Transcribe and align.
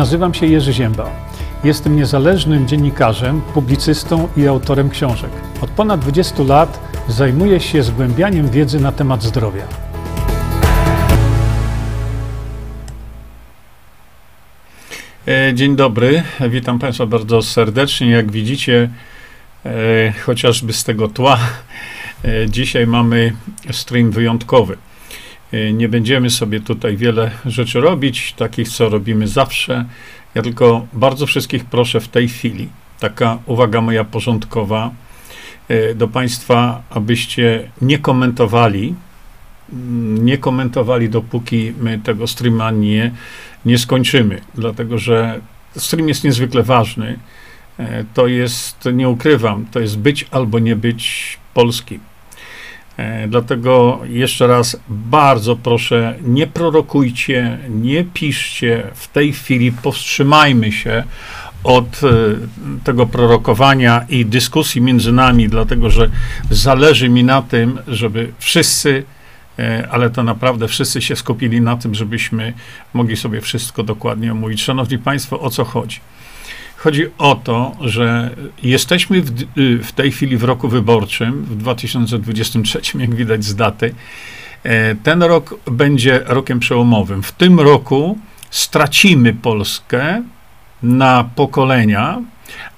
Nazywam 0.00 0.34
się 0.34 0.46
Jerzy 0.46 0.72
Ziemba. 0.72 1.10
Jestem 1.64 1.96
niezależnym 1.96 2.68
dziennikarzem, 2.68 3.40
publicystą 3.40 4.28
i 4.36 4.46
autorem 4.46 4.90
książek. 4.90 5.30
Od 5.60 5.70
ponad 5.70 6.00
20 6.00 6.42
lat 6.42 6.80
zajmuję 7.08 7.60
się 7.60 7.82
zgłębianiem 7.82 8.50
wiedzy 8.50 8.80
na 8.80 8.92
temat 8.92 9.22
zdrowia. 9.22 9.62
E, 15.28 15.54
dzień 15.54 15.76
dobry, 15.76 16.22
witam 16.50 16.78
Państwa 16.78 17.06
bardzo 17.06 17.42
serdecznie. 17.42 18.10
Jak 18.10 18.32
widzicie, 18.32 18.90
e, 19.66 20.12
chociażby 20.12 20.72
z 20.72 20.84
tego 20.84 21.08
tła, 21.08 21.38
e, 22.24 22.48
dzisiaj 22.48 22.86
mamy 22.86 23.32
stream 23.70 24.10
wyjątkowy. 24.10 24.76
Nie 25.72 25.88
będziemy 25.88 26.30
sobie 26.30 26.60
tutaj 26.60 26.96
wiele 26.96 27.30
rzeczy 27.46 27.80
robić, 27.80 28.32
takich 28.32 28.68
co 28.68 28.88
robimy 28.88 29.28
zawsze. 29.28 29.84
Ja 30.34 30.42
tylko 30.42 30.86
bardzo 30.92 31.26
wszystkich 31.26 31.64
proszę 31.64 32.00
w 32.00 32.08
tej 32.08 32.28
chwili, 32.28 32.68
taka 33.00 33.38
uwaga 33.46 33.80
moja 33.80 34.04
porządkowa 34.04 34.90
do 35.94 36.08
Państwa, 36.08 36.82
abyście 36.90 37.70
nie 37.82 37.98
komentowali, 37.98 38.94
mm, 39.72 40.24
nie 40.24 40.38
komentowali, 40.38 41.08
dopóki 41.08 41.72
my 41.80 41.98
tego 41.98 42.26
streama 42.26 42.70
nie 42.70 43.12
nie 43.64 43.78
skończymy, 43.78 44.40
dlatego 44.54 44.98
że 44.98 45.40
stream 45.76 46.08
jest 46.08 46.24
niezwykle 46.24 46.62
ważny. 46.62 47.18
E, 47.78 48.04
to 48.14 48.26
jest, 48.26 48.88
nie 48.92 49.08
ukrywam, 49.08 49.66
to 49.66 49.80
jest 49.80 49.98
być 49.98 50.26
albo 50.30 50.58
nie 50.58 50.76
być 50.76 51.38
polskim. 51.54 52.00
E, 53.00 53.28
dlatego 53.28 54.00
jeszcze 54.08 54.46
raz 54.46 54.76
bardzo 54.88 55.56
proszę, 55.56 56.14
nie 56.22 56.46
prorokujcie, 56.46 57.58
nie 57.68 58.04
piszcie 58.04 58.82
w 58.94 59.08
tej 59.08 59.32
chwili, 59.32 59.72
powstrzymajmy 59.72 60.72
się 60.72 61.04
od 61.64 62.00
e, 62.04 62.08
tego 62.84 63.06
prorokowania 63.06 64.06
i 64.08 64.26
dyskusji 64.26 64.80
między 64.80 65.12
nami, 65.12 65.48
dlatego 65.48 65.90
że 65.90 66.10
zależy 66.50 67.08
mi 67.08 67.24
na 67.24 67.42
tym, 67.42 67.78
żeby 67.88 68.32
wszyscy 68.38 69.04
E, 69.60 69.88
ale 69.90 70.10
to 70.10 70.22
naprawdę 70.22 70.68
wszyscy 70.68 71.02
się 71.02 71.16
skupili 71.16 71.60
na 71.60 71.76
tym, 71.76 71.94
żebyśmy 71.94 72.52
mogli 72.92 73.16
sobie 73.16 73.40
wszystko 73.40 73.82
dokładnie 73.82 74.32
omówić. 74.32 74.62
Szanowni 74.62 74.98
Państwo, 74.98 75.40
o 75.40 75.50
co 75.50 75.64
chodzi? 75.64 76.00
Chodzi 76.82 77.06
o 77.18 77.34
to, 77.34 77.76
że 77.80 78.30
jesteśmy 78.62 79.22
w, 79.22 79.42
y, 79.58 79.78
w 79.82 79.92
tej 79.92 80.12
chwili 80.12 80.36
w 80.36 80.44
roku 80.44 80.68
wyborczym, 80.68 81.44
w 81.44 81.56
2023, 81.56 82.80
jak 82.98 83.14
widać 83.14 83.44
z 83.44 83.54
daty. 83.54 83.94
E, 84.62 84.94
ten 84.94 85.22
rok 85.22 85.54
będzie 85.70 86.20
rokiem 86.26 86.60
przełomowym. 86.60 87.22
W 87.22 87.32
tym 87.32 87.60
roku 87.60 88.18
stracimy 88.50 89.34
Polskę 89.34 90.22
na 90.82 91.30
pokolenia, 91.34 92.22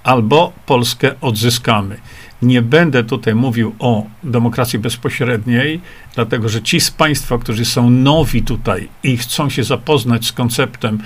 albo 0.04 0.52
Polskę 0.66 1.20
odzyskamy. 1.20 1.96
Nie 2.42 2.62
będę 2.62 3.04
tutaj 3.04 3.34
mówił 3.34 3.74
o 3.78 4.06
demokracji 4.24 4.78
bezpośredniej, 4.78 5.80
dlatego 6.14 6.48
że 6.48 6.62
ci 6.62 6.80
z 6.80 6.90
Państwa, 6.90 7.38
którzy 7.38 7.64
są 7.64 7.90
nowi 7.90 8.42
tutaj 8.42 8.88
i 9.02 9.16
chcą 9.16 9.50
się 9.50 9.64
zapoznać 9.64 10.26
z 10.26 10.32
konceptem 10.32 10.98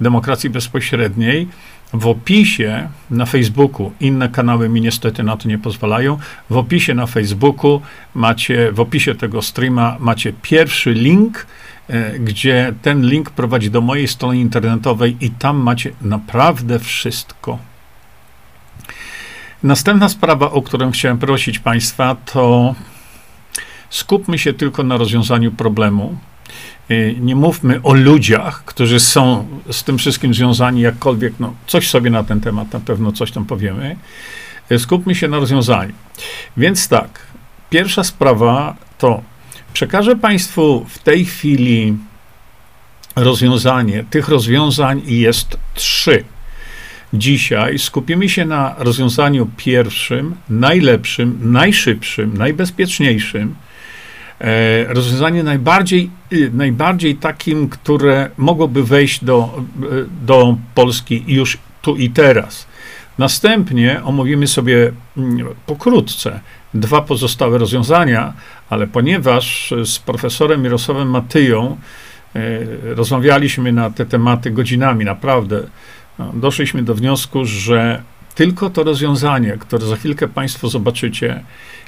demokracji 0.00 0.50
bezpośredniej, 0.50 1.48
w 1.92 2.06
opisie 2.06 2.88
na 3.10 3.26
Facebooku, 3.26 3.92
inne 4.00 4.28
kanały 4.28 4.68
mi 4.68 4.80
niestety 4.80 5.22
na 5.22 5.36
to 5.36 5.48
nie 5.48 5.58
pozwalają, 5.58 6.18
w 6.50 6.56
opisie 6.56 6.94
na 6.94 7.06
Facebooku 7.06 7.80
macie, 8.14 8.72
w 8.72 8.80
opisie 8.80 9.14
tego 9.14 9.42
streama 9.42 9.96
macie 10.00 10.32
pierwszy 10.42 10.92
link, 10.92 11.46
e, 11.88 12.18
gdzie 12.18 12.72
ten 12.82 13.06
link 13.06 13.30
prowadzi 13.30 13.70
do 13.70 13.80
mojej 13.80 14.08
strony 14.08 14.38
internetowej 14.38 15.16
i 15.20 15.30
tam 15.30 15.56
macie 15.56 15.92
naprawdę 16.02 16.78
wszystko. 16.78 17.58
Następna 19.62 20.08
sprawa, 20.08 20.50
o 20.50 20.62
którą 20.62 20.90
chciałem 20.90 21.18
prosić 21.18 21.58
Państwa, 21.58 22.16
to 22.32 22.74
skupmy 23.90 24.38
się 24.38 24.52
tylko 24.52 24.82
na 24.82 24.96
rozwiązaniu 24.96 25.52
problemu. 25.52 26.18
Y, 26.90 27.16
nie 27.20 27.36
mówmy 27.36 27.82
o 27.82 27.94
ludziach, 27.94 28.64
którzy 28.64 29.00
są 29.00 29.46
z 29.70 29.84
tym 29.84 29.98
wszystkim 29.98 30.34
związani 30.34 30.80
jakkolwiek, 30.80 31.34
no, 31.40 31.54
coś 31.66 31.90
sobie 31.90 32.10
na 32.10 32.24
ten 32.24 32.40
temat 32.40 32.72
na 32.72 32.80
pewno 32.80 33.12
coś 33.12 33.32
tam 33.32 33.44
powiemy. 33.44 33.96
Y, 34.72 34.78
skupmy 34.78 35.14
się 35.14 35.28
na 35.28 35.38
rozwiązaniu. 35.38 35.92
Więc 36.56 36.88
tak, 36.88 37.26
pierwsza 37.70 38.04
sprawa 38.04 38.76
to 38.98 39.22
przekażę 39.72 40.16
Państwu 40.16 40.86
w 40.88 40.98
tej 40.98 41.24
chwili 41.24 41.96
rozwiązanie. 43.16 44.04
Tych 44.10 44.28
rozwiązań 44.28 45.02
jest 45.06 45.56
trzy. 45.74 46.24
Dzisiaj 47.14 47.78
skupimy 47.78 48.28
się 48.28 48.44
na 48.44 48.74
rozwiązaniu 48.78 49.50
pierwszym, 49.56 50.34
najlepszym, 50.48 51.38
najszybszym, 51.42 52.36
najbezpieczniejszym. 52.36 53.54
E, 54.40 54.94
rozwiązanie 54.94 55.42
najbardziej, 55.42 56.10
y, 56.32 56.50
najbardziej 56.54 57.16
takim, 57.16 57.68
które 57.68 58.30
mogłoby 58.36 58.84
wejść 58.84 59.24
do, 59.24 59.62
e, 59.82 59.86
do 60.26 60.56
Polski 60.74 61.24
już 61.26 61.58
tu 61.82 61.96
i 61.96 62.10
teraz. 62.10 62.66
Następnie 63.18 64.00
omówimy 64.04 64.46
sobie 64.46 64.92
mm, 65.16 65.46
pokrótce 65.66 66.40
dwa 66.74 67.02
pozostałe 67.02 67.58
rozwiązania, 67.58 68.32
ale 68.70 68.86
ponieważ 68.86 69.74
z 69.84 69.98
profesorem 69.98 70.62
Mirosławem 70.62 71.10
Matyją 71.10 71.76
rozmawialiśmy 72.82 73.72
na 73.72 73.90
te 73.90 74.06
tematy 74.06 74.50
godzinami, 74.50 75.04
naprawdę 75.04 75.62
no, 76.18 76.32
doszliśmy 76.34 76.82
do 76.82 76.94
wniosku, 76.94 77.44
że 77.44 78.02
tylko 78.34 78.70
to 78.70 78.84
rozwiązanie, 78.84 79.56
które 79.60 79.86
za 79.86 79.96
chwilkę 79.96 80.28
Państwo 80.28 80.68
zobaczycie, 80.68 81.44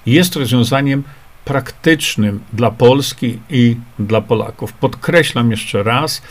jest 0.06 0.36
rozwiązaniem 0.36 1.02
praktycznym 1.44 2.40
dla 2.52 2.70
Polski 2.70 3.38
i 3.50 3.76
dla 3.98 4.20
Polaków. 4.20 4.72
Podkreślam 4.72 5.50
jeszcze 5.50 5.82
raz, 5.82 6.22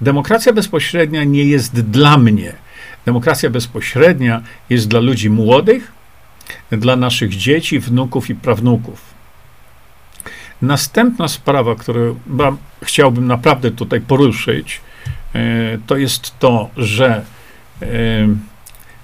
demokracja 0.00 0.52
bezpośrednia 0.52 1.24
nie 1.24 1.44
jest 1.44 1.80
dla 1.80 2.18
mnie. 2.18 2.52
Demokracja 3.04 3.50
bezpośrednia 3.50 4.42
jest 4.70 4.88
dla 4.88 5.00
ludzi 5.00 5.30
młodych, 5.30 5.92
dla 6.70 6.96
naszych 6.96 7.30
dzieci, 7.36 7.78
wnuków 7.78 8.30
i 8.30 8.34
prawnuków. 8.34 9.00
Następna 10.62 11.28
sprawa, 11.28 11.74
którą 11.74 12.16
chciałbym 12.82 13.26
naprawdę 13.26 13.70
tutaj 13.70 14.00
poruszyć, 14.00 14.80
e, 15.34 15.78
to 15.86 15.96
jest 15.96 16.38
to, 16.38 16.70
że 16.76 17.24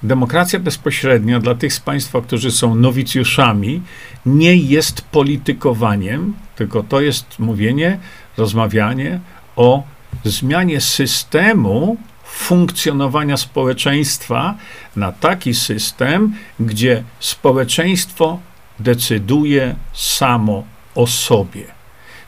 demokracja 0.02 0.58
bezpośrednia 0.58 1.40
dla 1.40 1.54
tych 1.54 1.74
z 1.74 1.80
Państwa, 1.80 2.20
którzy 2.20 2.50
są 2.50 2.74
nowicjuszami, 2.74 3.82
nie 4.26 4.56
jest 4.56 5.00
politykowaniem, 5.00 6.34
tylko 6.56 6.82
to 6.82 7.00
jest 7.00 7.38
mówienie, 7.38 7.98
rozmawianie 8.36 9.20
o 9.56 9.82
zmianie 10.24 10.80
systemu 10.80 11.96
funkcjonowania 12.24 13.36
społeczeństwa 13.36 14.54
na 14.96 15.12
taki 15.12 15.54
system, 15.54 16.34
gdzie 16.60 17.04
społeczeństwo 17.20 18.40
decyduje 18.78 19.74
samo 19.92 20.64
o 20.94 21.06
sobie. 21.06 21.64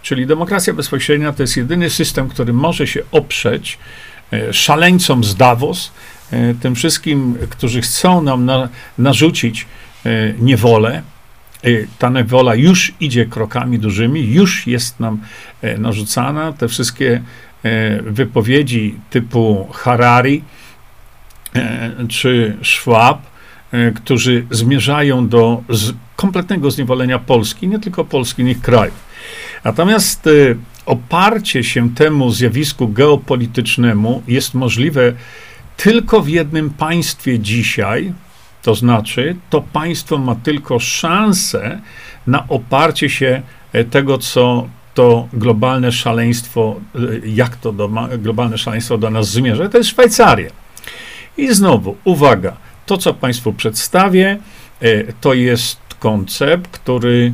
Czyli 0.02 0.26
demokracja 0.26 0.72
bezpośrednia 0.72 1.32
to 1.32 1.42
jest 1.42 1.56
jedyny 1.56 1.90
system, 1.90 2.28
który 2.28 2.52
może 2.52 2.86
się 2.86 3.02
oprzeć 3.12 3.78
e, 4.32 4.52
szaleńcom 4.52 5.24
z 5.24 5.34
Davos, 5.36 5.92
tym 6.60 6.74
wszystkim, 6.74 7.38
którzy 7.50 7.80
chcą 7.80 8.22
nam 8.22 8.44
na, 8.44 8.68
narzucić 8.98 9.66
e, 10.06 10.32
niewolę. 10.38 11.02
E, 11.64 11.68
ta 11.98 12.10
niewola 12.10 12.54
już 12.54 12.92
idzie 13.00 13.26
krokami 13.26 13.78
dużymi, 13.78 14.32
już 14.32 14.66
jest 14.66 15.00
nam 15.00 15.20
narzucana. 15.78 16.52
Te 16.52 16.68
wszystkie 16.68 17.22
wypowiedzi 18.02 18.94
typu 19.10 19.68
Harari 19.72 20.42
czy 22.08 22.56
Schwab, 22.62 23.18
którzy 23.94 24.46
zmierzają 24.50 25.28
do 25.28 25.62
kompletnego 26.16 26.70
zniewolenia 26.70 27.18
Polski, 27.18 27.68
nie 27.68 27.78
tylko 27.78 28.04
Polski, 28.04 28.42
innych 28.42 28.60
krajów. 28.60 29.04
Natomiast 29.64 30.28
oparcie 30.86 31.64
się 31.64 31.94
temu 31.94 32.30
zjawisku 32.30 32.88
geopolitycznemu 32.88 34.22
jest 34.28 34.54
możliwe 34.54 35.12
tylko 35.76 36.20
w 36.20 36.28
jednym 36.28 36.70
państwie 36.70 37.38
dzisiaj, 37.38 38.12
to 38.62 38.74
znaczy, 38.74 39.36
to 39.50 39.60
państwo 39.60 40.18
ma 40.18 40.34
tylko 40.34 40.78
szansę 40.78 41.80
na 42.26 42.48
oparcie 42.48 43.10
się 43.10 43.42
e, 43.72 43.84
tego, 43.84 44.18
co 44.18 44.68
to 44.94 45.28
globalne 45.32 45.92
szaleństwo, 45.92 46.80
e, 46.94 46.98
jak 47.24 47.56
to 47.56 47.72
do, 47.72 47.90
globalne 48.18 48.58
szaleństwo 48.58 48.98
do 48.98 49.10
nas 49.10 49.28
zmierza, 49.28 49.68
to 49.68 49.78
jest 49.78 49.90
Szwajcaria. 49.90 50.50
I 51.36 51.54
znowu, 51.54 51.96
uwaga, 52.04 52.56
to 52.86 52.98
co 52.98 53.14
Państwu 53.14 53.52
przedstawię, 53.52 54.38
e, 54.80 55.12
to 55.20 55.34
jest 55.34 55.78
koncept, 55.98 56.68
który 56.68 57.32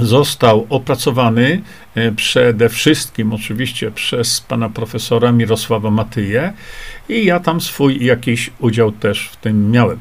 został 0.00 0.66
opracowany 0.68 1.62
e, 1.94 2.12
przede 2.12 2.68
wszystkim 2.68 3.32
oczywiście 3.32 3.90
przez 3.90 4.40
pana 4.40 4.68
profesora 4.68 5.32
Mirosława 5.32 5.90
Matyję 5.90 6.52
i 7.08 7.24
ja 7.24 7.40
tam 7.40 7.60
swój 7.60 8.04
jakiś 8.04 8.50
udział 8.58 8.92
też 8.92 9.28
w 9.28 9.36
tym 9.36 9.70
miałem. 9.70 9.98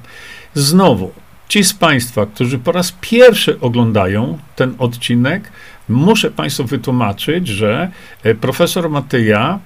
Znowu, 0.53 1.11
ci 1.49 1.63
z 1.63 1.73
Państwa, 1.73 2.25
którzy 2.25 2.59
po 2.59 2.71
raz 2.71 2.93
pierwszy 3.01 3.59
oglądają 3.59 4.39
ten 4.55 4.75
odcinek, 4.77 5.51
muszę 5.89 6.31
Państwu 6.31 6.65
wytłumaczyć, 6.65 7.47
że 7.47 7.91
e, 8.23 8.35
profesor 8.35 8.89
Matyja, 8.89 9.59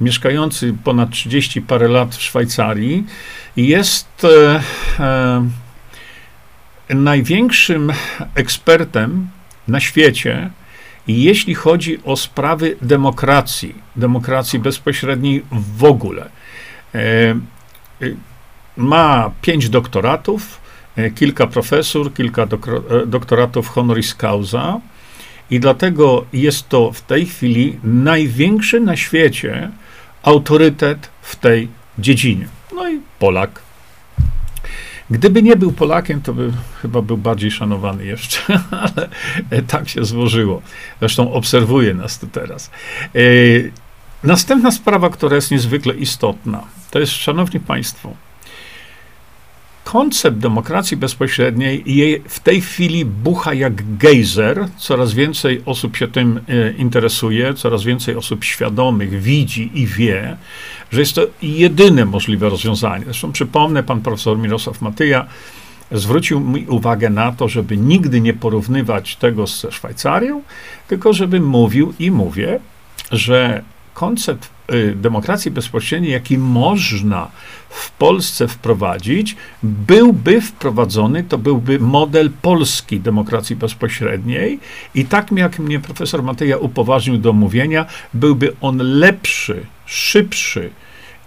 mieszkający 0.00 0.74
ponad 0.84 1.10
30 1.10 1.62
parę 1.62 1.88
lat 1.88 2.14
w 2.14 2.22
Szwajcarii, 2.22 3.06
jest 3.56 4.24
e, 4.24 4.60
e, 6.90 6.94
największym 6.94 7.92
ekspertem 8.34 9.28
na 9.68 9.80
świecie, 9.80 10.50
jeśli 11.08 11.54
chodzi 11.54 11.98
o 12.04 12.16
sprawy 12.16 12.76
demokracji, 12.82 13.74
demokracji 13.96 14.58
bezpośredniej 14.58 15.44
w 15.52 15.84
ogóle. 15.84 16.30
E, 16.94 16.98
e, 16.98 17.36
ma 18.76 19.30
pięć 19.42 19.68
doktoratów, 19.68 20.60
e, 20.96 21.10
kilka 21.10 21.46
profesur, 21.46 22.14
kilka 22.14 22.46
doktoratów 23.06 23.68
honoris 23.68 24.14
causa 24.14 24.80
i 25.50 25.60
dlatego 25.60 26.24
jest 26.32 26.68
to 26.68 26.92
w 26.92 27.02
tej 27.02 27.26
chwili 27.26 27.78
największy 27.84 28.80
na 28.80 28.96
świecie 28.96 29.70
autorytet 30.22 31.10
w 31.22 31.36
tej 31.36 31.68
dziedzinie. 31.98 32.48
No 32.74 32.90
i 32.90 33.00
Polak 33.18 33.62
Gdyby 35.10 35.42
nie 35.42 35.56
był 35.56 35.72
Polakiem, 35.72 36.22
to 36.22 36.34
by 36.34 36.52
chyba 36.82 37.02
był 37.02 37.16
bardziej 37.16 37.50
szanowany 37.50 38.04
jeszcze, 38.04 38.40
ale 38.70 39.08
tak 39.62 39.88
się 39.88 40.04
złożyło. 40.04 40.62
Zresztą 41.00 41.32
obserwuje 41.32 41.94
nas 41.94 42.18
tu 42.18 42.26
teraz. 42.26 42.70
E, 43.14 43.20
następna 44.24 44.70
sprawa, 44.70 45.10
która 45.10 45.36
jest 45.36 45.50
niezwykle 45.50 45.94
istotna, 45.94 46.62
to 46.90 46.98
jest, 46.98 47.12
szanowni 47.12 47.60
państwo, 47.60 48.14
koncept 49.90 50.38
demokracji 50.38 50.96
bezpośredniej 50.96 51.82
jej 51.86 52.22
w 52.28 52.40
tej 52.40 52.60
chwili 52.60 53.04
bucha 53.04 53.54
jak 53.54 53.96
gejzer. 53.98 54.68
Coraz 54.76 55.12
więcej 55.12 55.62
osób 55.66 55.96
się 55.96 56.08
tym 56.08 56.40
e, 56.48 56.72
interesuje, 56.72 57.54
coraz 57.54 57.84
więcej 57.84 58.16
osób 58.16 58.44
świadomych 58.44 59.22
widzi 59.22 59.70
i 59.74 59.86
wie, 59.86 60.36
że 60.92 61.00
jest 61.00 61.14
to 61.14 61.26
jedyne 61.42 62.04
możliwe 62.04 62.48
rozwiązanie. 62.48 63.04
Zresztą 63.04 63.32
przypomnę, 63.32 63.82
pan 63.82 64.00
profesor 64.00 64.38
Mirosław 64.38 64.82
Matyja 64.82 65.26
zwrócił 65.92 66.40
mi 66.40 66.66
uwagę 66.66 67.10
na 67.10 67.32
to, 67.32 67.48
żeby 67.48 67.76
nigdy 67.76 68.20
nie 68.20 68.34
porównywać 68.34 69.16
tego 69.16 69.46
ze 69.46 69.72
Szwajcarią, 69.72 70.42
tylko 70.88 71.12
żeby 71.12 71.40
mówił 71.40 71.94
i 71.98 72.10
mówię, 72.10 72.60
że 73.12 73.62
koncept 73.94 74.48
demokracji 74.94 75.50
bezpośredniej, 75.50 76.12
jaki 76.12 76.38
można 76.38 77.30
w 77.68 77.90
Polsce 77.90 78.48
wprowadzić, 78.48 79.36
byłby 79.62 80.40
wprowadzony, 80.40 81.24
to 81.24 81.38
byłby 81.38 81.78
model 81.78 82.30
polski 82.42 83.00
demokracji 83.00 83.56
bezpośredniej 83.56 84.60
i 84.94 85.04
tak 85.04 85.32
jak 85.32 85.58
mnie 85.58 85.80
profesor 85.80 86.22
Mateja 86.22 86.56
upoważnił 86.56 87.18
do 87.18 87.32
mówienia, 87.32 87.86
byłby 88.14 88.56
on 88.60 88.78
lepszy, 88.78 89.66
szybszy, 89.86 90.70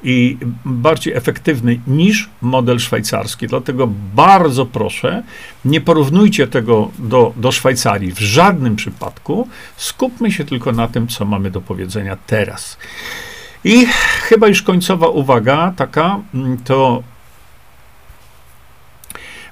i 0.03 0.37
bardziej 0.65 1.13
efektywny 1.13 1.79
niż 1.87 2.29
model 2.41 2.79
szwajcarski. 2.79 3.47
Dlatego 3.47 3.89
bardzo 4.15 4.65
proszę, 4.65 5.23
nie 5.65 5.81
porównujcie 5.81 6.47
tego 6.47 6.91
do, 6.99 7.33
do 7.37 7.51
Szwajcarii 7.51 8.11
w 8.11 8.19
żadnym 8.19 8.75
przypadku. 8.75 9.47
Skupmy 9.77 10.31
się 10.31 10.45
tylko 10.45 10.71
na 10.71 10.87
tym, 10.87 11.07
co 11.07 11.25
mamy 11.25 11.51
do 11.51 11.61
powiedzenia 11.61 12.17
teraz. 12.27 12.77
I 13.63 13.85
chyba 14.29 14.47
już 14.47 14.61
końcowa 14.61 15.07
uwaga 15.07 15.73
taka, 15.77 16.19
mm, 16.33 16.57
to 16.57 17.03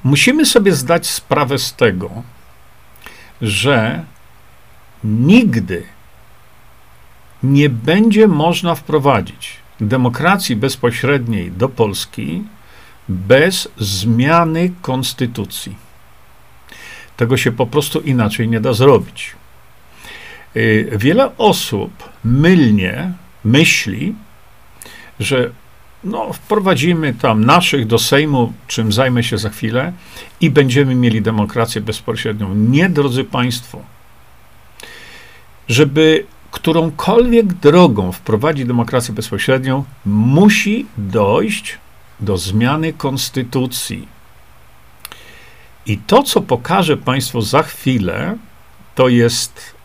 musimy 0.03 0.45
sobie 0.45 0.73
zdać 0.73 1.07
sprawę 1.07 1.59
z 1.59 1.75
tego, 1.75 2.09
że 3.41 4.03
nigdy 5.03 5.83
nie 7.43 7.69
będzie 7.69 8.27
można 8.27 8.75
wprowadzić 8.75 9.61
demokracji 9.81 10.55
bezpośredniej 10.55 11.51
do 11.51 11.69
Polski 11.69 12.43
bez 13.09 13.67
zmiany 13.77 14.71
konstytucji. 14.81 15.75
Tego 17.17 17.37
się 17.37 17.51
po 17.51 17.65
prostu 17.65 17.99
inaczej 17.99 18.47
nie 18.49 18.59
da 18.59 18.73
zrobić. 18.73 19.35
Y, 20.55 20.89
wiele 20.97 21.37
osób 21.37 22.09
mylnie 22.23 23.13
myśli, 23.43 24.15
że 25.19 25.51
no, 26.03 26.33
wprowadzimy 26.33 27.13
tam 27.13 27.45
naszych 27.45 27.87
do 27.87 27.99
Sejmu, 27.99 28.53
czym 28.67 28.91
zajmę 28.91 29.23
się 29.23 29.37
za 29.37 29.49
chwilę, 29.49 29.93
i 30.41 30.49
będziemy 30.49 30.95
mieli 30.95 31.21
demokrację 31.21 31.81
bezpośrednią. 31.81 32.55
Nie, 32.55 32.89
drodzy 32.89 33.23
Państwo. 33.23 33.81
Żeby 35.67 36.25
którąkolwiek 36.51 37.53
drogą 37.53 38.11
wprowadzi 38.11 38.65
demokrację 38.65 39.13
bezpośrednią, 39.13 39.83
musi 40.05 40.85
dojść 40.97 41.77
do 42.19 42.37
zmiany 42.37 42.93
konstytucji. 42.93 44.07
I 45.85 45.97
to, 45.97 46.23
co 46.23 46.41
pokażę 46.41 46.97
Państwu 46.97 47.41
za 47.41 47.63
chwilę, 47.63 48.37
to 48.95 49.09
jest 49.09 49.75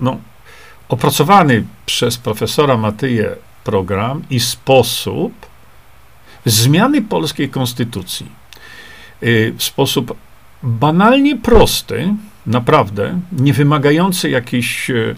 no, 0.00 0.18
opracowany 0.90 1.64
przez 1.86 2.18
profesora 2.18 2.76
Matyję 2.76 3.36
program 3.64 4.22
i 4.30 4.40
sposób 4.40 5.32
zmiany 6.44 7.02
polskiej 7.02 7.48
konstytucji. 7.48 8.26
Y, 9.22 9.54
w 9.56 9.62
sposób 9.62 10.16
banalnie 10.62 11.36
prosty, 11.36 12.14
naprawdę, 12.46 13.20
nie 13.32 13.52
wymagający 13.52 14.30
jakichś, 14.30 14.90
e, 14.90 15.14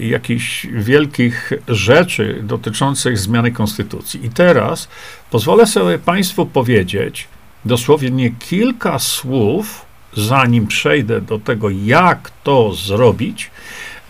jakichś 0.00 0.66
wielkich 0.66 1.52
rzeczy 1.68 2.40
dotyczących 2.42 3.18
zmiany 3.18 3.52
konstytucji. 3.52 4.26
I 4.26 4.30
teraz 4.30 4.88
pozwolę 5.30 5.66
sobie 5.66 5.98
Państwu 5.98 6.46
powiedzieć 6.46 7.28
dosłownie 7.64 8.30
kilka 8.30 8.98
słów, 8.98 9.86
zanim 10.16 10.66
przejdę 10.66 11.20
do 11.20 11.38
tego, 11.38 11.70
jak 11.70 12.30
to 12.44 12.74
zrobić. 12.74 13.50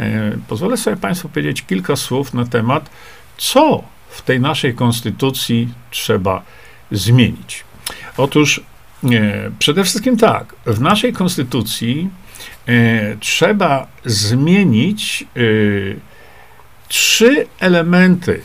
E, 0.01 0.33
pozwolę 0.49 0.77
sobie 0.77 0.97
Państwu 0.97 1.29
powiedzieć 1.29 1.63
kilka 1.63 1.97
słów 1.97 2.35
na 2.35 2.47
temat, 2.47 2.91
co 3.37 3.83
w 4.09 4.23
tej 4.23 4.41
naszej 4.41 4.75
konstytucji 4.75 5.69
trzeba 5.91 6.43
zmienić. 6.91 7.65
Otóż 8.17 8.61
e, 9.05 9.51
przede 9.59 9.85
wszystkim 9.85 10.17
tak, 10.17 10.55
w 10.67 10.81
naszej 10.81 11.13
konstytucji 11.13 12.11
E, 12.69 13.17
trzeba 13.21 13.87
zmienić 14.05 15.25
trzy 16.89 17.47
elementy 17.61 18.41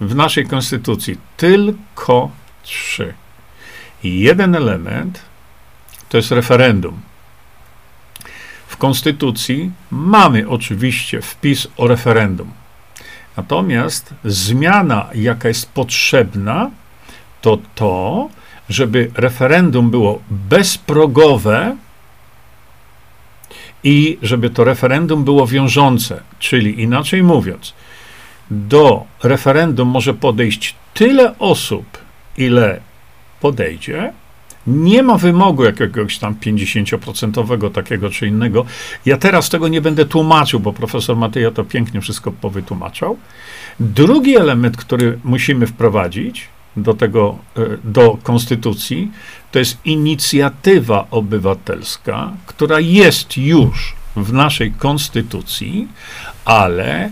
w 0.00 0.14
naszej 0.14 0.46
konstytucji. 0.46 1.18
Tylko 1.36 2.30
trzy. 2.62 3.14
Jeden 4.04 4.54
element 4.54 5.22
to 6.08 6.16
jest 6.16 6.30
referendum. 6.30 7.00
Konstytucji 8.78 9.70
mamy 9.90 10.48
oczywiście 10.48 11.22
wpis 11.22 11.68
o 11.76 11.86
referendum. 11.86 12.50
Natomiast 13.36 14.14
zmiana, 14.24 15.06
jaka 15.14 15.48
jest 15.48 15.72
potrzebna, 15.72 16.70
to 17.40 17.58
to, 17.74 18.28
żeby 18.68 19.10
referendum 19.14 19.90
było 19.90 20.22
bezprogowe, 20.30 21.76
i 23.84 24.18
żeby 24.22 24.50
to 24.50 24.64
referendum 24.64 25.24
było 25.24 25.46
wiążące, 25.46 26.20
czyli 26.38 26.82
inaczej 26.82 27.22
mówiąc, 27.22 27.74
do 28.50 29.04
referendum 29.22 29.88
może 29.88 30.14
podejść 30.14 30.74
tyle 30.94 31.38
osób, 31.38 31.98
ile 32.36 32.80
podejdzie. 33.40 34.12
Nie 34.68 35.02
ma 35.02 35.18
wymogu 35.18 35.64
jakiegoś 35.64 36.18
tam 36.18 36.34
50% 36.34 37.70
takiego 37.70 38.10
czy 38.10 38.26
innego. 38.26 38.64
Ja 39.06 39.16
teraz 39.16 39.48
tego 39.48 39.68
nie 39.68 39.80
będę 39.80 40.04
tłumaczył, 40.04 40.60
bo 40.60 40.72
profesor 40.72 41.16
Mateja 41.16 41.50
to 41.50 41.64
pięknie 41.64 42.00
wszystko 42.00 42.32
powytłumaczał. 42.32 43.16
Drugi 43.80 44.36
element, 44.36 44.76
który 44.76 45.18
musimy 45.24 45.66
wprowadzić, 45.66 46.48
do 46.76 46.94
tego, 46.94 47.38
e, 47.56 47.60
do 47.84 48.18
konstytucji, 48.22 49.10
to 49.52 49.58
jest 49.58 49.78
inicjatywa 49.84 51.06
obywatelska, 51.10 52.32
która 52.46 52.80
jest 52.80 53.36
już 53.36 53.94
w 54.16 54.32
naszej 54.32 54.72
konstytucji, 54.72 55.88
ale 56.44 57.10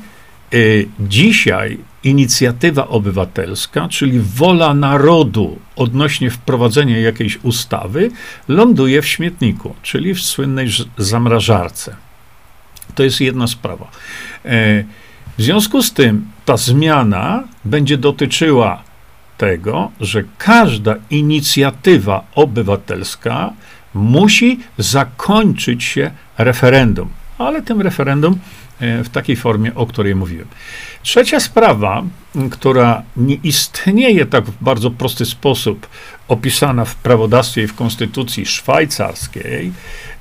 y, 0.55 0.89
dzisiaj 1.01 1.79
inicjatywa 2.07 2.89
obywatelska, 2.89 3.89
czyli 3.89 4.21
wola 4.21 4.75
narodu 4.75 5.59
odnośnie 5.77 6.31
wprowadzenia 6.31 6.99
jakiejś 6.99 7.39
ustawy, 7.43 8.11
ląduje 8.49 9.03
w 9.03 9.07
śmietniku, 9.07 9.75
czyli 9.83 10.15
w 10.15 10.21
słynnej 10.21 10.69
zamrażarce. 10.99 11.97
To 12.95 13.03
jest 13.03 13.21
jedna 13.21 13.47
sprawa. 13.47 13.91
E, 14.45 14.85
w 15.39 15.43
związku 15.43 15.83
z 15.83 15.93
tym 15.93 16.27
ta 16.45 16.57
zmiana 16.57 17.45
będzie 17.65 17.99
dotyczyła 17.99 18.83
tego, 19.39 19.91
że 20.01 20.25
każda 20.39 20.95
inicjatywa 21.11 22.25
obywatelska 22.35 23.53
musi 23.95 24.61
zakończyć 24.79 25.85
się 25.85 26.11
referendum, 26.39 27.09
ale 27.39 27.63
tym 27.63 27.81
referendum 27.81 28.39
e, 28.81 29.05
w 29.05 29.09
takiej 29.09 29.37
formie, 29.37 29.75
o 29.75 29.87
której 29.87 30.15
mówiłem. 30.15 30.49
Trzecia 31.03 31.41
sprawa, 31.41 32.03
która 32.51 33.03
nie 33.17 33.35
istnieje 33.35 34.27
tak 34.27 34.45
w 34.45 34.65
bardzo 34.65 34.91
prosty 34.91 35.27
sposób 35.27 35.87
opisana 36.29 36.85
w 36.85 36.95
prawodawstwie 36.95 37.63
i 37.63 37.67
w 37.67 37.75
konstytucji 37.75 38.47
szwajcarskiej, 38.47 39.73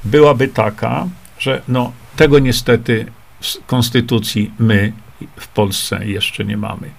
byłaby 0.04 0.48
taka, 0.48 1.08
że 1.40 1.62
no, 1.68 1.92
tego 2.16 2.40
niestety 2.40 3.06
w 3.42 3.66
konstytucji 3.66 4.52
my 4.60 4.94
w 5.40 5.48
Polsce 5.48 6.06
jeszcze 6.06 6.46
nie 6.46 6.58
mamy. 6.58 6.90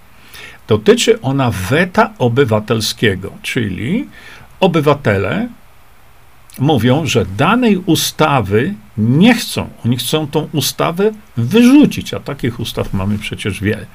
Dotyczy 0.68 1.20
ona 1.20 1.50
weta 1.50 2.12
obywatelskiego, 2.18 3.32
czyli 3.42 4.08
obywatele 4.60 5.48
mówią, 6.58 7.06
że 7.06 7.26
danej 7.26 7.76
ustawy 7.76 8.74
nie 8.98 9.34
chcą. 9.34 9.68
Oni 9.84 9.96
chcą 9.96 10.26
tą 10.26 10.48
ustawę 10.52 11.12
wyrzucić, 11.36 12.14
a 12.14 12.20
takich 12.20 12.60
ustaw 12.60 12.92
mamy 12.92 13.18
przecież 13.18 13.60
wiele. 13.60 13.86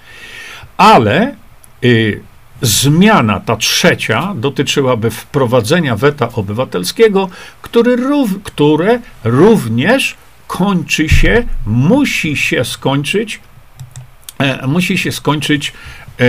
Ale 0.77 1.36
y, 1.84 2.22
zmiana 2.62 3.39
ta 3.39 3.55
trzecia 3.55 4.34
dotyczyłaby 4.36 5.12
wprowadzenia 5.12 5.96
weta 5.96 6.29
obywatelskiego, 6.34 7.29
który, 7.62 7.98
które 8.43 9.00
również 9.24 10.15
kończy 10.48 11.10
się, 11.10 11.43
musi 11.65 12.38
się 12.38 12.65
skończyć, 12.65 13.39
e, 14.39 14.67
musi 14.67 14.98
się 14.98 15.12
skończyć 15.12 15.74
e, 16.20 16.24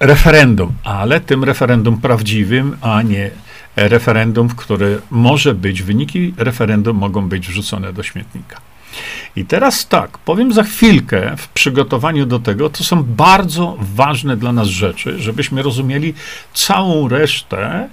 referendum, 0.00 0.72
ale 0.84 1.20
tym 1.20 1.44
referendum 1.44 2.00
prawdziwym, 2.00 2.76
a 2.80 3.02
nie 3.02 3.30
referendum, 3.76 4.48
w 4.48 4.54
które 4.54 4.98
może 5.10 5.54
być, 5.54 5.82
wyniki 5.82 6.34
referendum 6.36 6.96
mogą 6.96 7.28
być 7.28 7.48
wrzucone 7.48 7.92
do 7.92 8.02
śmietnika. 8.02 8.60
I 9.36 9.44
teraz 9.44 9.88
tak, 9.88 10.18
powiem 10.18 10.52
za 10.52 10.62
chwilkę 10.62 11.36
w 11.36 11.48
przygotowaniu 11.48 12.26
do 12.26 12.38
tego, 12.38 12.70
to 12.70 12.84
są 12.84 13.02
bardzo 13.02 13.76
ważne 13.80 14.36
dla 14.36 14.52
nas 14.52 14.68
rzeczy, 14.68 15.18
żebyśmy 15.18 15.62
rozumieli 15.62 16.14
całą 16.54 17.08
resztę. 17.08 17.88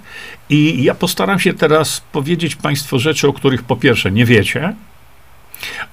I 0.48 0.84
ja 0.84 0.94
postaram 0.94 1.38
się 1.38 1.54
teraz 1.54 2.02
powiedzieć 2.12 2.56
Państwu 2.56 2.98
rzeczy, 2.98 3.28
o 3.28 3.32
których 3.32 3.62
po 3.62 3.76
pierwsze 3.76 4.10
nie 4.10 4.24
wiecie, 4.24 4.74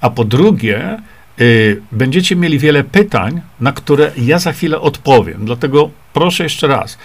a 0.02 0.10
po 0.10 0.24
drugie, 0.24 0.98
y, 1.42 1.82
będziecie 1.92 2.36
mieli 2.36 2.60
wiele 2.60 2.84
pytań, 2.84 3.42
na 3.60 3.72
które 3.72 4.12
ja 4.18 4.40
za 4.40 4.52
chwilę 4.52 4.80
odpowiem. 4.80 5.46
Dlatego 5.46 5.90
proszę 6.14 6.44
jeszcze 6.44 6.68
raz, 6.68 6.98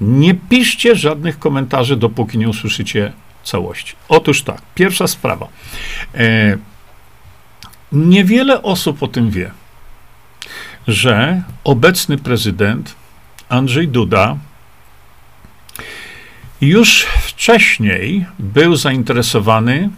nie 0.00 0.34
piszcie 0.34 0.96
żadnych 0.96 1.38
komentarzy, 1.38 1.96
dopóki 1.96 2.38
nie 2.38 2.48
usłyszycie 2.48 3.12
całości. 3.44 3.94
Otóż 4.08 4.42
tak, 4.42 4.62
pierwsza 4.74 5.06
sprawa. 5.06 5.48
E, 6.14 6.56
niewiele 7.92 8.62
osób 8.62 9.02
o 9.02 9.08
tym 9.08 9.30
wie, 9.30 9.50
że 10.88 11.42
obecny 11.64 12.18
prezydent 12.18 12.94
Andrzej 13.48 13.88
Duda 13.88 14.36
już 16.60 17.06
wcześniej 17.22 18.26
był 18.38 18.76
zainteresowany 18.76 19.90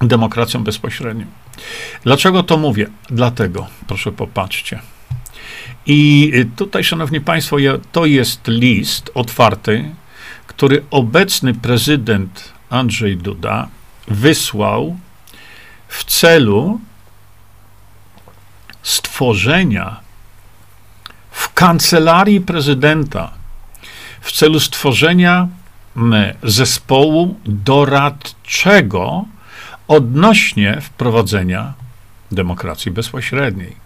demokracją 0.00 0.64
bezpośrednią. 0.64 1.26
Dlaczego 2.04 2.42
to 2.42 2.56
mówię? 2.56 2.86
Dlatego, 3.10 3.66
proszę 3.86 4.12
popatrzcie. 4.12 4.80
I 5.86 6.32
tutaj, 6.56 6.84
szanowni 6.84 7.20
państwo, 7.20 7.56
to 7.92 8.06
jest 8.06 8.48
list 8.48 9.10
otwarty, 9.14 9.94
który 10.46 10.84
obecny 10.90 11.54
prezydent 11.54 12.52
Andrzej 12.70 13.16
Duda 13.16 13.68
wysłał 14.08 14.96
w 15.88 16.04
celu 16.04 16.80
stworzenia 18.82 20.00
w 21.30 21.52
kancelarii 21.54 22.40
prezydenta, 22.40 23.30
w 24.20 24.32
celu 24.32 24.60
stworzenia 24.60 25.48
zespołu 26.42 27.40
doradczego 27.44 29.24
odnośnie 29.88 30.80
wprowadzenia 30.80 31.72
demokracji 32.32 32.90
bezpośredniej. 32.90 33.76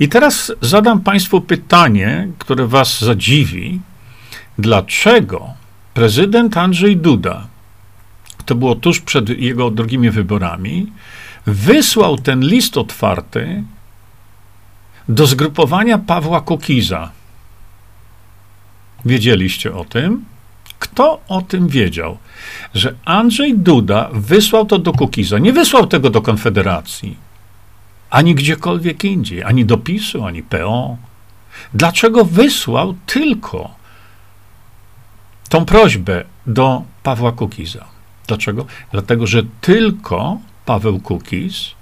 I 0.00 0.08
teraz 0.08 0.52
zadam 0.60 1.00
Państwu 1.00 1.40
pytanie, 1.40 2.28
które 2.38 2.66
Was 2.66 3.00
zadziwi. 3.00 3.80
Dlaczego 4.58 5.54
prezydent 5.94 6.56
Andrzej 6.56 6.96
Duda, 6.96 7.46
to 8.46 8.54
było 8.54 8.74
tuż 8.74 9.00
przed 9.00 9.28
jego 9.28 9.70
drugimi 9.70 10.10
wyborami, 10.10 10.92
wysłał 11.46 12.18
ten 12.18 12.40
list 12.40 12.76
otwarty 12.76 13.62
do 15.08 15.26
zgrupowania 15.26 15.98
Pawła 15.98 16.40
Kukiza? 16.40 17.10
Wiedzieliście 19.04 19.74
o 19.74 19.84
tym? 19.84 20.24
Kto 20.78 21.20
o 21.28 21.42
tym 21.42 21.68
wiedział? 21.68 22.18
Że 22.74 22.94
Andrzej 23.04 23.58
Duda 23.58 24.08
wysłał 24.12 24.66
to 24.66 24.78
do 24.78 24.92
Kukiza. 24.92 25.38
Nie 25.38 25.52
wysłał 25.52 25.86
tego 25.86 26.10
do 26.10 26.22
Konfederacji 26.22 27.29
ani 28.10 28.34
gdziekolwiek 28.34 29.04
indziej, 29.04 29.44
ani 29.44 29.64
do 29.64 29.78
PiSu, 29.78 30.24
ani 30.24 30.42
PO. 30.42 30.96
Dlaczego 31.74 32.24
wysłał 32.24 32.94
tylko 33.06 33.74
tą 35.48 35.64
prośbę 35.64 36.24
do 36.46 36.82
Pawła 37.02 37.32
Kukiza? 37.32 37.84
Dlaczego? 38.26 38.66
Dlatego, 38.92 39.26
że 39.26 39.42
tylko 39.60 40.38
Paweł 40.64 41.00
Kukiz 41.00 41.74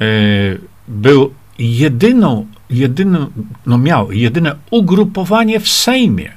yy, 0.00 0.60
był 0.88 1.34
jedyną, 1.58 2.46
jedyną, 2.70 3.26
no 3.66 3.78
miał 3.78 4.12
jedyne 4.12 4.56
ugrupowanie 4.70 5.60
w 5.60 5.68
Sejmie, 5.68 6.32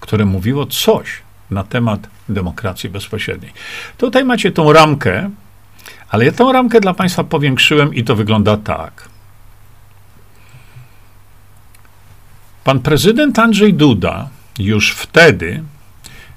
które 0.00 0.24
mówiło 0.24 0.66
coś 0.66 1.22
na 1.50 1.64
temat 1.64 2.08
demokracji 2.28 2.90
bezpośredniej. 2.90 3.52
Tutaj 3.98 4.24
macie 4.24 4.52
tą 4.52 4.72
ramkę, 4.72 5.30
ale 6.12 6.24
ja 6.24 6.32
tę 6.32 6.52
ramkę 6.52 6.80
dla 6.80 6.94
Państwa 6.94 7.24
powiększyłem 7.24 7.94
i 7.94 8.04
to 8.04 8.16
wygląda 8.16 8.56
tak. 8.56 9.08
Pan 12.64 12.80
prezydent 12.80 13.38
Andrzej 13.38 13.74
Duda 13.74 14.28
już 14.58 14.92
wtedy 14.92 15.62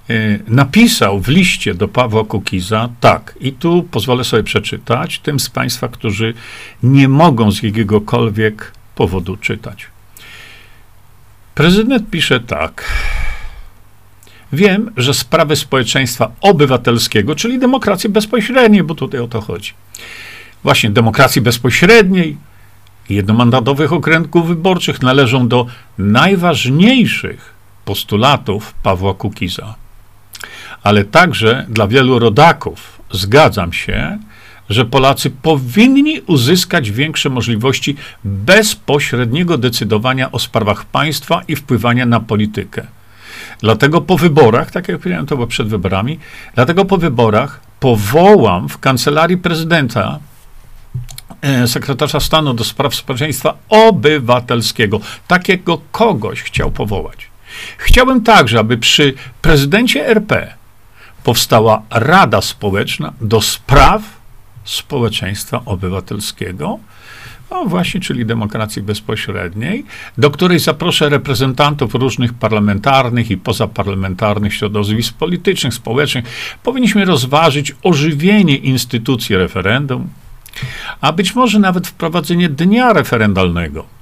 y, 0.10 0.44
napisał 0.48 1.20
w 1.20 1.28
liście 1.28 1.74
do 1.74 1.88
Pawła 1.88 2.24
Kukiza 2.24 2.90
tak, 3.00 3.36
i 3.40 3.54
tu 3.54 3.84
pozwolę 3.84 4.24
sobie 4.24 4.44
przeczytać 4.44 5.20
tym 5.20 5.40
z 5.40 5.50
Państwa, 5.50 5.88
którzy 5.88 6.34
nie 6.84 7.08
mogą 7.08 7.52
z 7.52 7.64
jakiegokolwiek 7.64 8.72
powodu 8.96 9.38
czytać. 9.38 9.88
Prezydent 11.56 12.10
pisze 12.10 12.40
tak. 12.40 12.86
Wiem, 14.56 14.92
że 14.98 15.14
sprawy 15.14 15.56
społeczeństwa 15.56 16.32
obywatelskiego, 16.42 17.36
czyli 17.36 17.60
demokracji 17.60 18.10
bezpośredniej, 18.10 18.84
bo 18.84 18.96
tutaj 18.96 19.20
o 19.20 19.28
to 19.28 19.42
chodzi. 19.42 19.74
Właśnie 20.64 20.90
demokracji 20.90 21.42
bezpośredniej, 21.42 22.38
jednomandatowych 23.10 23.94
okręgów 23.94 24.48
wyborczych 24.48 25.02
należą 25.02 25.48
do 25.48 25.66
najważniejszych 25.98 27.54
postulatów 27.86 28.74
Pawła 28.84 29.14
Kukiza. 29.14 29.76
Ale 30.84 31.04
także 31.04 31.66
dla 31.70 31.88
wielu 31.88 32.20
rodaków 32.20 33.02
zgadzam 33.12 33.74
się, 33.74 34.18
że 34.70 34.86
Polacy 34.86 35.30
powinni 35.30 36.22
uzyskać 36.22 36.92
większe 36.92 37.30
możliwości 37.30 37.96
bezpośredniego 38.24 39.58
decydowania 39.58 40.32
o 40.32 40.40
sprawach 40.40 40.86
państwa 40.86 41.42
i 41.48 41.56
wpływania 41.56 42.06
na 42.06 42.20
politykę. 42.20 42.88
Dlatego 43.60 44.02
po 44.02 44.18
wyborach, 44.18 44.72
tak 44.72 44.88
jak 44.88 44.98
powiedziałem, 44.98 45.26
to 45.26 45.36
było 45.36 45.48
przed 45.48 45.68
wyborami, 45.68 46.20
dlatego 46.56 46.86
po 46.86 46.98
wyborach 46.98 47.62
powołam 47.80 48.70
w 48.70 48.80
kancelarii 48.80 49.38
prezydenta 49.38 50.20
e, 51.42 51.68
sekretarza 51.68 52.20
stanu 52.20 52.54
do 52.54 52.64
spraw 52.64 52.96
społeczeństwa 52.96 53.58
obywatelskiego. 53.70 55.00
Takiego 55.28 55.82
kogoś 55.92 56.42
chciał 56.42 56.72
powołać. 56.72 57.30
Chciałbym 57.78 58.24
także, 58.24 58.60
aby 58.60 58.78
przy 58.78 59.14
prezydencie 59.42 60.08
RP 60.08 60.54
powstała 61.24 61.82
Rada 61.90 62.42
Społeczna 62.42 63.14
do 63.22 63.42
spraw 63.42 64.02
społeczeństwa 64.64 65.62
obywatelskiego, 65.66 66.80
No 67.56 67.66
właśnie, 67.66 68.02
czyli 68.02 68.26
demokracji 68.26 68.82
bezpośredniej, 68.82 69.86
do 70.18 70.32
której 70.32 70.60
zaproszę 70.60 71.10
reprezentantów 71.10 71.96
różnych 71.96 72.34
parlamentarnych 72.34 73.32
i 73.32 73.38
pozaparlamentarnych 73.38 74.54
środowisk 74.54 75.14
politycznych, 75.14 75.74
społecznych. 75.74 76.26
Powinniśmy 76.64 77.06
rozważyć 77.06 77.76
ożywienie 77.84 78.56
instytucji 78.56 79.36
referendum, 79.36 80.08
a 81.02 81.14
być 81.14 81.36
może 81.36 81.60
nawet 81.60 81.88
wprowadzenie 81.88 82.50
dnia 82.50 82.94
referendalnego 82.94 83.95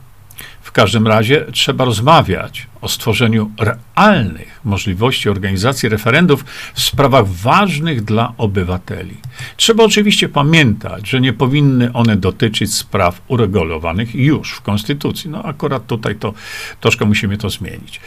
każdym 0.73 1.07
razie 1.07 1.45
trzeba 1.51 1.85
rozmawiać 1.85 2.67
o 2.81 2.87
stworzeniu 2.87 3.51
realnych 3.59 4.59
możliwości 4.63 5.29
organizacji 5.29 5.89
referendów 5.89 6.45
w 6.73 6.81
sprawach 6.81 7.27
ważnych 7.27 8.03
dla 8.03 8.33
obywateli. 8.37 9.17
Trzeba 9.57 9.83
oczywiście 9.83 10.29
pamiętać, 10.29 11.09
że 11.09 11.21
nie 11.21 11.33
powinny 11.33 11.93
one 11.93 12.17
dotyczyć 12.17 12.73
spraw 12.73 13.21
uregulowanych 13.27 14.15
już 14.15 14.51
w 14.51 14.61
Konstytucji. 14.61 15.29
No 15.29 15.43
akurat 15.43 15.87
tutaj 15.87 16.15
to 16.15 16.33
troszkę 16.81 17.05
musimy 17.05 17.37
to 17.37 17.49
zmienić. 17.49 18.01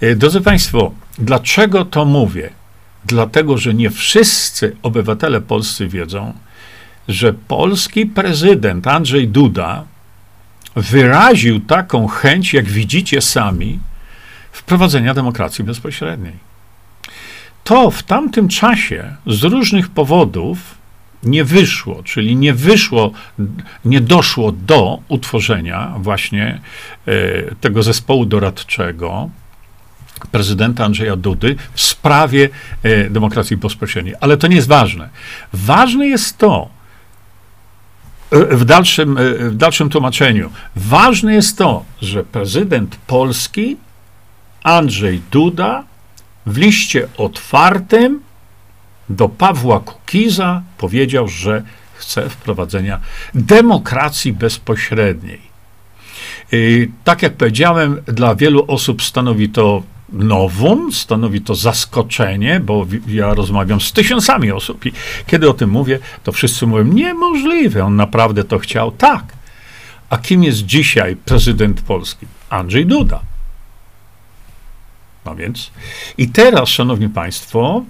E, 0.00 0.16
drodzy 0.16 0.40
Państwo, 0.40 0.92
dlaczego 1.18 1.84
to 1.84 2.04
mówię? 2.04 2.50
Dlatego, 3.06 3.58
że 3.58 3.74
nie 3.74 3.90
wszyscy 3.90 4.76
obywatele 4.82 5.40
polscy 5.40 5.88
wiedzą, 5.88 6.32
że 7.08 7.32
polski 7.32 8.06
prezydent 8.06 8.86
Andrzej 8.86 9.28
Duda 9.28 9.84
wyraził 10.80 11.60
taką 11.60 12.06
chęć, 12.06 12.54
jak 12.54 12.64
widzicie 12.64 13.20
sami, 13.20 13.78
wprowadzenia 14.52 15.14
demokracji 15.14 15.64
bezpośredniej. 15.64 16.32
To 17.64 17.90
w 17.90 18.02
tamtym 18.02 18.48
czasie 18.48 19.16
z 19.26 19.44
różnych 19.44 19.88
powodów 19.88 20.58
nie 21.22 21.44
wyszło, 21.44 22.02
czyli 22.02 22.36
nie 22.36 22.54
wyszło, 22.54 23.12
nie 23.84 24.00
doszło 24.00 24.52
do 24.52 24.98
utworzenia 25.08 25.94
właśnie 25.98 26.60
e, 27.06 27.12
tego 27.54 27.82
zespołu 27.82 28.26
doradczego 28.26 29.30
prezydenta 30.32 30.84
Andrzeja 30.84 31.16
Dudy 31.16 31.56
w 31.74 31.80
sprawie 31.80 32.48
e, 32.82 33.10
demokracji 33.10 33.56
bezpośredniej. 33.56 34.14
Ale 34.20 34.36
to 34.36 34.46
nie 34.46 34.56
jest 34.56 34.68
ważne. 34.68 35.08
Ważne 35.52 36.06
jest 36.06 36.38
to, 36.38 36.68
w 38.32 38.64
dalszym, 38.64 39.18
w 39.50 39.56
dalszym 39.56 39.90
tłumaczeniu. 39.90 40.50
Ważne 40.76 41.34
jest 41.34 41.58
to, 41.58 41.84
że 42.02 42.24
prezydent 42.24 42.96
Polski 43.06 43.76
Andrzej 44.62 45.20
Duda 45.30 45.84
w 46.46 46.56
liście 46.56 47.08
otwartym 47.16 48.20
do 49.08 49.28
Pawła 49.28 49.80
Kukiza 49.80 50.62
powiedział, 50.78 51.28
że 51.28 51.62
chce 51.94 52.30
wprowadzenia 52.30 53.00
demokracji 53.34 54.32
bezpośredniej. 54.32 55.40
Tak 57.04 57.22
jak 57.22 57.32
powiedziałem, 57.32 58.02
dla 58.06 58.34
wielu 58.34 58.64
osób 58.68 59.02
stanowi 59.02 59.48
to 59.48 59.82
nowum, 60.12 60.92
stanowi 60.92 61.40
to 61.40 61.54
zaskoczenie, 61.54 62.60
bo 62.60 62.86
ja 63.08 63.34
rozmawiam 63.34 63.80
z 63.80 63.92
tysiącami 63.92 64.52
osób 64.52 64.86
i 64.86 64.92
kiedy 65.26 65.50
o 65.50 65.54
tym 65.54 65.70
mówię, 65.70 65.98
to 66.24 66.32
wszyscy 66.32 66.66
mówią, 66.66 66.84
niemożliwe, 66.84 67.84
on 67.84 67.96
naprawdę 67.96 68.44
to 68.44 68.58
chciał. 68.58 68.92
Tak. 68.92 69.24
A 70.10 70.18
kim 70.18 70.44
jest 70.44 70.58
dzisiaj 70.58 71.16
prezydent 71.16 71.80
Polski? 71.80 72.26
Andrzej 72.50 72.86
Duda. 72.86 73.20
No 75.24 75.34
więc, 75.36 75.70
i 76.18 76.28
teraz, 76.28 76.68
szanowni 76.68 77.08
państwo, 77.08 77.84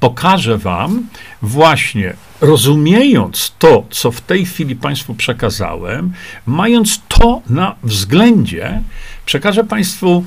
pokażę 0.00 0.58
wam 0.58 1.06
właśnie, 1.42 2.14
rozumiejąc 2.40 3.54
to, 3.58 3.84
co 3.90 4.10
w 4.10 4.20
tej 4.20 4.46
chwili 4.46 4.76
państwu 4.76 5.14
przekazałem, 5.14 6.12
mając 6.46 7.00
to 7.08 7.42
na 7.48 7.74
względzie, 7.82 8.82
przekażę 9.26 9.64
państwu 9.64 10.24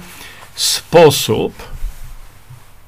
sposób, 0.55 1.63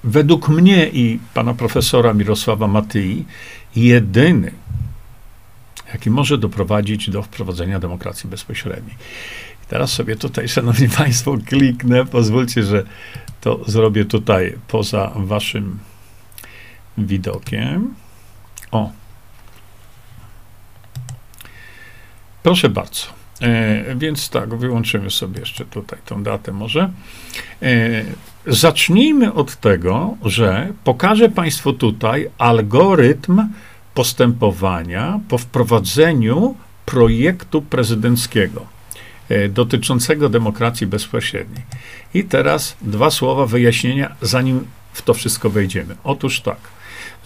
według 0.04 0.50
mnie 0.50 0.90
i 0.90 1.20
pana 1.34 1.54
profesora 1.54 2.14
Mirosława 2.14 2.68
Matyi, 2.68 3.26
jedyny, 3.76 4.52
jaki 5.94 6.10
może 6.10 6.38
doprowadzić 6.38 7.10
do 7.10 7.24
wprowadzenia 7.24 7.80
demokracji 7.80 8.30
bezpośredniej. 8.30 8.96
I 9.64 9.68
teraz 9.68 9.92
sobie 9.92 10.16
tutaj, 10.16 10.50
szanowni 10.50 10.90
państwo, 10.98 11.38
kliknę. 11.46 12.06
Pozwólcie, 12.06 12.64
że 12.64 12.84
to 13.42 13.60
zrobię 13.68 14.06
tutaj 14.06 14.58
poza 14.68 15.12
waszym 15.16 15.80
widokiem. 16.98 17.96
O. 18.72 18.92
Proszę 22.44 22.70
bardzo. 22.70 23.17
E, 23.42 23.96
więc 23.96 24.30
tak, 24.30 24.56
wyłączymy 24.56 25.12
sobie 25.12 25.40
jeszcze 25.40 25.66
tutaj 25.66 26.00
tą 26.06 26.24
datę 26.24 26.52
może. 26.52 26.92
E, 27.62 28.04
zacznijmy 28.48 29.34
od 29.34 29.56
tego, 29.56 30.18
że 30.26 30.74
pokażę 30.84 31.30
Państwu 31.30 31.74
tutaj 31.74 32.30
algorytm 32.38 33.48
postępowania 33.94 35.20
po 35.30 35.38
wprowadzeniu 35.38 36.56
projektu 36.86 37.62
prezydenckiego 37.62 38.66
e, 39.30 39.50
dotyczącego 39.50 40.30
demokracji 40.30 40.88
bezpośredniej. 40.88 41.64
I 42.14 42.24
teraz 42.24 42.78
dwa 42.82 43.12
słowa 43.12 43.46
wyjaśnienia, 43.46 44.16
zanim 44.22 44.68
w 44.94 45.02
to 45.02 45.14
wszystko 45.14 45.50
wejdziemy. 45.50 45.96
Otóż 46.04 46.42
tak. 46.42 46.58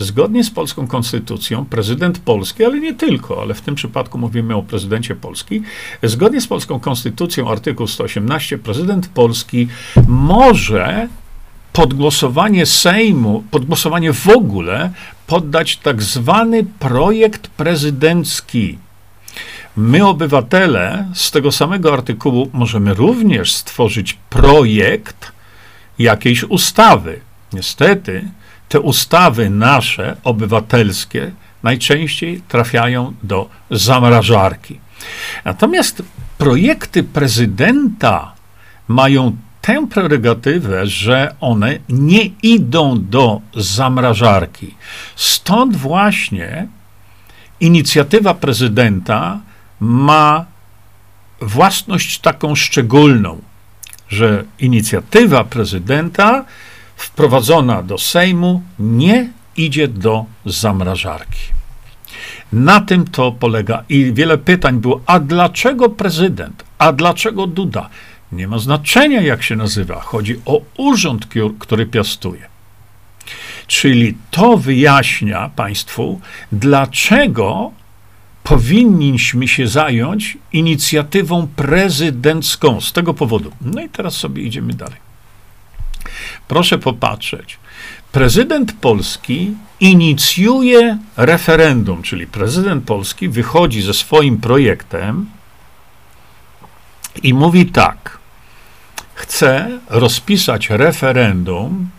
Zgodnie 0.01 0.43
z 0.43 0.49
polską 0.49 0.87
konstytucją, 0.87 1.65
prezydent 1.65 2.19
Polski, 2.19 2.65
ale 2.65 2.79
nie 2.79 2.93
tylko, 2.93 3.41
ale 3.41 3.53
w 3.53 3.61
tym 3.61 3.75
przypadku 3.75 4.17
mówimy 4.17 4.55
o 4.55 4.63
prezydencie 4.63 5.15
Polski, 5.15 5.61
zgodnie 6.03 6.41
z 6.41 6.47
polską 6.47 6.79
konstytucją, 6.79 7.51
artykuł 7.51 7.87
118, 7.87 8.57
prezydent 8.57 9.07
Polski 9.07 9.67
może 10.07 11.07
pod 11.73 11.93
głosowanie 11.93 12.65
Sejmu, 12.65 13.43
pod 13.51 13.65
głosowanie 13.65 14.13
w 14.13 14.27
ogóle 14.29 14.91
poddać 15.27 15.77
tak 15.77 16.01
zwany 16.01 16.63
projekt 16.79 17.47
prezydencki. 17.47 18.77
My, 19.77 20.07
obywatele, 20.07 21.07
z 21.13 21.31
tego 21.31 21.51
samego 21.51 21.93
artykułu 21.93 22.49
możemy 22.53 22.93
również 22.93 23.53
stworzyć 23.53 24.17
projekt 24.29 25.31
jakiejś 25.99 26.43
ustawy. 26.43 27.19
Niestety, 27.53 28.31
te 28.71 28.79
ustawy 28.79 29.49
nasze, 29.49 30.15
obywatelskie, 30.23 31.31
najczęściej 31.63 32.41
trafiają 32.47 33.13
do 33.23 33.49
zamrażarki. 33.71 34.79
Natomiast 35.45 36.03
projekty 36.37 37.03
prezydenta 37.03 38.33
mają 38.87 39.37
tę 39.61 39.87
prerogatywę, 39.87 40.87
że 40.87 41.35
one 41.39 41.77
nie 41.89 42.25
idą 42.43 43.05
do 43.09 43.41
zamrażarki. 43.55 44.75
Stąd 45.15 45.75
właśnie 45.75 46.67
inicjatywa 47.59 48.33
prezydenta 48.33 49.39
ma 49.79 50.45
własność 51.41 52.19
taką 52.19 52.55
szczególną, 52.55 53.41
że 54.09 54.43
inicjatywa 54.59 55.43
prezydenta 55.43 56.45
wprowadzona 57.01 57.83
do 57.83 57.97
Sejmu 57.97 58.61
nie 58.79 59.29
idzie 59.57 59.87
do 59.87 60.25
zamrażarki. 60.45 61.39
Na 62.53 62.81
tym 62.81 63.07
to 63.07 63.31
polega. 63.31 63.83
I 63.89 64.13
wiele 64.13 64.37
pytań 64.37 64.79
było, 64.79 65.01
a 65.05 65.19
dlaczego 65.19 65.89
prezydent? 65.89 66.63
A 66.77 66.93
dlaczego 66.93 67.47
Duda? 67.47 67.89
Nie 68.31 68.47
ma 68.47 68.59
znaczenia, 68.59 69.21
jak 69.21 69.43
się 69.43 69.55
nazywa. 69.55 69.99
Chodzi 69.99 70.35
o 70.45 70.61
urząd, 70.77 71.27
który 71.59 71.85
piastuje. 71.85 72.51
Czyli 73.67 74.17
to 74.31 74.57
wyjaśnia 74.57 75.49
Państwu, 75.55 76.21
dlaczego 76.51 77.71
powinniśmy 78.43 79.47
się 79.47 79.67
zająć 79.67 80.37
inicjatywą 80.53 81.47
prezydencką 81.55 82.81
z 82.81 82.93
tego 82.93 83.13
powodu. 83.13 83.51
No 83.61 83.81
i 83.81 83.89
teraz 83.89 84.15
sobie 84.15 84.43
idziemy 84.43 84.73
dalej. 84.73 85.10
Proszę 86.47 86.77
popatrzeć. 86.77 87.57
Prezydent 88.11 88.73
Polski 88.73 89.51
inicjuje 89.79 90.97
referendum, 91.17 92.01
czyli 92.03 92.27
prezydent 92.27 92.83
Polski 92.83 93.29
wychodzi 93.29 93.81
ze 93.81 93.93
swoim 93.93 94.37
projektem 94.37 95.25
i 97.23 97.33
mówi 97.33 97.65
tak: 97.65 98.17
chce 99.13 99.79
rozpisać 99.89 100.69
referendum 100.69 101.89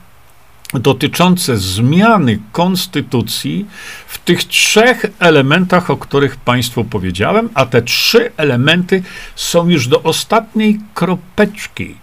dotyczące 0.75 1.57
zmiany 1.57 2.39
konstytucji 2.53 3.67
w 4.07 4.19
tych 4.19 4.45
trzech 4.45 5.07
elementach, 5.19 5.91
o 5.91 5.97
których 5.97 6.37
Państwu 6.37 6.85
powiedziałem, 6.85 7.49
a 7.55 7.67
te 7.67 7.83
trzy 7.83 8.33
elementy 8.37 9.03
są 9.37 9.69
już 9.69 9.89
do 9.89 10.03
ostatniej 10.03 10.81
kropeczki 10.95 12.02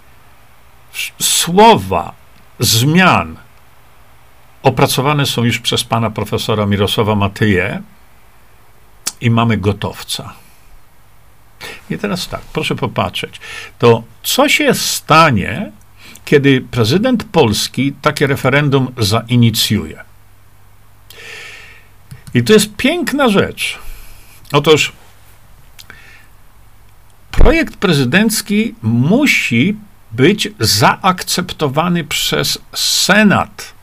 słowa 1.22 2.14
zmian 2.60 3.38
opracowane 4.64 5.26
są 5.26 5.44
już 5.44 5.60
przez 5.60 5.84
pana 5.84 6.10
profesora 6.10 6.66
Mirosława 6.66 7.16
Matyję 7.16 7.82
i 9.22 9.30
mamy 9.30 9.58
gotowca. 9.58 10.34
I 11.90 11.98
teraz 11.98 12.28
tak, 12.28 12.42
proszę 12.42 12.76
popatrzeć. 12.76 13.40
To 13.80 14.04
co 14.24 14.50
się 14.50 14.74
stanie, 14.74 15.72
kiedy 16.26 16.62
prezydent 16.62 17.24
Polski 17.24 17.94
takie 18.02 18.28
referendum 18.28 18.94
zainicjuje? 18.98 20.04
I 22.34 22.44
to 22.44 22.54
jest 22.54 22.76
piękna 22.76 23.30
rzecz. 23.30 23.80
Otóż 24.52 24.92
projekt 27.32 27.76
prezydencki 27.78 28.76
musi 28.82 29.76
być 30.12 30.48
zaakceptowany 30.60 32.04
przez 32.04 32.58
Senat, 32.74 33.74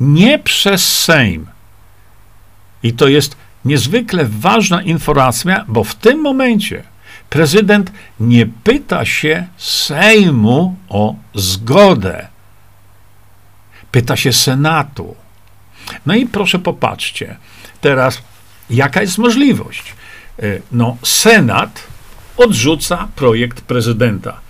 nie 0.00 0.38
przez 0.38 0.98
Sejm. 0.98 1.46
I 2.82 2.92
to 2.92 3.08
jest 3.08 3.36
niezwykle 3.64 4.24
ważna 4.24 4.82
informacja, 4.82 5.64
bo 5.68 5.84
w 5.84 5.94
tym 5.94 6.20
momencie 6.20 6.82
prezydent 7.30 7.92
nie 8.20 8.46
pyta 8.46 9.04
się 9.04 9.46
Sejmu 9.56 10.76
o 10.88 11.14
zgodę. 11.34 12.28
Pyta 13.90 14.16
się 14.16 14.32
Senatu. 14.32 15.16
No 16.06 16.14
i 16.14 16.26
proszę 16.26 16.58
popatrzcie, 16.58 17.36
teraz 17.80 18.22
jaka 18.70 19.02
jest 19.02 19.18
możliwość? 19.18 19.94
E, 20.38 20.42
no, 20.72 20.96
Senat 21.02 21.82
odrzuca 22.36 23.08
projekt 23.16 23.60
prezydenta. 23.60 24.41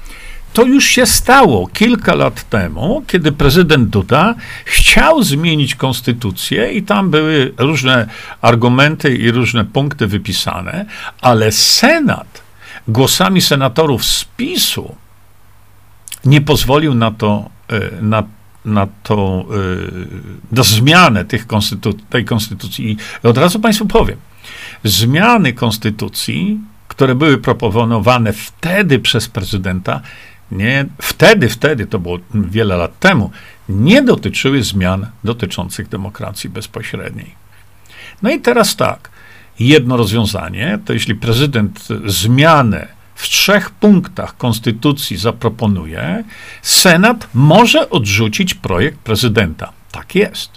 To 0.53 0.65
już 0.65 0.85
się 0.85 1.07
stało 1.07 1.67
kilka 1.67 2.15
lat 2.15 2.49
temu, 2.49 3.03
kiedy 3.07 3.33
prezydent 3.33 3.89
Duda 3.89 4.35
chciał 4.65 5.23
zmienić 5.23 5.75
konstytucję 5.75 6.73
i 6.73 6.83
tam 6.83 7.11
były 7.11 7.55
różne 7.59 8.07
argumenty 8.41 9.17
i 9.17 9.31
różne 9.31 9.65
punkty 9.65 10.07
wypisane, 10.07 10.87
ale 11.21 11.53
Senat 11.53 12.43
głosami 12.89 13.41
senatorów 13.41 14.05
z 14.05 14.25
PiSu 14.25 14.95
nie 16.25 16.41
pozwolił 16.41 16.95
na 16.95 17.11
to, 17.11 17.51
e, 17.69 18.03
na, 18.03 18.23
na 18.65 18.87
to, 19.03 19.45
e, 20.53 20.57
na 20.57 20.63
zmianę 20.63 21.25
tych 21.25 21.47
tej 22.11 22.25
konstytucji. 22.25 22.91
I 22.91 23.27
od 23.27 23.39
razu 23.39 23.61
Państwu 23.61 23.87
powiem, 23.87 24.19
zmiany 24.85 25.53
konstytucji, 25.53 26.61
które 26.89 27.15
były 27.15 27.39
proponowane 27.39 28.33
wtedy 28.33 28.99
przez 28.99 29.29
prezydenta, 29.29 30.01
nie, 30.53 30.87
wtedy, 31.01 31.49
wtedy, 31.49 31.87
to 31.87 31.99
było 31.99 32.19
wiele 32.35 32.77
lat 32.77 32.99
temu, 32.99 33.31
nie 33.69 34.03
dotyczyły 34.03 34.63
zmian 34.63 35.07
dotyczących 35.25 35.89
demokracji 35.89 36.51
bezpośredniej. 36.51 37.35
No 38.23 38.31
i 38.31 38.41
teraz 38.41 38.77
tak, 38.77 39.11
jedno 39.59 39.97
rozwiązanie, 39.97 40.79
to 40.85 40.93
jeśli 40.93 41.15
prezydent 41.15 41.89
zmianę 42.07 42.89
w 43.15 43.29
trzech 43.29 43.71
punktach 43.71 44.37
konstytucji 44.37 45.17
zaproponuje, 45.17 46.25
Senat 46.63 47.29
może 47.35 47.91
odrzucić 47.91 48.55
projekt 48.55 48.99
prezydenta. 48.99 49.73
Tak 49.93 50.15
jest. 50.15 50.51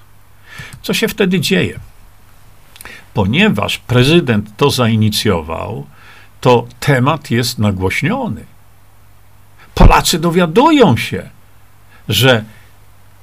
Co 0.82 0.94
się 0.94 1.08
wtedy 1.08 1.40
dzieje? 1.40 1.80
Ponieważ 3.14 3.78
prezydent 3.78 4.58
to 4.58 4.72
zainicjował, 4.72 5.86
to 6.42 6.68
temat 6.80 7.32
jest 7.32 7.60
nagłośniony. 7.60 8.55
Polacy 9.76 10.20
dowiadują 10.20 10.98
się, 10.98 11.30
że 12.10 12.44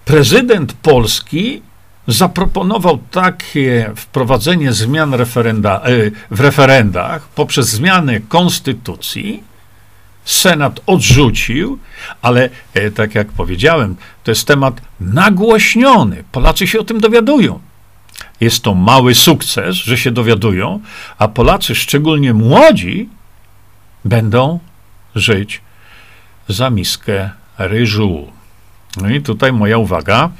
prezydent 0.05 0.73
Polski 0.73 1.62
zaproponował 2.07 2.99
takie 3.11 3.91
wprowadzenie 3.97 4.73
zmian 4.73 5.15
referenda, 5.15 5.81
e, 5.81 5.91
w 6.31 6.41
referendach 6.41 7.29
poprzez 7.29 7.69
zmianę 7.69 8.21
konstytucji. 8.21 9.43
Senat 10.25 10.81
odrzucił, 10.87 11.79
ale 12.23 12.51
e, 12.75 12.91
tak 12.91 13.15
jak 13.15 13.29
powiedziałem, 13.29 13.97
to 14.25 14.31
jest 14.31 14.47
temat 14.47 14.81
nagłośniony. 15.01 16.25
Polacy 16.33 16.67
się 16.67 16.81
o 16.81 16.85
tym 16.85 17.01
dowiadują. 17.01 17.61
Jest 18.41 18.62
to 18.62 18.75
mały 18.75 19.15
sukces, 19.15 19.77
że 19.77 19.99
się 19.99 20.11
dowiadują, 20.11 20.81
a 21.19 21.29
Polacy, 21.29 21.75
szczególnie 21.75 22.35
młodzi, 22.35 23.09
będą 24.05 24.59
żyć 25.15 25.61
za 26.48 26.70
miskę 26.70 27.31
ryżu. 27.59 28.33
No 28.96 29.11
i 29.11 29.22
tutaj 29.22 29.52
moja 29.52 29.78
uwaga. 29.78 30.31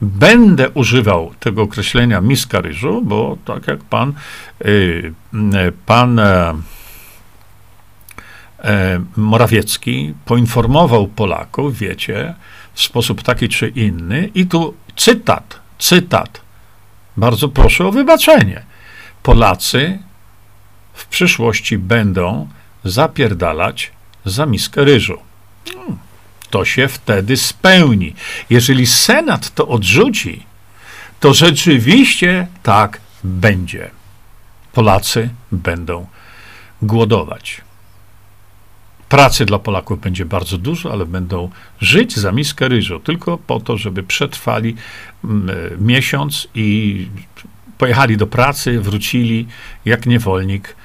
Będę 0.00 0.70
używał 0.70 1.34
tego 1.40 1.62
określenia 1.62 2.20
miska 2.20 2.60
ryżu, 2.60 3.02
bo 3.04 3.36
tak 3.44 3.68
jak 3.68 3.84
pan, 3.84 4.12
y, 4.66 5.12
pan 5.86 6.18
e, 6.18 6.54
e, 8.64 9.00
Morawiecki 9.16 10.14
poinformował 10.24 11.08
Polaków, 11.08 11.78
wiecie, 11.78 12.34
w 12.74 12.82
sposób 12.82 13.22
taki 13.22 13.48
czy 13.48 13.68
inny, 13.68 14.30
i 14.34 14.46
tu 14.46 14.74
cytat, 14.96 15.60
cytat. 15.78 16.40
Bardzo 17.16 17.48
proszę 17.48 17.86
o 17.86 17.92
wybaczenie. 17.92 18.62
Polacy 19.22 19.98
w 20.94 21.06
przyszłości 21.06 21.78
będą 21.78 22.48
zapierdalać 22.84 23.92
za 24.24 24.46
miskę 24.46 24.84
ryżu. 24.84 25.25
Hmm, 25.74 25.98
to 26.50 26.64
się 26.64 26.88
wtedy 26.88 27.36
spełni. 27.36 28.14
Jeżeli 28.50 28.86
Senat 28.86 29.54
to 29.54 29.68
odrzuci, 29.68 30.42
to 31.20 31.34
rzeczywiście 31.34 32.46
tak 32.62 33.00
będzie. 33.24 33.90
Polacy 34.72 35.28
będą 35.52 36.06
głodować. 36.82 37.60
Pracy 39.08 39.44
dla 39.44 39.58
Polaków 39.58 40.00
będzie 40.00 40.24
bardzo 40.24 40.58
dużo, 40.58 40.92
ale 40.92 41.06
będą 41.06 41.50
żyć 41.80 42.16
za 42.16 42.32
miskę 42.32 42.68
ryżu, 42.68 43.00
tylko 43.00 43.38
po 43.38 43.60
to, 43.60 43.76
żeby 43.76 44.02
przetrwali 44.02 44.76
mm, 45.24 45.50
miesiąc 45.86 46.48
i 46.54 47.08
pojechali 47.78 48.16
do 48.16 48.26
pracy, 48.26 48.80
wrócili 48.80 49.46
jak 49.84 50.06
niewolnik, 50.06 50.76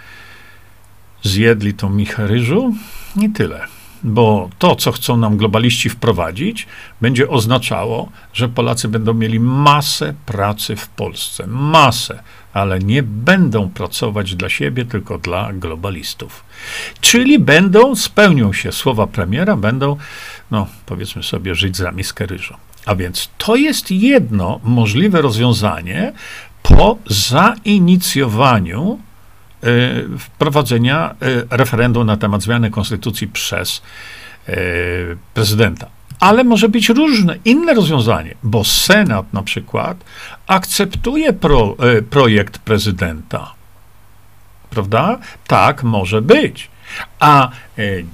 zjedli 1.24 1.74
tą 1.74 1.89
michę 1.89 2.28
ryżu 2.28 2.76
i 3.22 3.30
tyle 3.30 3.81
bo 4.03 4.49
to, 4.59 4.75
co 4.75 4.91
chcą 4.91 5.17
nam 5.17 5.37
globaliści 5.37 5.89
wprowadzić, 5.89 6.67
będzie 7.01 7.29
oznaczało, 7.29 8.09
że 8.33 8.49
Polacy 8.49 8.87
będą 8.87 9.13
mieli 9.13 9.39
masę 9.39 10.13
pracy 10.25 10.75
w 10.75 10.87
Polsce. 10.87 11.47
Masę, 11.47 12.23
ale 12.53 12.79
nie 12.79 13.03
będą 13.03 13.69
pracować 13.69 14.35
dla 14.35 14.49
siebie, 14.49 14.85
tylko 14.85 15.17
dla 15.17 15.53
globalistów. 15.53 16.43
Czyli 17.01 17.39
będą, 17.39 17.95
spełnią 17.95 18.53
się 18.53 18.71
słowa 18.71 19.07
premiera, 19.07 19.55
będą, 19.55 19.97
no 20.51 20.67
powiedzmy 20.85 21.23
sobie, 21.23 21.55
żyć 21.55 21.77
za 21.77 21.91
miskę 21.91 22.25
ryżu. 22.25 22.53
A 22.85 22.95
więc 22.95 23.29
to 23.37 23.55
jest 23.55 23.91
jedno 23.91 24.59
możliwe 24.63 25.21
rozwiązanie 25.21 26.13
po 26.63 26.97
zainicjowaniu 27.07 28.99
wprowadzenia 30.19 31.15
y, 31.24 31.47
referendum 31.50 32.08
na 32.08 32.17
temat 32.17 32.41
zmiany 32.41 32.71
konstytucji 32.71 33.28
przez 33.28 33.82
y, 34.50 34.54
prezydenta. 35.34 35.88
Ale 36.19 36.43
może 36.43 36.69
być 36.69 36.89
różne, 36.89 37.38
inne 37.45 37.74
rozwiązanie, 37.74 38.36
bo 38.43 38.63
Senat 38.63 39.34
na 39.34 39.43
przykład 39.43 40.04
akceptuje 40.47 41.34
pro, 41.34 41.76
projekt 42.10 42.58
prezydenta. 42.58 43.54
Prawda? 44.69 45.19
Tak 45.47 45.84
może 45.84 46.21
być. 46.21 46.69
A 47.19 47.50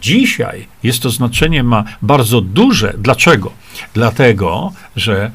dzisiaj 0.02 0.68
jest 0.84 1.02
to 1.02 1.10
znaczenie 1.10 1.64
ma 1.64 1.84
bardzo 2.02 2.42
duże. 2.42 2.94
Dlaczego? 2.98 3.52
Dlatego, 3.94 4.74
że 4.96 5.32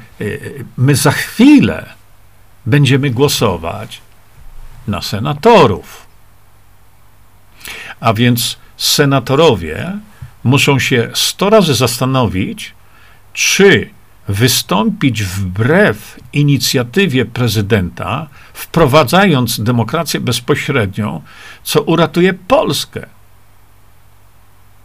my 0.76 0.94
za 0.94 1.10
chwilę 1.10 1.86
będziemy 2.66 3.10
głosować 3.10 4.00
na 4.88 5.02
senatorów. 5.02 6.06
A 8.00 8.14
więc 8.14 8.58
senatorowie 8.76 9.98
muszą 10.44 10.78
się 10.78 11.10
sto 11.14 11.50
razy 11.50 11.74
zastanowić, 11.74 12.74
czy 13.32 13.90
wystąpić 14.28 15.22
wbrew 15.22 16.20
inicjatywie 16.32 17.24
prezydenta, 17.24 18.28
wprowadzając 18.52 19.60
demokrację 19.60 20.20
bezpośrednią, 20.20 21.22
co 21.62 21.82
uratuje 21.82 22.34
Polskę. 22.34 23.06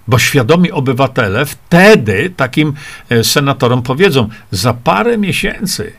Bo 0.07 0.19
świadomi 0.19 0.71
obywatele 0.71 1.45
wtedy 1.45 2.33
takim 2.37 2.73
e, 3.09 3.23
senatorom 3.23 3.81
powiedzą: 3.81 4.29
Za 4.51 4.73
parę 4.73 5.17
miesięcy 5.17 5.93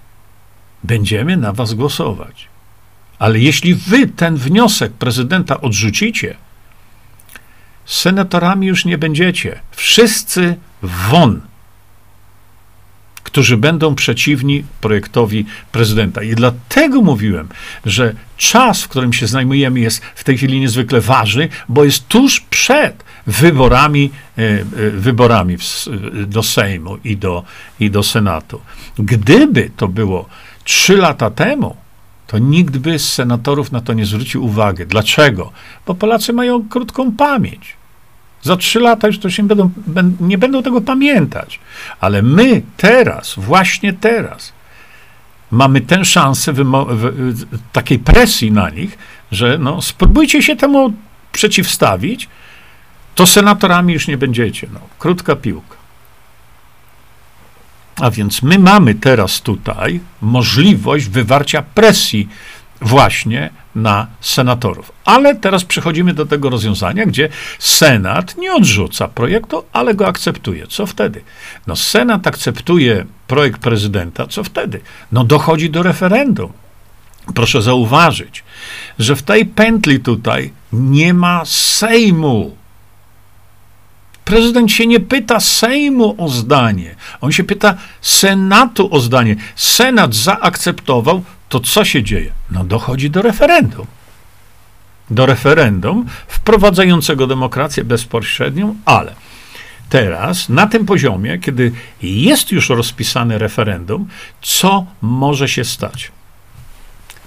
będziemy 0.85 1.37
na 1.37 1.53
was 1.53 1.75
głosować. 1.75 2.49
Ale 3.19 3.39
jeśli 3.39 3.75
wy 3.75 4.07
ten 4.07 4.37
wniosek 4.37 4.93
prezydenta 4.93 5.61
odrzucicie, 5.61 6.37
senatorami 7.87 8.67
już 8.67 8.85
nie 8.85 8.99
będziecie. 8.99 9.61
Wszyscy 9.71 10.57
won. 10.83 11.41
którzy 13.23 13.57
będą 13.57 13.95
przeciwni 13.95 14.65
projektowi 14.81 15.47
prezydenta. 15.73 16.23
I 16.23 16.35
dlatego 16.35 17.03
mówiłem, 17.03 17.49
że 17.85 18.15
czas, 18.37 18.83
w 18.83 18.89
którym 18.89 19.13
się 19.13 19.27
znajdujemy, 19.27 19.81
jest 19.81 20.05
w 20.05 20.25
tej 20.25 20.37
chwili 20.37 20.61
niezwykle 20.61 21.01
ważny, 21.01 21.49
bo 21.69 21.85
jest 21.85 22.09
tuż 22.09 22.41
przed 22.41 23.05
wyborami, 23.27 24.11
e, 24.39 24.43
e, 24.43 24.65
wyborami 24.91 25.57
do 26.27 26.43
Sejmu 26.43 26.99
i 27.05 27.17
do, 27.17 27.45
i 27.81 27.91
do 27.91 28.03
Senatu. 28.03 28.61
Gdyby 28.99 29.71
to 29.77 29.89
było 29.89 30.29
trzy 30.65 30.97
lata 30.97 31.31
temu, 31.31 31.77
to 32.29 32.39
nikt 32.39 32.79
by 32.79 32.99
z 32.99 33.13
senatorów 33.13 33.73
na 33.73 33.81
to 33.81 33.93
nie 33.93 34.07
zwrócił 34.07 34.45
uwagi. 34.45 34.87
Dlaczego? 34.87 35.53
Bo 35.87 35.95
Polacy 35.95 36.33
mają 36.33 36.69
krótką 36.69 37.13
pamięć. 37.13 37.77
Za 38.43 38.57
trzy 38.57 38.81
lata 38.81 39.07
już 39.07 39.19
to 39.19 39.31
się 39.31 39.43
będą, 39.43 39.71
nie 40.21 40.39
będą 40.39 40.63
tego 40.63 40.81
pamiętać. 40.81 41.61
Ale 42.01 42.23
my 42.23 42.63
teraz, 42.77 43.35
właśnie 43.37 43.93
teraz, 43.93 44.53
mamy 45.51 45.81
tę 45.81 46.05
szansę 46.05 46.55
takiej 47.73 47.99
presji 47.99 48.53
na 48.53 48.71
nich, 48.71 48.99
że 49.33 49.59
no, 49.59 49.83
spróbujcie 49.83 50.43
się 50.43 50.57
temu 50.57 50.93
przeciwstawić, 51.33 52.29
to 53.15 53.27
senatorami 53.27 53.93
już 53.93 54.09
nie 54.09 54.19
będziecie. 54.19 54.69
No, 54.73 54.81
krótka 54.99 55.37
piłka. 55.37 55.78
A 58.01 58.11
więc 58.11 58.43
my 58.43 58.59
mamy 58.59 58.95
teraz 58.95 59.41
tutaj 59.41 60.01
możliwość 60.21 61.09
wywarcia 61.09 61.63
presji 61.63 62.29
właśnie 62.81 63.51
na 63.75 64.07
senatorów. 64.21 64.93
Ale 65.05 65.35
teraz 65.35 65.65
przechodzimy 65.65 66.15
do 66.15 66.27
tego 66.27 66.51
rozwiązania, 66.51 67.07
gdzie 67.07 67.29
Senat 67.59 68.37
nie 68.37 68.53
odrzuca 68.53 69.09
projektu, 69.09 69.65
ale 69.73 69.95
go 69.95 70.07
akceptuje. 70.07 70.67
Co 70.67 70.87
wtedy? 70.87 71.23
No, 71.67 71.77
Senat 71.77 72.27
akceptuje 72.27 73.07
projekt 73.27 73.61
prezydenta, 73.61 74.27
co 74.27 74.45
wtedy? 74.45 74.81
No, 75.13 75.25
dochodzi 75.25 75.71
do 75.71 75.83
referendum. 75.83 76.53
Proszę 77.35 77.63
zauważyć, 77.63 78.45
że 78.99 79.17
w 79.17 79.23
tej 79.23 79.47
pętli 79.47 80.01
tutaj 80.01 80.53
nie 80.73 81.15
ma 81.15 81.43
Sejmu. 81.45 82.57
Prezydent 84.29 84.73
się 84.73 84.87
nie 84.87 85.01
pyta 85.01 85.41
Sejmu 85.41 86.15
o 86.19 86.29
zdanie, 86.29 86.95
on 87.21 87.33
się 87.33 87.45
pyta 87.45 87.75
Senatu 88.01 88.95
o 88.95 89.01
zdanie. 89.01 89.37
Senat 89.57 90.15
zaakceptował, 90.15 91.23
to 91.49 91.61
co 91.61 91.85
się 91.85 92.03
dzieje? 92.03 92.33
No 92.51 92.65
dochodzi 92.65 93.11
do 93.11 93.23
referendum. 93.23 93.87
Do 95.11 95.27
referendum 95.27 96.07
wprowadzającego 96.29 97.27
demokrację 97.27 97.85
bezpośrednią, 97.85 98.75
ale 98.85 99.15
teraz 99.89 100.49
na 100.49 100.67
tym 100.67 100.87
poziomie, 100.87 101.39
kiedy 101.39 101.73
jest 102.03 102.53
już 102.53 102.69
rozpisane 102.69 103.39
referendum, 103.39 104.09
co 104.43 104.87
może 105.03 105.49
się 105.49 105.65
stać? 105.65 106.13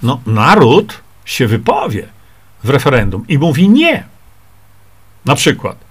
No, 0.03 0.21
naród 0.25 1.01
się 1.25 1.47
wypowie 1.47 2.07
w 2.63 2.69
referendum 2.69 3.25
i 3.27 3.37
mówi 3.37 3.69
nie. 3.69 4.03
Na 5.25 5.35
przykład 5.35 5.90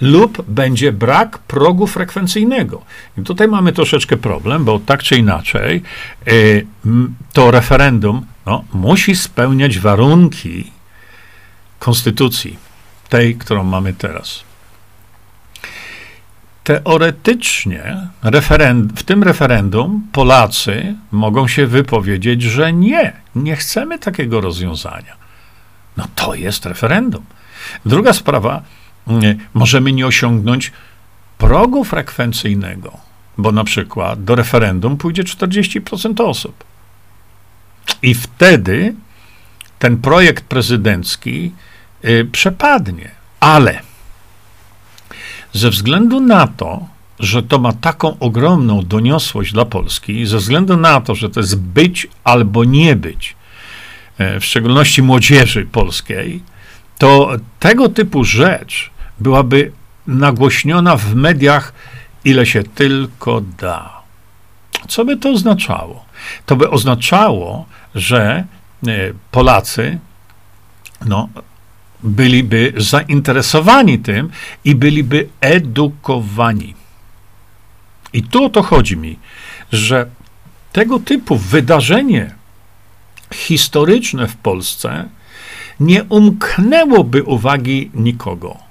lub 0.00 0.42
będzie 0.48 0.92
brak 0.92 1.38
progu 1.38 1.86
frekwencyjnego. 1.86 2.82
I 3.18 3.22
tutaj 3.22 3.48
mamy 3.48 3.72
troszeczkę 3.72 4.16
problem, 4.16 4.64
bo 4.64 4.78
tak 4.78 5.02
czy 5.02 5.16
inaczej 5.16 5.82
y, 6.28 6.66
to 7.32 7.50
referendum 7.50 8.26
no, 8.46 8.64
musi 8.72 9.16
spełniać 9.16 9.78
warunki 9.78 10.72
konstytucji, 11.78 12.58
tej, 13.08 13.36
którą 13.36 13.64
mamy 13.64 13.94
teraz. 13.94 14.44
Teoretycznie 16.64 17.96
w 18.96 19.02
tym 19.02 19.22
referendum 19.22 20.06
Polacy 20.12 20.94
mogą 21.12 21.48
się 21.48 21.66
wypowiedzieć, 21.66 22.42
że 22.42 22.72
nie, 22.72 23.12
nie 23.34 23.56
chcemy 23.56 23.98
takiego 23.98 24.40
rozwiązania. 24.40 25.16
No 25.96 26.04
to 26.14 26.34
jest 26.34 26.66
referendum. 26.66 27.24
Druga 27.84 28.12
sprawa, 28.12 28.62
możemy 29.54 29.92
nie 29.92 30.06
osiągnąć 30.06 30.72
progu 31.38 31.84
frekwencyjnego, 31.84 32.98
bo 33.38 33.52
na 33.52 33.64
przykład 33.64 34.24
do 34.24 34.34
referendum 34.34 34.96
pójdzie 34.96 35.22
40% 35.24 36.24
osób. 36.24 36.64
I 38.02 38.14
wtedy 38.14 38.94
ten 39.78 39.96
projekt 39.96 40.44
prezydencki 40.44 41.52
y, 42.04 42.28
przepadnie. 42.32 43.10
Ale 43.40 43.80
ze 45.52 45.70
względu 45.70 46.20
na 46.20 46.46
to, 46.46 46.86
że 47.18 47.42
to 47.42 47.58
ma 47.58 47.72
taką 47.72 48.18
ogromną 48.18 48.82
doniosłość 48.82 49.52
dla 49.52 49.64
Polski, 49.64 50.26
ze 50.26 50.38
względu 50.38 50.76
na 50.76 51.00
to, 51.00 51.14
że 51.14 51.30
to 51.30 51.40
jest 51.40 51.60
być 51.60 52.06
albo 52.24 52.64
nie 52.64 52.96
być, 52.96 53.36
y, 54.20 54.40
w 54.40 54.44
szczególności 54.44 55.02
młodzieży 55.02 55.66
polskiej, 55.72 56.42
to 56.98 57.30
tego 57.60 57.88
typu 57.88 58.24
rzecz 58.24 58.90
byłaby 59.18 59.72
nagłośniona 60.06 60.96
w 60.96 61.14
mediach, 61.14 61.72
ile 62.24 62.46
się 62.46 62.62
tylko 62.62 63.40
da. 63.40 64.02
Co 64.88 65.04
by 65.04 65.16
to 65.16 65.30
oznaczało? 65.30 66.04
To 66.46 66.56
by 66.56 66.70
oznaczało, 66.70 67.66
że 67.94 68.44
e, 68.86 69.12
Polacy 69.30 69.98
no, 71.06 71.28
byliby 72.02 72.72
zainteresowani 72.76 73.98
tym 73.98 74.30
i 74.64 74.74
byliby 74.74 75.28
edukowani. 75.40 76.74
I 78.12 78.22
tu 78.22 78.44
o 78.44 78.48
to 78.48 78.62
chodzi 78.62 78.96
mi, 78.96 79.18
że 79.72 80.06
tego 80.72 80.98
typu 80.98 81.36
wydarzenie 81.36 82.34
historyczne 83.34 84.28
w 84.28 84.36
Polsce 84.36 85.08
nie 85.80 86.04
umknęłoby 86.04 87.22
uwagi 87.22 87.90
nikogo 87.94 88.65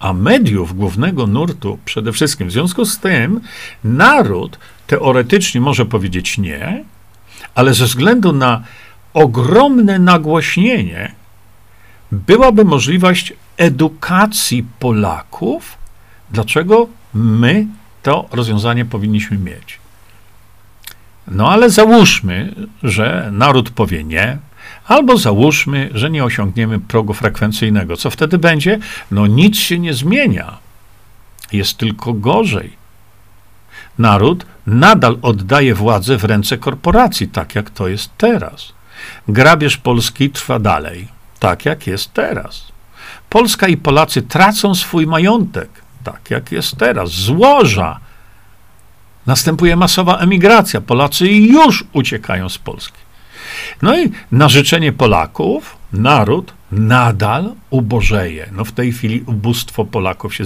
a 0.00 0.12
mediów 0.12 0.76
głównego 0.76 1.26
nurtu 1.26 1.78
przede 1.84 2.12
wszystkim. 2.12 2.48
W 2.48 2.52
związku 2.52 2.84
z 2.84 2.98
tym 2.98 3.40
naród 3.84 4.58
teoretycznie 4.86 5.60
może 5.60 5.86
powiedzieć 5.86 6.38
nie, 6.38 6.84
ale 7.54 7.74
ze 7.74 7.84
względu 7.84 8.32
na 8.32 8.62
ogromne 9.14 9.98
nagłośnienie 9.98 11.12
byłaby 12.12 12.64
możliwość 12.64 13.32
edukacji 13.56 14.66
Polaków, 14.78 15.78
dlaczego 16.30 16.88
my 17.14 17.66
to 18.02 18.28
rozwiązanie 18.32 18.84
powinniśmy 18.84 19.38
mieć. 19.38 19.78
No 21.28 21.50
ale 21.50 21.70
załóżmy, 21.70 22.54
że 22.82 23.28
naród 23.32 23.70
powie 23.70 24.04
nie, 24.04 24.38
Albo 24.88 25.16
załóżmy, 25.16 25.90
że 25.94 26.10
nie 26.10 26.24
osiągniemy 26.24 26.80
progu 26.80 27.14
frekwencyjnego. 27.14 27.96
Co 27.96 28.10
wtedy 28.10 28.38
będzie? 28.38 28.78
No 29.10 29.26
nic 29.26 29.56
się 29.56 29.78
nie 29.78 29.94
zmienia. 29.94 30.58
Jest 31.52 31.76
tylko 31.76 32.12
gorzej. 32.12 32.72
Naród 33.98 34.46
nadal 34.66 35.18
oddaje 35.22 35.74
władzę 35.74 36.16
w 36.16 36.24
ręce 36.24 36.58
korporacji, 36.58 37.28
tak 37.28 37.54
jak 37.54 37.70
to 37.70 37.88
jest 37.88 38.10
teraz. 38.16 38.72
Grabież 39.28 39.76
Polski 39.76 40.30
trwa 40.30 40.58
dalej, 40.58 41.08
tak 41.38 41.64
jak 41.64 41.86
jest 41.86 42.12
teraz. 42.12 42.72
Polska 43.30 43.68
i 43.68 43.76
Polacy 43.76 44.22
tracą 44.22 44.74
swój 44.74 45.06
majątek, 45.06 45.70
tak 46.04 46.30
jak 46.30 46.52
jest 46.52 46.76
teraz. 46.76 47.10
Złoża. 47.10 48.00
Następuje 49.26 49.76
masowa 49.76 50.18
emigracja. 50.18 50.80
Polacy 50.80 51.26
już 51.28 51.84
uciekają 51.92 52.48
z 52.48 52.58
Polski. 52.58 53.07
No 53.82 53.98
i 53.98 54.10
na 54.32 54.48
życzenie 54.48 54.92
Polaków 54.92 55.76
naród 55.92 56.52
nadal 56.72 57.52
ubożeje. 57.70 58.48
No 58.52 58.64
w 58.64 58.72
tej 58.72 58.92
chwili 58.92 59.22
ubóstwo 59.26 59.84
Polaków 59.84 60.34
się 60.34 60.44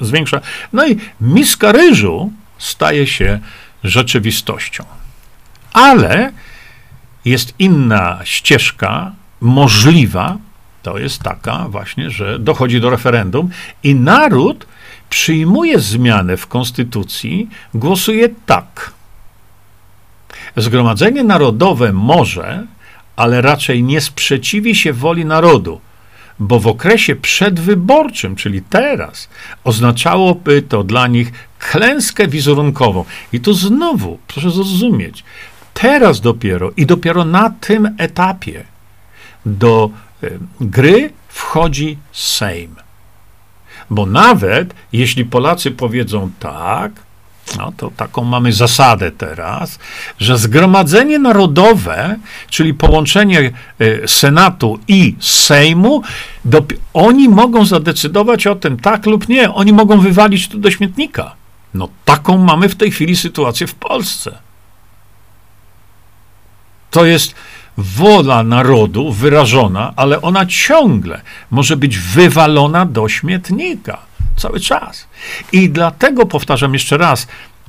zwiększa. 0.00 0.40
No 0.72 0.86
i 0.86 0.96
miska 1.20 1.72
ryżu 1.72 2.32
staje 2.58 3.06
się 3.06 3.38
rzeczywistością. 3.84 4.84
Ale 5.72 6.32
jest 7.24 7.54
inna 7.58 8.20
ścieżka 8.24 9.12
możliwa, 9.40 10.36
to 10.82 10.98
jest 10.98 11.22
taka 11.22 11.68
właśnie, 11.68 12.10
że 12.10 12.38
dochodzi 12.38 12.80
do 12.80 12.90
referendum 12.90 13.50
i 13.82 13.94
naród 13.94 14.66
przyjmuje 15.10 15.78
zmianę 15.78 16.36
w 16.36 16.46
konstytucji, 16.46 17.48
głosuje 17.74 18.28
tak. 18.46 18.92
Zgromadzenie 20.58 21.24
Narodowe 21.24 21.92
może, 21.92 22.66
ale 23.16 23.42
raczej 23.42 23.82
nie 23.82 24.00
sprzeciwi 24.00 24.74
się 24.74 24.92
woli 24.92 25.24
narodu, 25.24 25.80
bo 26.38 26.60
w 26.60 26.66
okresie 26.66 27.16
przedwyborczym, 27.16 28.36
czyli 28.36 28.62
teraz, 28.62 29.28
oznaczałoby 29.64 30.62
to 30.62 30.84
dla 30.84 31.06
nich 31.06 31.32
klęskę 31.58 32.28
wizerunkową. 32.28 33.04
I 33.32 33.40
tu 33.40 33.54
znowu, 33.54 34.18
proszę 34.26 34.50
zrozumieć, 34.50 35.24
teraz 35.74 36.20
dopiero 36.20 36.70
i 36.76 36.86
dopiero 36.86 37.24
na 37.24 37.50
tym 37.60 37.94
etapie 37.98 38.64
do 39.46 39.90
e, 40.22 40.30
gry 40.60 41.12
wchodzi 41.28 41.98
Sejm. 42.12 42.76
Bo 43.90 44.06
nawet 44.06 44.74
jeśli 44.92 45.24
Polacy 45.24 45.70
powiedzą 45.70 46.30
tak, 46.40 46.92
no 47.56 47.72
to 47.76 47.90
taką 47.96 48.24
mamy 48.24 48.52
zasadę 48.52 49.10
teraz, 49.10 49.78
że 50.18 50.38
Zgromadzenie 50.38 51.18
Narodowe, 51.18 52.16
czyli 52.50 52.74
połączenie 52.74 53.52
e, 53.78 54.08
Senatu 54.08 54.78
i 54.88 55.14
Sejmu, 55.20 56.02
oni 56.94 57.28
mogą 57.28 57.66
zadecydować 57.66 58.46
o 58.46 58.54
tym, 58.54 58.80
tak 58.80 59.06
lub 59.06 59.28
nie. 59.28 59.52
Oni 59.52 59.72
mogą 59.72 60.00
wywalić 60.00 60.48
to 60.48 60.58
do 60.58 60.70
śmietnika. 60.70 61.34
No 61.74 61.88
taką 62.04 62.38
mamy 62.38 62.68
w 62.68 62.76
tej 62.76 62.90
chwili 62.90 63.16
sytuację 63.16 63.66
w 63.66 63.74
Polsce. 63.74 64.38
To 66.90 67.04
jest 67.04 67.34
wola 67.78 68.42
narodu 68.42 69.12
wyrażona, 69.12 69.92
ale 69.96 70.22
ona 70.22 70.46
ciągle 70.46 71.20
może 71.50 71.76
być 71.76 71.98
wywalona 71.98 72.86
do 72.86 73.08
śmietnika. 73.08 73.98
Cały 74.36 74.60
czas. 74.60 75.08
I 75.52 75.70
dlatego 75.70 76.26
powtarzam 76.26 76.72
jeszcze 76.72 76.98
raz, 76.98 77.26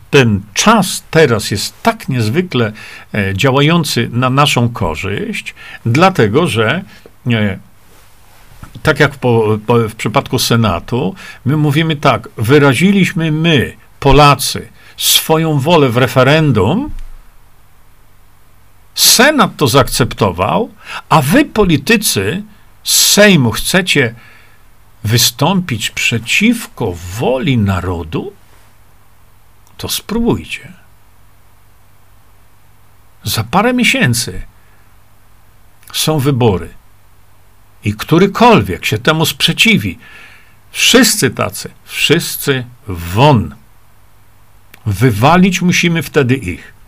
ten 0.09 0.41
czas 0.53 1.03
teraz 1.11 1.51
jest 1.51 1.83
tak 1.83 2.09
niezwykle 2.09 2.71
e, 3.13 3.33
działający 3.33 4.09
na 4.13 4.29
naszą 4.29 4.69
korzyść, 4.69 5.55
dlatego 5.85 6.47
że 6.47 6.83
e, 7.27 7.59
tak 8.83 8.99
jak 8.99 9.15
po, 9.15 9.57
po, 9.67 9.75
w 9.89 9.95
przypadku 9.95 10.39
Senatu, 10.39 11.15
my 11.45 11.57
mówimy 11.57 11.95
tak, 11.95 12.29
wyraziliśmy 12.37 13.31
my, 13.31 13.73
Polacy, 13.99 14.67
swoją 14.97 15.59
wolę 15.59 15.89
w 15.89 15.97
referendum, 15.97 16.89
Senat 18.99 19.55
to 19.57 19.67
zaakceptował, 19.67 20.69
a 21.09 21.21
wy, 21.21 21.45
politycy 21.45 22.43
z 22.83 23.07
Sejmu, 23.07 23.51
chcecie 23.51 24.15
wystąpić 25.03 25.89
przeciwko 25.89 26.93
woli 27.19 27.57
narodu? 27.57 28.33
To 29.77 29.89
spróbujcie. 29.89 30.73
Za 33.23 33.43
parę 33.43 33.73
miesięcy 33.73 34.41
są 35.93 36.19
wybory. 36.19 36.69
I 37.83 37.93
którykolwiek 37.93 38.85
się 38.85 38.97
temu 38.97 39.25
sprzeciwi, 39.25 39.99
wszyscy 40.71 41.29
tacy, 41.29 41.71
wszyscy 41.85 42.65
won. 42.87 43.55
Wywalić 44.85 45.61
musimy 45.61 46.03
wtedy 46.03 46.35
ich. 46.35 46.78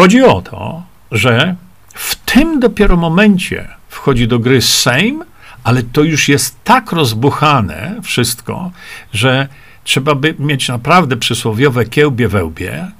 Chodzi 0.00 0.22
o 0.22 0.42
to, 0.42 0.82
że 1.12 1.56
w 1.94 2.16
tym 2.16 2.60
dopiero 2.60 2.96
momencie 2.96 3.68
wchodzi 3.88 4.28
do 4.28 4.38
gry 4.38 4.62
Sejm, 4.62 5.24
ale 5.64 5.82
to 5.82 6.02
już 6.02 6.28
jest 6.28 6.64
tak 6.64 6.92
rozbuchane 6.92 8.00
wszystko, 8.02 8.70
że 9.12 9.48
trzeba 9.84 10.14
by 10.14 10.34
mieć 10.38 10.68
naprawdę 10.68 11.16
przysłowiowe 11.16 11.84
kiełbie 11.84 12.28
wełbie, 12.28 12.90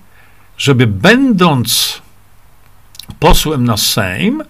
żeby 0.58 0.86
będąc 0.86 2.02
posłem 3.18 3.64
na 3.64 3.76
Sejm, 3.76 4.42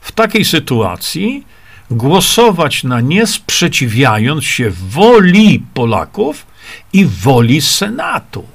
w 0.00 0.12
takiej 0.12 0.44
sytuacji 0.44 1.46
głosować 1.90 2.84
na 2.84 3.00
nie, 3.00 3.26
sprzeciwiając 3.26 4.44
się 4.44 4.70
woli 4.70 5.62
Polaków 5.74 6.46
i 6.92 7.06
woli 7.06 7.60
Senatu. 7.60 8.51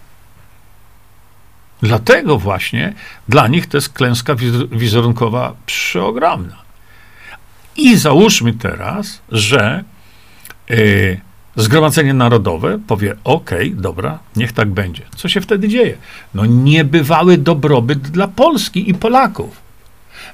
Dlatego 1.82 2.38
właśnie 2.38 2.94
dla 3.30 3.48
nich 3.48 3.68
to 3.68 3.78
jest 3.78 3.90
klęska 3.90 4.36
wizerunkowa 4.72 5.54
przeogromna. 5.66 6.58
I 7.76 7.98
załóżmy 7.98 8.54
teraz, 8.54 9.22
że 9.32 9.84
yy, 10.70 11.22
Zgromadzenie 11.58 12.14
Narodowe 12.14 12.80
powie: 12.88 13.16
OK, 13.24 13.52
dobra, 13.74 14.20
niech 14.36 14.52
tak 14.52 14.70
będzie. 14.70 15.04
Co 15.16 15.30
się 15.30 15.42
wtedy 15.42 15.68
dzieje? 15.68 15.98
No, 16.34 16.46
niebywały 16.46 17.38
dobrobyt 17.38 18.00
dla 18.00 18.28
Polski 18.28 18.90
i 18.90 18.94
Polaków. 18.94 19.58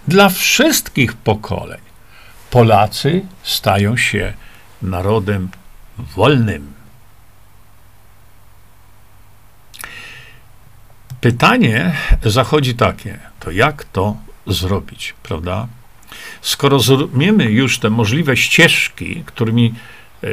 Dla 0.07 0.29
wszystkich 0.29 1.13
pokoleń. 1.13 1.79
Polacy 2.49 3.21
stają 3.43 3.97
się 3.97 4.33
narodem 4.81 5.49
wolnym. 5.97 6.72
Pytanie 11.23 11.95
zachodzi 12.23 12.75
takie: 12.75 13.19
to 13.39 13.51
jak 13.51 13.83
to 13.83 14.17
zrobić, 14.47 15.13
prawda? 15.23 15.67
Skoro 16.41 16.79
zrozumiemy 16.79 17.45
już 17.45 17.79
te 17.79 17.89
możliwe 17.89 18.37
ścieżki, 18.37 19.23
którymi 19.25 19.73
e, 20.23 20.27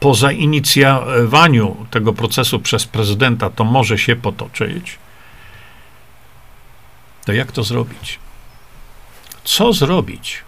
po 0.00 0.14
zainicjowaniu 0.14 1.86
tego 1.90 2.12
procesu 2.12 2.60
przez 2.60 2.86
prezydenta 2.86 3.50
to 3.50 3.64
może 3.64 3.98
się 3.98 4.16
potoczyć, 4.16 4.98
to 7.24 7.32
jak 7.32 7.52
to 7.52 7.62
zrobić? 7.62 8.18
Co 9.44 9.72
zrobić, 9.72 10.42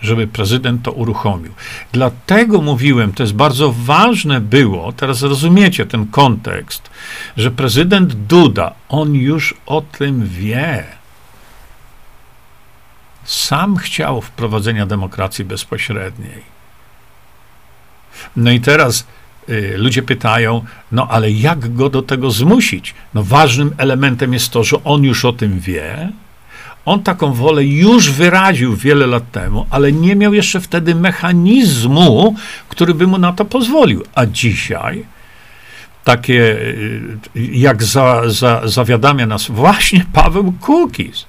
żeby 0.00 0.26
prezydent 0.26 0.82
to 0.82 0.92
uruchomił? 0.92 1.52
Dlatego 1.92 2.60
mówiłem, 2.60 3.12
to 3.12 3.22
jest 3.22 3.34
bardzo 3.34 3.72
ważne 3.72 4.40
było, 4.40 4.92
teraz 4.92 5.22
rozumiecie 5.22 5.86
ten 5.86 6.06
kontekst, 6.06 6.90
że 7.36 7.50
prezydent 7.50 8.14
Duda, 8.14 8.74
on 8.88 9.14
już 9.14 9.54
o 9.66 9.80
tym 9.80 10.26
wie. 10.26 10.84
Sam 13.24 13.76
chciał 13.76 14.20
wprowadzenia 14.20 14.86
demokracji 14.86 15.44
bezpośredniej 15.44 16.56
no 18.36 18.50
i 18.50 18.60
teraz 18.60 19.06
y, 19.48 19.74
ludzie 19.78 20.02
pytają, 20.02 20.64
no 20.92 21.08
ale 21.08 21.30
jak 21.30 21.74
go 21.74 21.90
do 21.90 22.02
tego 22.02 22.30
zmusić? 22.30 22.94
No 23.14 23.22
ważnym 23.22 23.74
elementem 23.78 24.32
jest 24.32 24.50
to, 24.50 24.64
że 24.64 24.84
on 24.84 25.04
już 25.04 25.24
o 25.24 25.32
tym 25.32 25.60
wie. 25.60 26.12
On 26.86 27.02
taką 27.02 27.32
wolę 27.32 27.64
już 27.64 28.10
wyraził 28.10 28.76
wiele 28.76 29.06
lat 29.06 29.30
temu, 29.30 29.66
ale 29.70 29.92
nie 29.92 30.16
miał 30.16 30.34
jeszcze 30.34 30.60
wtedy 30.60 30.94
mechanizmu, 30.94 32.34
który 32.68 32.94
by 32.94 33.06
mu 33.06 33.18
na 33.18 33.32
to 33.32 33.44
pozwolił. 33.44 34.04
A 34.14 34.26
dzisiaj 34.26 35.04
takie, 36.04 36.42
y, 36.42 37.18
jak 37.34 37.84
za, 37.84 38.22
za, 38.26 38.68
zawiadamia 38.68 39.26
nas 39.26 39.50
właśnie 39.50 40.04
Paweł 40.12 40.52
Kukiz, 40.60 41.26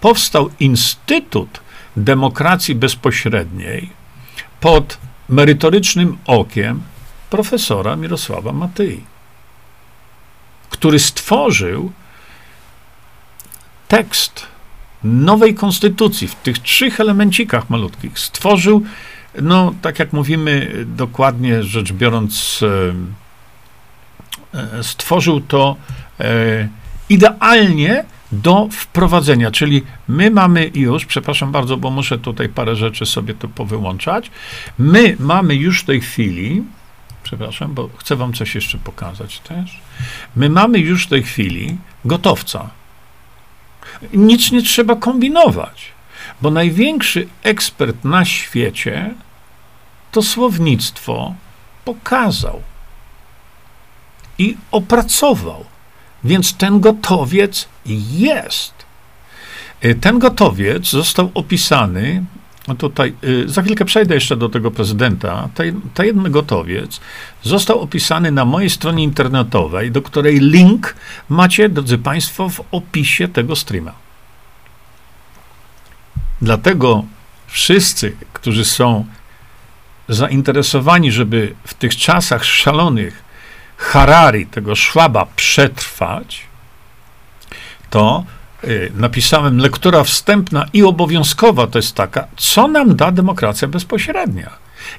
powstał 0.00 0.50
Instytut 0.60 1.60
Demokracji 1.96 2.74
Bezpośredniej 2.74 3.90
pod 4.60 4.98
merytorycznym 5.28 6.18
okiem 6.26 6.82
profesora 7.30 7.96
Mirosława 7.96 8.52
Matyi, 8.52 9.04
który 10.70 10.98
stworzył 10.98 11.92
tekst 13.88 14.46
nowej 15.04 15.54
konstytucji 15.54 16.28
w 16.28 16.34
tych 16.34 16.58
trzech 16.58 17.00
elemencikach 17.00 17.70
malutkich. 17.70 18.18
Stworzył, 18.18 18.82
no 19.42 19.74
tak 19.82 19.98
jak 19.98 20.12
mówimy 20.12 20.84
dokładnie 20.86 21.62
rzecz 21.62 21.92
biorąc, 21.92 22.60
e, 24.54 24.58
e, 24.78 24.82
stworzył 24.82 25.40
to 25.40 25.76
e, 26.20 26.68
idealnie 27.08 28.04
do 28.32 28.68
wprowadzenia, 28.70 29.50
czyli 29.50 29.82
my 30.08 30.30
mamy 30.30 30.70
już, 30.74 31.06
przepraszam 31.06 31.52
bardzo, 31.52 31.76
bo 31.76 31.90
muszę 31.90 32.18
tutaj 32.18 32.48
parę 32.48 32.76
rzeczy 32.76 33.06
sobie 33.06 33.34
tu 33.34 33.48
powyłączać, 33.48 34.30
my 34.78 35.16
mamy 35.20 35.54
już 35.54 35.80
w 35.80 35.84
tej 35.84 36.00
chwili, 36.00 36.62
przepraszam, 37.22 37.74
bo 37.74 37.90
chcę 37.96 38.16
wam 38.16 38.32
coś 38.32 38.54
jeszcze 38.54 38.78
pokazać 38.78 39.38
też, 39.38 39.80
my 40.36 40.50
mamy 40.50 40.78
już 40.78 41.06
w 41.06 41.08
tej 41.08 41.22
chwili 41.22 41.76
gotowca. 42.04 42.70
Nic 44.12 44.52
nie 44.52 44.62
trzeba 44.62 44.96
kombinować, 44.96 45.92
bo 46.42 46.50
największy 46.50 47.28
ekspert 47.42 48.04
na 48.04 48.24
świecie 48.24 49.14
to 50.12 50.22
słownictwo 50.22 51.34
pokazał 51.84 52.62
i 54.38 54.56
opracował 54.70 55.64
więc 56.26 56.56
ten 56.56 56.80
gotowiec 56.80 57.68
jest. 58.10 58.74
Ten 60.00 60.18
gotowiec 60.18 60.88
został 60.88 61.30
opisany, 61.34 62.24
tutaj 62.74 63.14
y, 63.24 63.48
za 63.48 63.62
chwilkę 63.62 63.84
przejdę 63.84 64.14
jeszcze 64.14 64.36
do 64.36 64.48
tego 64.48 64.70
prezydenta. 64.70 65.48
Ten 65.94 66.30
gotowiec 66.30 67.00
został 67.42 67.80
opisany 67.80 68.32
na 68.32 68.44
mojej 68.44 68.70
stronie 68.70 69.04
internetowej, 69.04 69.90
do 69.90 70.02
której 70.02 70.38
link 70.40 70.96
macie, 71.28 71.68
drodzy 71.68 71.98
Państwo, 71.98 72.48
w 72.48 72.60
opisie 72.70 73.28
tego 73.28 73.56
streama. 73.56 73.92
Dlatego 76.42 77.04
wszyscy, 77.46 78.16
którzy 78.32 78.64
są 78.64 79.06
zainteresowani, 80.08 81.12
żeby 81.12 81.54
w 81.64 81.74
tych 81.74 81.96
czasach 81.96 82.44
szalonych 82.44 83.24
Harari, 83.76 84.46
tego 84.46 84.74
Szwaba, 84.74 85.26
przetrwać, 85.36 86.42
to 87.90 88.24
napisałem, 88.94 89.58
lektura 89.58 90.04
wstępna 90.04 90.66
i 90.72 90.82
obowiązkowa 90.82 91.66
to 91.66 91.78
jest 91.78 91.94
taka, 91.94 92.26
co 92.36 92.68
nam 92.68 92.96
da 92.96 93.12
demokracja 93.12 93.68
bezpośrednia. 93.68 94.50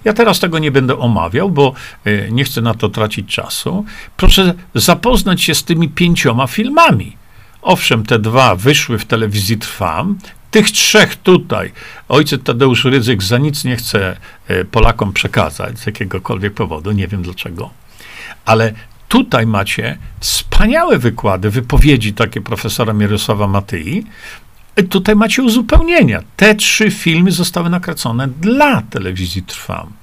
Ja 0.06 0.14
teraz 0.14 0.40
tego 0.40 0.60
nie 0.60 0.72
będę 0.72 1.00
omawiał, 1.00 1.50
bo 1.50 1.74
y, 2.08 2.30
nie 2.32 2.44
chcę 2.44 2.62
na 2.62 2.74
to 2.74 2.90
tracić 2.90 3.36
czasu. 3.36 3.86
Proszę 4.18 4.54
zapoznać 4.76 5.42
się 5.42 5.56
z 5.56 5.64
tymi 5.64 5.90
pięcioma 5.90 6.48
filmami. 6.48 7.18
Owszem, 7.62 8.06
te 8.06 8.20
dwa 8.20 8.56
wyszły 8.56 9.00
w 9.00 9.06
telewizji 9.06 9.58
Trwam. 9.58 10.18
Tych 10.52 10.72
trzech 10.72 11.16
tutaj 11.16 11.72
ojciec 12.10 12.44
Tadeusz 12.44 12.86
Rydzyk 12.86 13.24
za 13.24 13.38
nic 13.38 13.64
nie 13.64 13.76
chce 13.76 14.18
y, 14.50 14.66
Polakom 14.66 15.14
przekazać 15.14 15.80
z 15.80 15.86
jakiegokolwiek 15.86 16.54
powodu, 16.54 16.92
nie 16.92 17.08
wiem 17.08 17.22
dlaczego. 17.22 17.70
Ale 18.46 18.74
tutaj 19.08 19.48
macie 19.48 19.98
wspaniałe 20.20 20.98
wykłady, 20.98 21.50
wypowiedzi 21.50 22.14
takie 22.14 22.42
profesora 22.42 22.94
Mirosława 22.94 23.48
Matyi. 23.48 24.04
Tutaj 24.90 25.16
macie 25.16 25.44
uzupełnienia. 25.44 26.24
Te 26.36 26.56
trzy 26.56 26.92
filmy 26.92 27.32
zostały 27.32 27.70
nakręcone 27.70 28.28
dla 28.28 28.82
telewizji 28.82 29.44
Trwam. 29.44 29.94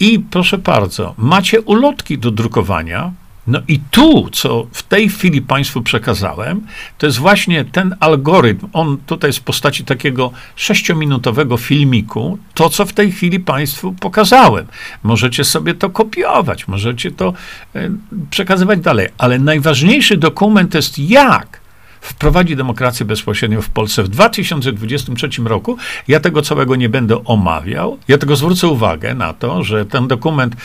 I 0.00 0.18
proszę 0.18 0.58
bardzo, 0.58 1.14
macie 1.18 1.60
ulotki 1.60 2.18
do 2.18 2.30
drukowania. 2.30 3.12
No 3.46 3.60
i 3.68 3.80
tu, 3.90 4.28
co 4.32 4.66
w 4.72 4.82
tej 4.82 5.08
chwili 5.08 5.42
Państwu 5.42 5.82
przekazałem, 5.82 6.66
to 6.98 7.06
jest 7.06 7.18
właśnie 7.18 7.64
ten 7.64 7.96
algorytm. 8.00 8.68
On 8.72 8.98
tutaj 9.06 9.28
jest 9.28 9.38
w 9.38 9.42
postaci 9.42 9.84
takiego 9.84 10.30
sześciominutowego 10.56 11.56
filmiku. 11.56 12.38
To, 12.54 12.70
co 12.70 12.86
w 12.86 12.92
tej 12.92 13.12
chwili 13.12 13.40
Państwu 13.40 13.92
pokazałem. 13.92 14.66
Możecie 15.02 15.44
sobie 15.44 15.74
to 15.74 15.90
kopiować, 15.90 16.68
możecie 16.68 17.10
to 17.10 17.32
e, 17.74 17.90
przekazywać 18.30 18.80
dalej. 18.80 19.08
Ale 19.18 19.38
najważniejszy 19.38 20.16
dokument 20.16 20.74
jest 20.74 20.98
jak 20.98 21.61
wprowadzi 22.02 22.56
demokrację 22.56 23.06
bezpośrednio 23.06 23.62
w 23.62 23.68
Polsce 23.68 24.02
w 24.02 24.08
2023 24.08 25.28
roku. 25.44 25.76
Ja 26.08 26.20
tego 26.20 26.42
całego 26.42 26.76
nie 26.76 26.88
będę 26.88 27.24
omawiał. 27.24 27.98
Ja 28.08 28.18
tego 28.18 28.36
zwrócę 28.36 28.68
uwagę 28.68 29.14
na 29.14 29.32
to, 29.32 29.64
że 29.64 29.86
ten 29.86 30.08
dokument 30.08 30.56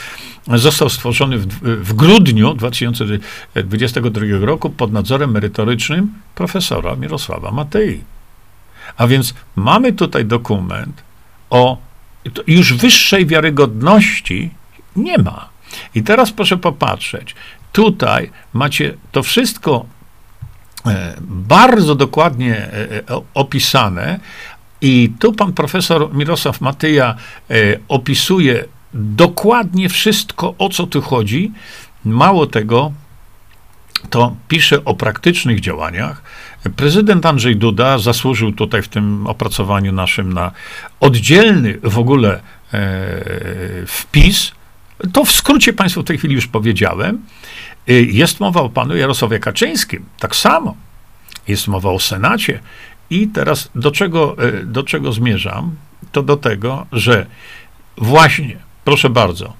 został 0.48 0.90
stworzony 0.90 1.38
w, 1.38 1.48
w 1.62 1.94
grudniu 1.94 2.54
2022 2.54 4.22
roku 4.40 4.70
pod 4.70 4.94
nadzorem 4.94 5.32
merytorycznym 5.32 6.14
profesora 6.36 6.96
Mirosława 6.96 7.52
Matei. 7.52 8.04
A 8.98 9.08
więc 9.08 9.34
mamy 9.56 9.94
tutaj 9.94 10.26
dokument 10.26 11.04
o 11.50 11.78
już 12.48 12.74
wyższej 12.74 13.26
wiarygodności 13.26 14.50
nie 14.96 15.18
ma. 15.18 15.50
I 15.96 16.04
teraz 16.04 16.32
proszę 16.32 16.58
popatrzeć. 16.58 17.36
Tutaj 17.72 18.32
macie 18.54 18.94
to 19.12 19.24
wszystko 19.24 19.86
bardzo 21.22 21.96
dokładnie 21.96 22.56
e, 22.56 22.72
e, 22.72 23.22
opisane. 23.34 24.20
I 24.82 25.12
tu 25.20 25.34
pan 25.34 25.54
profesor 25.54 26.14
Mirosław 26.14 26.62
Matyja 26.62 27.16
opisuje 27.88 28.66
dokładnie 28.94 29.90
wszystko, 29.90 30.56
o 30.58 30.70
co 30.70 30.88
tu 30.88 31.02
chodzi. 31.02 31.52
Mało 32.06 32.48
tego, 32.48 32.92
to 34.10 34.36
pisze 34.48 34.86
o 34.86 34.94
praktycznych 34.94 35.60
działaniach. 35.60 36.22
Prezydent 36.76 37.26
Andrzej 37.26 37.56
Duda 37.56 37.98
zasłużył 37.98 38.52
tutaj 38.52 38.82
w 38.82 38.88
tym 38.88 39.28
opracowaniu 39.28 39.92
naszym 39.92 40.34
na 40.34 40.52
oddzielny 41.00 41.80
w 41.84 42.00
ogóle 42.00 42.42
wpis. 43.88 44.52
To 45.14 45.26
w 45.26 45.32
skrócie 45.32 45.74
Państwu 45.74 46.02
w 46.02 46.06
tej 46.06 46.18
chwili 46.18 46.36
już 46.36 46.48
powiedziałem. 46.48 47.22
Y, 47.90 48.08
jest 48.12 48.40
mowa 48.40 48.62
o 48.62 48.70
panu 48.70 48.98
Jarosławie 48.98 49.40
Kaczyńskim, 49.40 50.06
tak 50.20 50.36
samo. 50.36 50.76
Jest 51.48 51.68
mowa 51.68 51.90
o 51.90 52.00
Senacie. 52.00 52.60
I 53.10 53.28
teraz 53.28 53.70
do 53.76 53.92
czego, 53.92 54.44
y, 54.44 54.66
do 54.66 54.84
czego 54.84 55.12
zmierzam? 55.12 55.76
To 56.12 56.24
do 56.24 56.38
tego, 56.38 56.86
że 56.92 57.26
właśnie, 57.98 58.58
proszę 58.84 59.10
bardzo, 59.10 59.54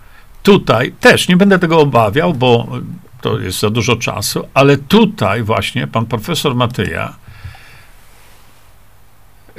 tutaj 0.44 0.92
też 1.00 1.28
nie 1.28 1.38
będę 1.38 1.60
tego 1.60 1.80
obawiał, 1.80 2.34
bo 2.34 2.68
to 3.22 3.40
jest 3.40 3.60
za 3.60 3.70
dużo 3.70 3.96
czasu, 3.96 4.48
ale 4.54 4.78
tutaj 4.78 5.44
właśnie 5.44 5.88
pan 5.88 6.06
profesor 6.06 6.56
Matyja 6.56 7.14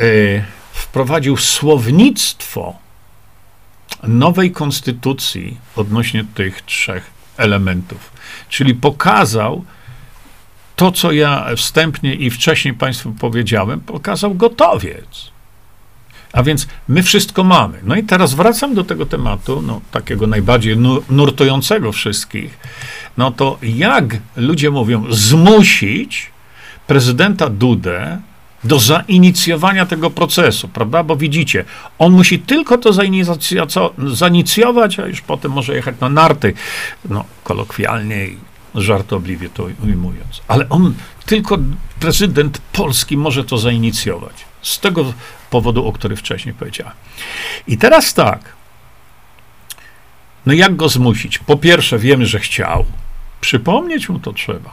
y, 0.00 0.44
wprowadził 0.72 1.36
słownictwo 1.36 2.76
nowej 4.02 4.52
konstytucji 4.52 5.56
odnośnie 5.76 6.24
tych 6.34 6.62
trzech 6.62 7.10
elementów. 7.36 8.17
Czyli 8.48 8.74
pokazał 8.74 9.64
to, 10.76 10.92
co 10.92 11.12
ja 11.12 11.46
wstępnie 11.56 12.14
i 12.14 12.30
wcześniej 12.30 12.74
Państwu 12.74 13.12
powiedziałem, 13.12 13.80
pokazał 13.80 14.34
gotowiec. 14.34 15.30
A 16.32 16.42
więc 16.42 16.66
my 16.88 17.02
wszystko 17.02 17.44
mamy. 17.44 17.78
No 17.82 17.96
i 17.96 18.02
teraz 18.02 18.34
wracam 18.34 18.74
do 18.74 18.84
tego 18.84 19.06
tematu, 19.06 19.62
no, 19.62 19.80
takiego 19.90 20.26
najbardziej 20.26 20.76
nurtującego 21.10 21.92
wszystkich. 21.92 22.58
No 23.16 23.30
to 23.30 23.58
jak 23.62 24.04
ludzie 24.36 24.70
mówią, 24.70 25.04
zmusić 25.10 26.30
prezydenta 26.86 27.48
Dudę 27.48 28.18
do 28.64 28.78
zainicjowania 28.78 29.86
tego 29.86 30.10
procesu, 30.10 30.68
prawda? 30.68 31.02
Bo 31.02 31.16
widzicie, 31.16 31.64
on 31.98 32.12
musi 32.12 32.38
tylko 32.38 32.78
to 32.78 32.92
zainicjować, 34.14 34.98
a 34.98 35.06
już 35.06 35.20
potem 35.20 35.52
może 35.52 35.74
jechać 35.74 35.94
na 36.00 36.08
narty, 36.08 36.54
no, 37.04 37.24
kolokwialnie 37.44 38.26
i 38.26 38.36
żartobliwie 38.74 39.48
to 39.48 39.68
ujmując. 39.84 40.40
Ale 40.48 40.68
on, 40.68 40.94
tylko 41.26 41.58
prezydent 42.00 42.58
Polski 42.72 43.16
może 43.16 43.44
to 43.44 43.58
zainicjować. 43.58 44.44
Z 44.62 44.80
tego 44.80 45.12
powodu, 45.50 45.86
o 45.86 45.92
którym 45.92 46.16
wcześniej 46.16 46.54
powiedziałem. 46.54 46.94
I 47.66 47.78
teraz 47.78 48.14
tak. 48.14 48.40
No 50.46 50.52
jak 50.52 50.76
go 50.76 50.88
zmusić? 50.88 51.38
Po 51.38 51.56
pierwsze, 51.56 51.98
wiemy, 51.98 52.26
że 52.26 52.38
chciał. 52.38 52.84
Przypomnieć 53.40 54.08
mu 54.08 54.18
to 54.18 54.32
trzeba. 54.32 54.72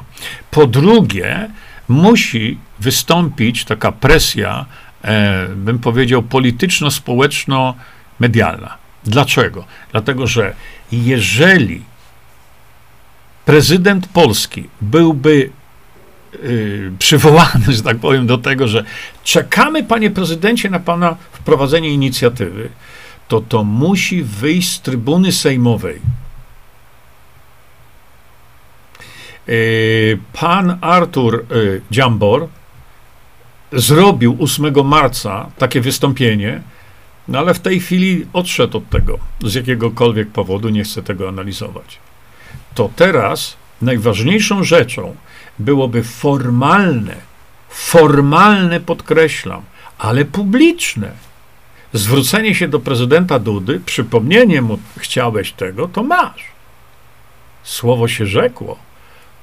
Po 0.52 0.68
drugie, 0.68 1.50
musi 1.88 2.58
wystąpić 2.80 3.66
taka 3.66 3.92
presja, 3.92 4.66
e, 5.04 5.48
bym 5.56 5.80
powiedział, 5.80 6.24
polityczno-społeczno-medialna. 6.24 8.78
Dlaczego? 9.04 9.66
Dlatego, 9.92 10.28
że 10.28 10.54
jeżeli 10.92 11.82
prezydent 13.46 14.08
Polski 14.08 14.70
byłby 14.82 15.50
yy, 16.44 16.92
przywołany, 17.00 17.74
że 17.74 17.84
tak 17.84 17.98
powiem, 17.98 18.28
do 18.28 18.38
tego, 18.38 18.68
że 18.68 18.84
czekamy, 19.24 19.84
panie 19.84 20.12
prezydencie, 20.12 20.70
na 20.70 20.80
pana 20.80 21.16
wprowadzenie 21.32 21.90
inicjatywy, 21.90 22.70
to 23.28 23.42
to 23.42 23.64
musi 23.64 24.24
wyjść 24.24 24.70
z 24.70 24.82
trybuny 24.82 25.32
sejmowej 25.32 26.02
Y, 29.50 30.20
pan 30.34 30.78
Artur 30.82 31.46
Dziambor 31.92 32.48
zrobił 33.72 34.38
8 34.40 34.88
marca 34.88 35.50
takie 35.58 35.82
wystąpienie, 35.82 36.62
no 37.28 37.40
ale 37.40 37.54
w 37.54 37.60
tej 37.60 37.80
chwili 37.80 38.26
odszedł 38.34 38.78
od 38.78 38.90
tego 38.90 39.20
z 39.44 39.54
jakiegokolwiek 39.54 40.30
powodu, 40.30 40.70
nie 40.70 40.84
chcę 40.84 41.04
tego 41.04 41.30
analizować. 41.30 42.00
To 42.74 42.90
teraz 42.96 43.58
najważniejszą 43.82 44.64
rzeczą 44.64 45.16
byłoby 45.60 46.04
formalne, 46.04 47.16
formalne 47.70 48.80
podkreślam, 48.80 49.62
ale 49.98 50.26
publiczne 50.26 51.12
zwrócenie 51.94 52.56
się 52.56 52.68
do 52.68 52.80
prezydenta 52.80 53.40
Dudy, 53.40 53.80
przypomnienie 53.80 54.62
mu, 54.62 54.80
chciałeś 54.98 55.52
tego, 55.52 55.88
to 55.88 56.04
masz. 56.04 56.46
Słowo 57.64 58.08
się 58.08 58.26
rzekło 58.26 58.78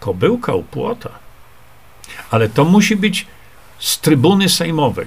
kobyłka 0.00 0.54
u 0.54 0.62
płota. 0.62 1.10
Ale 2.30 2.48
to 2.48 2.64
musi 2.64 2.96
być 2.96 3.26
z 3.82 3.98
trybuny 3.98 4.48
sejmowej. 4.48 5.06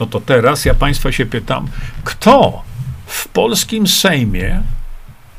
No 0.00 0.06
to 0.06 0.20
teraz 0.20 0.64
ja 0.64 0.74
Państwa 0.74 1.12
się 1.12 1.26
pytam, 1.26 1.68
kto 2.04 2.62
w 3.06 3.28
polskim 3.28 3.86
Sejmie 3.86 4.62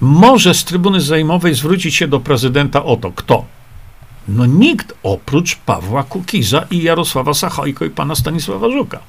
może 0.02 0.54
z 0.54 0.64
trybuny 0.64 1.02
sejmowej 1.02 1.56
zwrócić 1.56 1.96
się 1.96 2.08
do 2.08 2.20
prezydenta 2.20 2.84
o 2.84 2.96
to? 2.96 3.12
Kto? 3.12 3.46
No 4.28 4.46
nikt 4.46 4.94
oprócz 5.04 5.56
Pawła 5.56 6.04
Kukiza 6.04 6.66
i 6.72 6.84
Jarosława 6.84 7.34
Sachajko 7.34 7.86
i 7.86 7.90
pana 7.90 8.16
Stanisława 8.16 8.70
Żuka. 8.70 9.00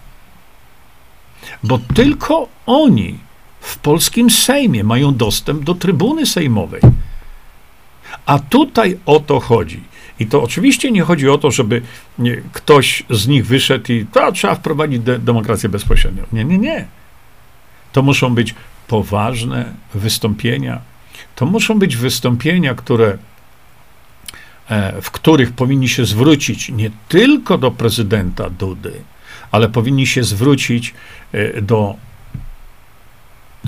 Bo 1.62 1.78
tylko 1.94 2.48
oni 2.66 3.18
w 3.60 3.78
polskim 3.78 4.30
Sejmie 4.30 4.84
mają 4.84 5.14
dostęp 5.14 5.64
do 5.64 5.74
trybuny 5.74 6.26
sejmowej. 6.26 6.80
A 8.26 8.38
tutaj 8.38 8.98
o 9.06 9.20
to 9.20 9.40
chodzi. 9.40 9.80
I 10.18 10.26
to 10.26 10.42
oczywiście 10.42 10.90
nie 10.90 11.02
chodzi 11.02 11.28
o 11.28 11.38
to, 11.38 11.50
żeby 11.50 11.82
nie, 12.18 12.36
ktoś 12.52 13.02
z 13.10 13.26
nich 13.26 13.46
wyszedł 13.46 13.92
i 13.92 14.06
to 14.12 14.32
trzeba 14.32 14.54
wprowadzić 14.54 15.00
de 15.00 15.18
demokrację 15.18 15.68
bezpośrednią. 15.68 16.22
Nie, 16.32 16.44
nie, 16.44 16.58
nie. 16.58 16.86
To 17.92 18.02
muszą 18.02 18.34
być 18.34 18.54
poważne 18.88 19.72
wystąpienia. 19.94 20.80
To 21.36 21.46
muszą 21.46 21.78
być 21.78 21.96
wystąpienia, 21.96 22.74
które 22.74 23.18
e, 24.68 25.02
w 25.02 25.10
których 25.10 25.52
powinni 25.52 25.88
się 25.88 26.04
zwrócić 26.04 26.68
nie 26.68 26.90
tylko 27.08 27.58
do 27.58 27.70
prezydenta 27.70 28.50
Dudy, 28.50 28.92
ale 29.50 29.68
powinni 29.68 30.06
się 30.06 30.24
zwrócić 30.24 30.94
e, 31.32 31.62
do 31.62 31.96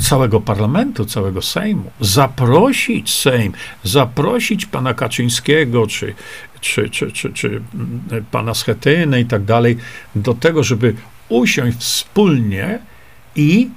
całego 0.00 0.40
parlamentu, 0.40 1.04
całego 1.04 1.42
Sejmu, 1.42 1.90
zaprosić 2.00 3.14
Sejm, 3.14 3.52
zaprosić 3.84 4.66
pana 4.66 4.94
Kaczyńskiego, 4.94 5.86
czy, 5.86 6.14
czy, 6.60 6.90
czy, 6.90 7.12
czy, 7.12 7.32
czy 7.32 7.48
mm, 7.48 8.24
pana 8.30 8.54
Schetynę 8.54 9.20
i 9.20 9.24
tak 9.26 9.44
dalej, 9.44 9.76
do 10.14 10.34
tego, 10.34 10.62
żeby 10.62 10.94
usiąść 11.28 11.78
wspólnie 11.78 12.78
i 13.36 13.68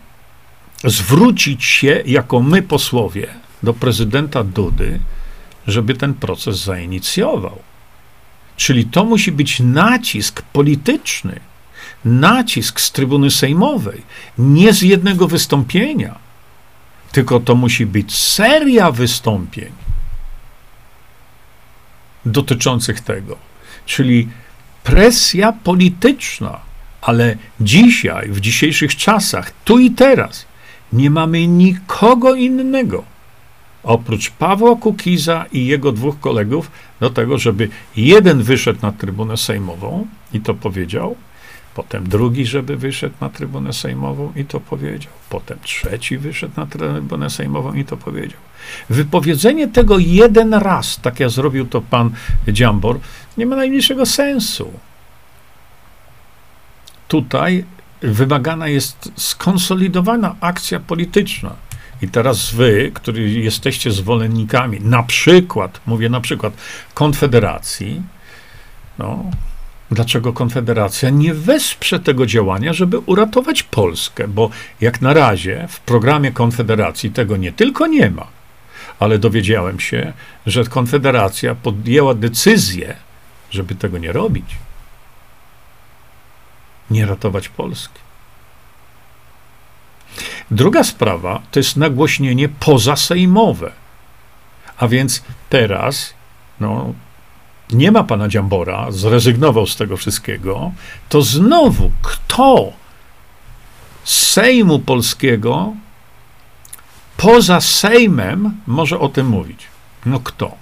zwrócić 0.84 1.66
się, 1.66 2.04
jako 2.06 2.40
my 2.40 2.62
posłowie, 2.62 3.28
do 3.64 3.74
prezydenta 3.74 4.44
Dudy, 4.44 5.00
żeby 5.68 5.94
ten 5.94 6.14
proces 6.14 6.64
zainicjował. 6.64 7.60
Czyli 8.58 8.86
to 8.86 9.06
musi 9.06 9.32
być 9.32 9.60
nacisk 9.60 10.42
polityczny, 10.42 11.40
nacisk 12.06 12.80
z 12.80 12.92
trybuny 12.92 13.32
sejmowej, 13.32 14.02
nie 14.38 14.74
z 14.74 14.82
jednego 14.82 15.28
wystąpienia, 15.28 16.16
tylko 17.12 17.40
to 17.40 17.56
musi 17.56 17.86
być 17.86 18.18
seria 18.18 18.92
wystąpień 18.92 19.72
dotyczących 22.26 23.02
tego. 23.02 23.38
Czyli 23.86 24.30
presja 24.84 25.54
polityczna, 25.54 26.60
ale 27.02 27.38
dzisiaj, 27.62 28.30
w 28.30 28.40
dzisiejszych 28.40 28.96
czasach, 28.96 29.52
tu 29.66 29.80
i 29.80 29.92
teraz, 29.92 30.46
nie 30.94 31.10
mamy 31.10 31.48
nikogo 31.48 32.36
innego 32.36 33.12
oprócz 33.84 34.30
Pawła 34.30 34.76
Kukiza 34.76 35.46
i 35.52 35.66
jego 35.66 35.92
dwóch 35.92 36.20
kolegów 36.20 36.72
do 37.00 37.10
tego, 37.10 37.38
żeby 37.38 37.70
jeden 37.96 38.44
wyszedł 38.44 38.80
na 38.82 38.92
trybunę 38.92 39.38
sejmową 39.38 40.08
i 40.34 40.40
to 40.40 40.54
powiedział, 40.54 41.16
potem 41.76 42.10
drugi, 42.10 42.46
żeby 42.46 42.78
wyszedł 42.78 43.16
na 43.22 43.30
trybunę 43.30 43.74
sejmową 43.74 44.34
i 44.36 44.46
to 44.46 44.60
powiedział, 44.60 45.12
potem 45.30 45.58
trzeci 45.64 46.18
wyszedł 46.18 46.54
na 46.58 46.66
trybunę 46.66 47.30
sejmową 47.30 47.74
i 47.74 47.86
to 47.86 47.98
powiedział. 47.98 48.40
Wypowiedzenie 48.90 49.68
tego 49.68 50.00
jeden 50.00 50.54
raz, 50.54 51.00
tak 51.02 51.20
jak 51.20 51.30
zrobił 51.30 51.66
to 51.66 51.82
pan 51.82 52.10
Dziambor, 52.48 53.00
nie 53.38 53.46
ma 53.46 53.56
najmniejszego 53.56 54.06
sensu. 54.06 54.72
Tutaj 57.08 57.66
wymagana 58.02 58.68
jest 58.68 59.12
skonsolidowana 59.16 60.36
akcja 60.40 60.80
polityczna. 60.80 61.56
I 62.02 62.08
teraz 62.08 62.52
wy, 62.52 62.92
którzy 62.94 63.22
jesteście 63.22 63.92
zwolennikami, 63.92 64.80
na 64.82 65.04
przykład, 65.04 65.82
mówię 65.86 66.10
na 66.10 66.22
przykład, 66.22 66.54
Konfederacji, 66.94 68.02
no, 68.98 69.26
dlaczego 69.92 70.34
Konfederacja 70.34 71.10
nie 71.10 71.34
wesprze 71.34 72.00
tego 72.00 72.26
działania, 72.26 72.74
żeby 72.74 73.00
uratować 73.00 73.64
Polskę? 73.64 74.28
Bo 74.28 74.50
jak 74.82 75.02
na 75.02 75.14
razie 75.14 75.68
w 75.70 75.80
programie 75.80 76.32
Konfederacji 76.32 77.12
tego 77.12 77.38
nie 77.38 77.52
tylko 77.52 77.88
nie 77.88 78.10
ma, 78.10 78.28
ale 79.00 79.20
dowiedziałem 79.20 79.80
się, 79.80 80.14
że 80.46 80.64
Konfederacja 80.64 81.56
podjęła 81.56 82.14
decyzję, 82.14 82.96
żeby 83.52 83.76
tego 83.76 83.98
nie 83.98 84.12
robić. 84.12 84.46
Nie 86.92 87.06
ratować 87.06 87.50
Polski. 87.50 88.00
Druga 90.52 90.84
sprawa 90.84 91.42
to 91.52 91.60
jest 91.60 91.78
nagłośnienie 91.78 92.50
pozasejmowe. 92.50 93.72
A 94.78 94.88
więc 94.88 95.24
teraz, 95.50 96.14
no, 96.60 96.94
nie 97.72 97.92
ma 97.92 98.04
pana 98.04 98.28
Dziambora, 98.28 98.92
zrezygnował 98.92 99.68
z 99.68 99.76
tego 99.76 99.98
wszystkiego, 99.98 100.72
to 101.10 101.22
znowu 101.22 101.92
kto 102.02 102.74
z 104.04 104.28
Sejmu 104.28 104.80
Polskiego 104.80 105.74
poza 107.18 107.62
Sejmem 107.62 108.62
może 108.68 109.00
o 109.00 109.10
tym 109.10 109.28
mówić? 109.28 109.68
No 110.06 110.20
kto? 110.20 110.56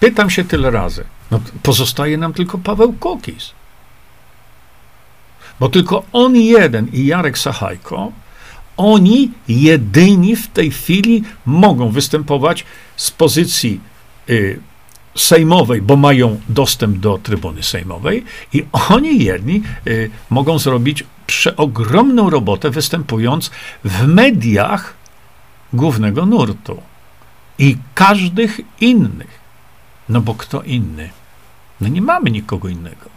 Pytam 0.00 0.30
się 0.30 0.44
tyle 0.44 0.70
razy. 0.70 1.04
No, 1.30 1.40
pozostaje 1.62 2.16
nam 2.18 2.32
tylko 2.32 2.58
Paweł 2.58 2.92
Kokis. 2.92 3.50
Bo 5.60 5.68
tylko 5.68 6.02
on 6.12 6.36
jeden 6.36 6.88
i 6.92 7.06
Jarek 7.06 7.38
Sachajko, 7.38 8.12
oni 8.76 9.30
jedyni 9.48 10.36
w 10.36 10.48
tej 10.48 10.70
chwili 10.70 11.22
mogą 11.46 11.90
występować 11.90 12.64
z 12.96 13.10
pozycji 13.10 13.80
y, 14.28 14.60
sejmowej, 15.14 15.82
bo 15.82 15.96
mają 15.96 16.40
dostęp 16.48 16.98
do 16.98 17.18
trybuny 17.18 17.62
sejmowej 17.62 18.24
i 18.52 18.64
oni 18.72 19.24
jedni 19.24 19.62
y, 19.86 20.10
mogą 20.30 20.58
zrobić 20.58 21.04
przeogromną 21.26 22.30
robotę 22.30 22.70
występując 22.70 23.50
w 23.84 24.06
mediach 24.06 24.94
głównego 25.72 26.26
nurtu 26.26 26.82
i 27.58 27.76
każdych 27.94 28.60
innych. 28.80 29.40
No 30.08 30.20
bo 30.20 30.34
kto 30.34 30.62
inny? 30.62 31.10
No 31.80 31.88
nie 31.88 32.02
mamy 32.02 32.30
nikogo 32.30 32.68
innego. 32.68 33.14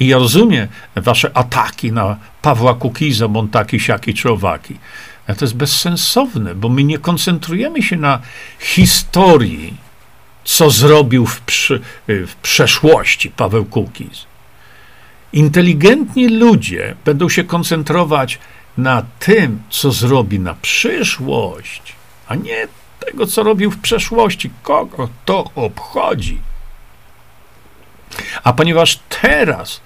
I 0.00 0.06
ja 0.06 0.18
rozumiem 0.18 0.68
wasze 0.96 1.36
ataki 1.36 1.92
na 1.92 2.16
Pawła 2.42 2.74
Kukiza, 2.74 3.28
bo 3.28 3.40
on 3.40 3.48
taki, 3.48 3.80
siaki 3.80 4.14
czy 4.14 4.30
owaki. 4.30 4.78
Ale 5.26 5.36
to 5.36 5.44
jest 5.44 5.56
bezsensowne, 5.56 6.54
bo 6.54 6.68
my 6.68 6.84
nie 6.84 6.98
koncentrujemy 6.98 7.82
się 7.82 7.96
na 7.96 8.20
historii, 8.58 9.85
co 10.46 10.70
zrobił 10.70 11.26
w, 11.26 11.40
przy, 11.40 11.80
w 12.08 12.34
przeszłości 12.42 13.30
Paweł 13.30 13.64
Kukiz. 13.64 14.26
Inteligentni 15.32 16.28
ludzie 16.28 16.94
będą 17.04 17.28
się 17.28 17.44
koncentrować 17.44 18.38
na 18.78 19.02
tym, 19.18 19.62
co 19.70 19.92
zrobi 19.92 20.40
na 20.40 20.54
przyszłość, 20.54 21.92
a 22.28 22.34
nie 22.34 22.68
tego, 23.00 23.26
co 23.26 23.42
robił 23.42 23.70
w 23.70 23.78
przeszłości. 23.78 24.50
Kogo 24.62 25.08
to 25.24 25.50
obchodzi? 25.54 26.38
A 28.44 28.52
ponieważ 28.52 29.00
teraz 29.22 29.80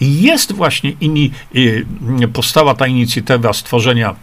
jest 0.00 0.52
właśnie 0.52 0.90
ini, 0.90 1.30
y, 1.54 1.86
powstała 2.32 2.74
ta 2.74 2.86
inicjatywa 2.86 3.52
stworzenia 3.52 4.14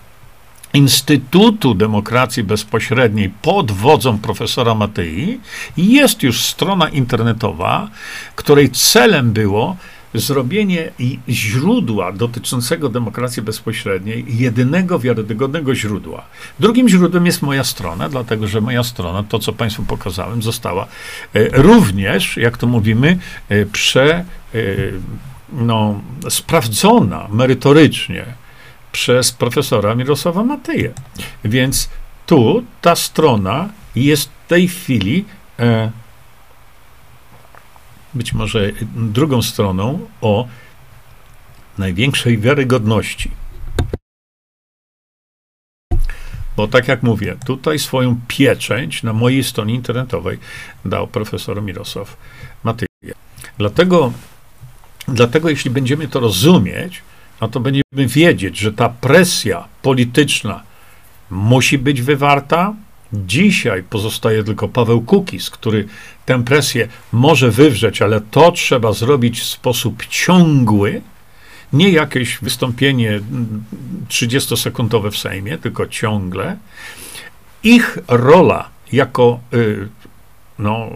Instytutu 0.74 1.74
Demokracji 1.74 2.44
Bezpośredniej 2.44 3.30
pod 3.42 3.72
wodzą 3.72 4.18
profesora 4.18 4.76
Matei, 4.76 5.40
jest 5.78 6.24
już 6.24 6.42
strona 6.42 6.90
internetowa, 6.90 7.90
której 8.36 8.70
celem 8.70 9.32
było 9.32 9.78
zrobienie 10.14 10.92
źródła 11.30 12.12
dotyczącego 12.12 12.90
demokracji 12.90 13.44
bezpośredniej, 13.44 14.26
jedynego 14.28 15.00
wiarygodnego 15.00 15.76
źródła. 15.76 16.24
Drugim 16.60 16.90
źródłem 16.90 17.26
jest 17.26 17.42
moja 17.42 17.64
strona, 17.64 18.10
dlatego 18.10 18.48
że 18.48 18.62
moja 18.62 18.84
strona, 18.84 19.24
to 19.24 19.40
co 19.40 19.54
Państwu 19.54 19.84
pokazałem, 19.84 20.42
została 20.42 20.88
e, 21.34 21.62
również, 21.62 22.38
jak 22.38 22.58
to 22.58 22.68
mówimy, 22.68 23.18
e, 23.50 23.66
prze, 23.66 24.14
e, 24.16 24.26
no, 25.54 26.02
sprawdzona 26.30 27.28
merytorycznie 27.32 28.41
przez 28.92 29.32
profesora 29.32 29.96
Mirosława 29.96 30.44
Matyję. 30.44 30.94
Więc 31.44 31.90
tu 32.26 32.66
ta 32.82 32.96
strona 32.96 33.70
jest 33.96 34.30
w 34.30 34.48
tej 34.48 34.68
chwili 34.68 35.26
być 38.14 38.34
może 38.34 38.72
drugą 38.96 39.42
stroną 39.42 40.08
o 40.22 40.48
największej 41.78 42.38
wiarygodności. 42.38 43.32
Bo 46.58 46.68
tak 46.68 46.88
jak 46.88 47.04
mówię, 47.04 47.38
tutaj 47.46 47.80
swoją 47.80 48.20
pieczęć 48.28 49.04
na 49.04 49.14
mojej 49.14 49.44
stronie 49.44 49.74
internetowej 49.74 50.40
dał 50.86 51.08
profesor 51.08 51.62
Mirosław 51.62 52.18
Matyja. 52.64 52.88
Dlatego, 53.58 54.14
dlatego 55.08 55.50
jeśli 55.50 55.72
będziemy 55.72 56.08
to 56.08 56.20
rozumieć, 56.20 57.02
no 57.42 57.48
to 57.48 57.60
będziemy 57.60 58.08
wiedzieć, 58.08 58.58
że 58.58 58.74
ta 58.74 58.90
presja 58.90 59.68
polityczna 59.82 60.64
musi 61.30 61.78
być 61.78 62.02
wywarta, 62.02 62.74
Dzisiaj 63.14 63.84
pozostaje 63.84 64.44
tylko 64.44 64.68
Paweł 64.68 65.02
Kukis, 65.02 65.50
który 65.50 65.88
tę 66.26 66.44
presję 66.44 66.88
może 67.12 67.52
wywrzeć, 67.52 68.02
ale 68.02 68.22
to 68.22 68.52
trzeba 68.52 68.94
zrobić 68.94 69.40
w 69.40 69.46
sposób 69.46 70.06
ciągły, 70.06 71.02
nie 71.74 71.90
jakieś 71.90 72.38
wystąpienie 72.42 73.22
30-sekundowe 74.10 75.12
w 75.12 75.18
Sejmie, 75.18 75.58
tylko 75.58 75.88
ciągle. 75.88 76.58
Ich 77.64 77.98
rola 78.08 78.70
jako, 78.92 79.40
y, 79.54 79.90
no, 80.60 80.90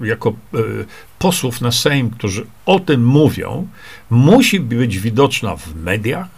jako 0.00 0.30
y, 0.54 0.86
posłów 1.20 1.60
na 1.60 1.72
Sejm, 1.72 2.10
którzy 2.10 2.46
o 2.66 2.80
tym 2.80 3.04
mówią, 3.04 3.68
musi 4.10 4.60
być 4.60 4.98
widoczna 4.98 5.56
w 5.56 5.74
mediach. 5.74 6.28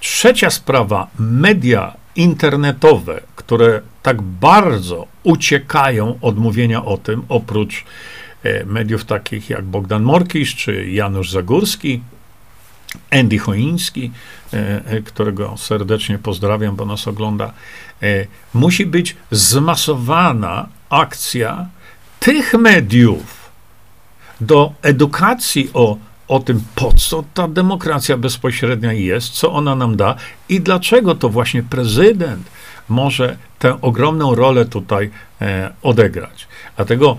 Trzecia 0.00 0.50
sprawa, 0.50 1.06
media 1.18 1.94
internetowe, 2.16 3.20
które 3.36 3.80
tak 4.02 4.22
bardzo 4.22 5.06
uciekają 5.22 6.18
od 6.20 6.38
mówienia 6.38 6.84
o 6.84 6.98
tym, 6.98 7.22
oprócz 7.28 7.84
e, 8.42 8.64
mediów 8.64 9.04
takich 9.04 9.50
jak 9.50 9.64
Bogdan 9.64 10.02
Morkisz 10.02 10.54
czy 10.54 10.90
Janusz 10.90 11.30
Zagórski, 11.30 12.00
Andy 13.10 13.38
Choiński, 13.38 14.10
e, 14.52 14.84
e, 14.86 15.02
którego 15.02 15.56
serdecznie 15.56 16.18
pozdrawiam, 16.18 16.76
bo 16.76 16.84
nas 16.86 17.08
ogląda, 17.08 17.52
musi 18.54 18.86
być 18.86 19.16
zmasowana 19.30 20.68
akcja 20.90 21.68
tych 22.20 22.54
mediów 22.54 23.37
do 24.40 24.72
edukacji 24.82 25.70
o, 25.74 25.96
o 26.28 26.40
tym, 26.40 26.64
po 26.74 26.92
co 26.92 27.24
ta 27.34 27.48
demokracja 27.48 28.16
bezpośrednia 28.16 28.92
jest, 28.92 29.28
co 29.30 29.52
ona 29.52 29.74
nam 29.74 29.96
da 29.96 30.16
i 30.48 30.60
dlaczego 30.60 31.14
to 31.14 31.28
właśnie 31.28 31.62
prezydent 31.62 32.50
może 32.88 33.36
tę 33.58 33.80
ogromną 33.80 34.34
rolę 34.34 34.64
tutaj 34.64 35.10
e, 35.40 35.72
odegrać. 35.82 36.48
Dlatego 36.76 37.16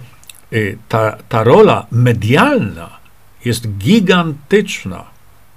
y, 0.54 0.78
ta, 0.90 1.18
ta 1.30 1.44
rola 1.44 1.86
medialna 1.92 3.00
jest 3.46 3.78
gigantyczna. 3.78 5.04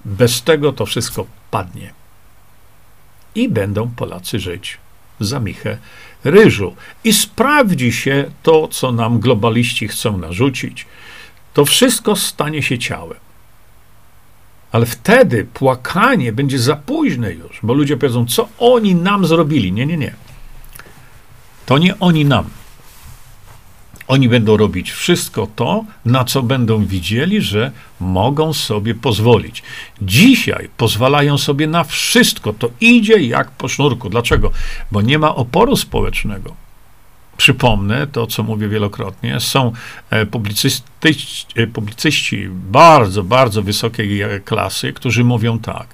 Bez 0.04 0.42
tego 0.42 0.72
to 0.72 0.86
wszystko 0.86 1.26
padnie. 1.50 1.92
I 3.34 3.48
będą 3.48 3.90
Polacy 3.90 4.40
żyć 4.40 4.78
za 5.20 5.40
michę 5.40 5.78
ryżu. 6.24 6.76
I 7.04 7.12
sprawdzi 7.12 7.92
się 7.92 8.30
to, 8.42 8.68
co 8.68 8.92
nam 8.92 9.20
globaliści 9.20 9.88
chcą 9.88 10.18
narzucić. 10.18 10.86
To 11.54 11.64
wszystko 11.64 12.16
stanie 12.16 12.62
się 12.62 12.78
ciałem. 12.78 13.18
Ale 14.72 14.86
wtedy 14.86 15.44
płakanie 15.54 16.32
będzie 16.32 16.58
za 16.58 16.76
późne 16.76 17.32
już, 17.32 17.60
bo 17.62 17.74
ludzie 17.74 17.96
powiedzą, 17.96 18.26
co 18.26 18.48
oni 18.58 18.94
nam 18.94 19.26
zrobili. 19.26 19.72
Nie, 19.72 19.86
nie, 19.86 19.96
nie. 19.96 20.14
To 21.66 21.78
nie 21.78 21.98
oni 21.98 22.24
nam. 22.24 22.44
Oni 24.08 24.28
będą 24.28 24.56
robić 24.56 24.90
wszystko 24.90 25.48
to, 25.56 25.84
na 26.04 26.24
co 26.24 26.42
będą 26.42 26.84
widzieli, 26.84 27.40
że 27.40 27.72
mogą 28.00 28.52
sobie 28.52 28.94
pozwolić. 28.94 29.62
Dzisiaj 30.02 30.70
pozwalają 30.76 31.38
sobie 31.38 31.66
na 31.66 31.84
wszystko. 31.84 32.52
To 32.52 32.70
idzie 32.80 33.22
jak 33.22 33.50
po 33.50 33.68
sznurku. 33.68 34.08
Dlaczego? 34.08 34.50
Bo 34.90 35.02
nie 35.02 35.18
ma 35.18 35.34
oporu 35.34 35.76
społecznego. 35.76 36.61
Przypomnę 37.36 38.06
to, 38.06 38.26
co 38.26 38.42
mówię 38.42 38.68
wielokrotnie. 38.68 39.40
Są 39.40 39.72
e, 40.10 40.26
publicyści, 40.26 40.82
e, 41.56 41.66
publicyści 41.66 42.48
bardzo, 42.50 43.22
bardzo 43.22 43.62
wysokiej 43.62 44.22
klasy, 44.44 44.92
którzy 44.92 45.24
mówią 45.24 45.58
tak. 45.58 45.86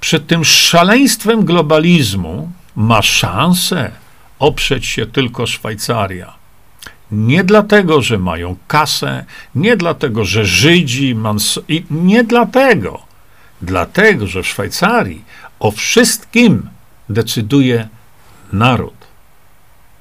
Przed 0.00 0.26
tym 0.26 0.44
szaleństwem 0.44 1.44
globalizmu 1.44 2.52
ma 2.76 3.02
szansę 3.02 3.90
oprzeć 4.38 4.86
się 4.86 5.06
tylko 5.06 5.46
Szwajcaria. 5.46 6.40
Nie 7.12 7.44
dlatego, 7.44 8.02
że 8.02 8.18
mają 8.18 8.56
kasę, 8.68 9.24
nie 9.54 9.76
dlatego, 9.76 10.24
że 10.24 10.44
Żydzi, 10.44 11.14
mans- 11.14 11.80
nie 11.90 12.24
dlatego, 12.24 13.02
dlatego, 13.62 14.26
że 14.26 14.42
w 14.42 14.48
Szwajcarii 14.48 15.24
o 15.60 15.70
wszystkim 15.70 16.68
decyduje 17.08 17.88
naród. 18.52 18.99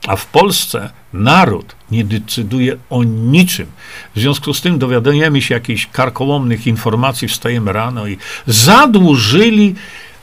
A 0.07 0.15
w 0.15 0.25
Polsce 0.25 0.89
naród 1.13 1.75
nie 1.91 2.03
decyduje 2.03 2.77
o 2.89 3.03
niczym. 3.03 3.67
W 4.15 4.19
związku 4.19 4.53
z 4.53 4.61
tym 4.61 4.79
dowiadujemy 4.79 5.41
się 5.41 5.53
jakichś 5.53 5.87
karkołomnych 5.87 6.67
informacji, 6.67 7.27
wstajemy 7.27 7.73
rano 7.73 8.07
i 8.07 8.17
zadłużyli 8.47 9.75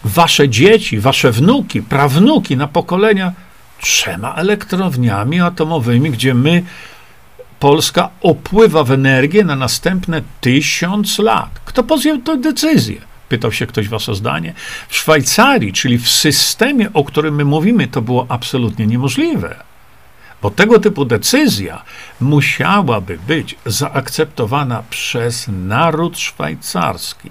wasze 0.04 0.48
dzieci, 0.48 0.98
wasze 0.98 1.32
wnuki, 1.32 1.82
prawnuki 1.82 2.56
na 2.56 2.68
pokolenia 2.68 3.32
trzema 3.80 4.34
elektrowniami 4.34 5.40
atomowymi, 5.40 6.10
gdzie 6.10 6.34
my, 6.34 6.62
Polska, 7.60 8.10
opływa 8.22 8.84
w 8.84 8.92
energię 8.92 9.44
na 9.44 9.56
następne 9.56 10.22
tysiąc 10.40 11.18
lat. 11.18 11.50
Kto 11.64 11.82
podjął 11.82 12.18
tę 12.18 12.36
decyzję? 12.36 13.00
Pytał 13.28 13.52
się 13.52 13.66
ktoś 13.66 13.88
was 13.88 14.08
o 14.08 14.14
zdanie. 14.14 14.54
W 14.88 14.96
Szwajcarii, 14.96 15.72
czyli 15.72 15.98
w 15.98 16.08
systemie, 16.08 16.92
o 16.92 17.04
którym 17.04 17.34
my 17.34 17.44
mówimy, 17.44 17.88
to 17.88 18.02
było 18.02 18.26
absolutnie 18.28 18.86
niemożliwe. 18.86 19.56
Bo 20.46 20.50
tego 20.50 20.78
typu 20.78 21.04
decyzja 21.04 21.82
musiałaby 22.20 23.18
być 23.26 23.54
zaakceptowana 23.66 24.82
przez 24.90 25.46
naród 25.48 26.18
szwajcarski. 26.18 27.30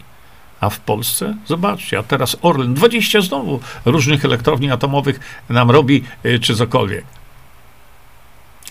A 0.59 0.69
w 0.69 0.79
Polsce, 0.79 1.35
zobaczcie, 1.45 1.99
a 1.99 2.03
teraz 2.03 2.37
Orlen, 2.41 2.73
20 2.73 3.21
znowu 3.21 3.59
różnych 3.85 4.25
elektrowni 4.25 4.71
atomowych 4.71 5.19
nam 5.49 5.71
robi, 5.71 6.03
y, 6.25 6.39
czy 6.39 6.55
cokolwiek. 6.55 7.05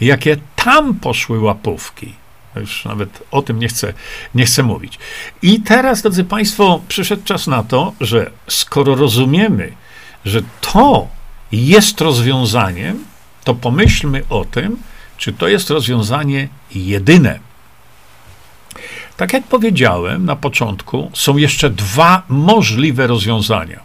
Jakie 0.01 0.37
tam 0.57 0.95
poszły 0.95 1.41
łapówki. 1.41 2.15
Już 2.57 2.85
nawet 2.85 3.23
o 3.31 3.43
tym 3.43 3.59
nie 3.59 3.69
chcę, 3.69 3.95
nie 4.35 4.45
chcę 4.45 4.63
mówić. 4.63 4.99
I 5.43 5.61
teraz, 5.61 6.03
drodzy 6.03 6.25
Państwo, 6.25 6.81
przyszedł 6.89 7.23
czas 7.25 7.47
na 7.47 7.63
to, 7.63 7.93
że 8.01 8.31
skoro 8.49 8.95
rozumiemy, 8.95 9.73
że 10.25 10.43
to 10.61 11.09
jest 11.53 12.01
rozwiązaniem, 12.01 13.14
to 13.45 13.55
pomyślmy 13.55 14.23
o 14.29 14.45
tym, 14.45 14.77
czy 15.17 15.33
to 15.33 15.49
jest 15.49 15.71
rozwiązanie 15.71 16.49
jedyne. 16.75 17.39
Tak 19.17 19.33
jak 19.33 19.45
powiedziałem 19.45 20.25
na 20.25 20.37
początku, 20.37 21.11
są 21.15 21.37
jeszcze 21.37 21.71
dwa 21.71 22.23
możliwe 22.29 23.07
rozwiązania. 23.07 23.81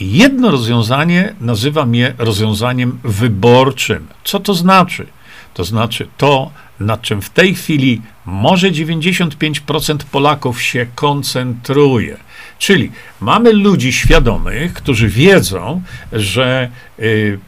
Jedno 0.00 0.50
rozwiązanie 0.50 1.34
nazywam 1.40 1.94
je 1.94 2.14
rozwiązaniem 2.18 2.98
wyborczym. 3.04 4.06
Co 4.24 4.40
to 4.40 4.54
znaczy? 4.54 5.06
To 5.54 5.64
znaczy 5.64 6.08
to, 6.16 6.50
nad 6.80 7.02
czym 7.02 7.22
w 7.22 7.30
tej 7.30 7.54
chwili 7.54 8.02
może 8.26 8.70
95% 8.70 9.98
Polaków 10.10 10.62
się 10.62 10.86
koncentruje. 10.94 12.16
Czyli 12.58 12.92
mamy 13.20 13.52
ludzi 13.52 13.92
świadomych, 13.92 14.72
którzy 14.72 15.08
wiedzą, 15.08 15.82
że 16.12 16.70
y, 16.98 17.38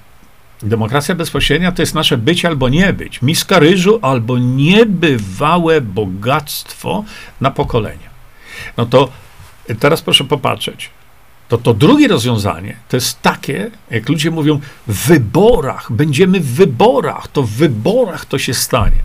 Demokracja 0.62 1.14
bezpośrednia 1.14 1.72
to 1.72 1.82
jest 1.82 1.94
nasze 1.94 2.16
być 2.16 2.44
albo 2.44 2.68
nie 2.68 2.92
być. 2.92 3.22
Miska 3.22 3.58
ryżu 3.58 3.98
albo 4.02 4.38
niebywałe 4.38 5.80
bogactwo 5.80 7.04
na 7.40 7.50
pokolenia. 7.50 8.08
No 8.76 8.86
to 8.86 9.08
teraz 9.80 10.02
proszę 10.02 10.24
popatrzeć. 10.24 10.90
To 11.48 11.58
to 11.58 11.74
drugie 11.74 12.08
rozwiązanie 12.08 12.76
to 12.88 12.96
jest 12.96 13.22
takie, 13.22 13.70
jak 13.90 14.08
ludzie 14.08 14.30
mówią, 14.30 14.60
w 14.86 15.06
wyborach, 15.06 15.92
będziemy 15.92 16.40
w 16.40 16.54
wyborach, 16.54 17.28
to 17.28 17.42
w 17.42 17.50
wyborach 17.50 18.24
to 18.24 18.38
się 18.38 18.54
stanie. 18.54 18.98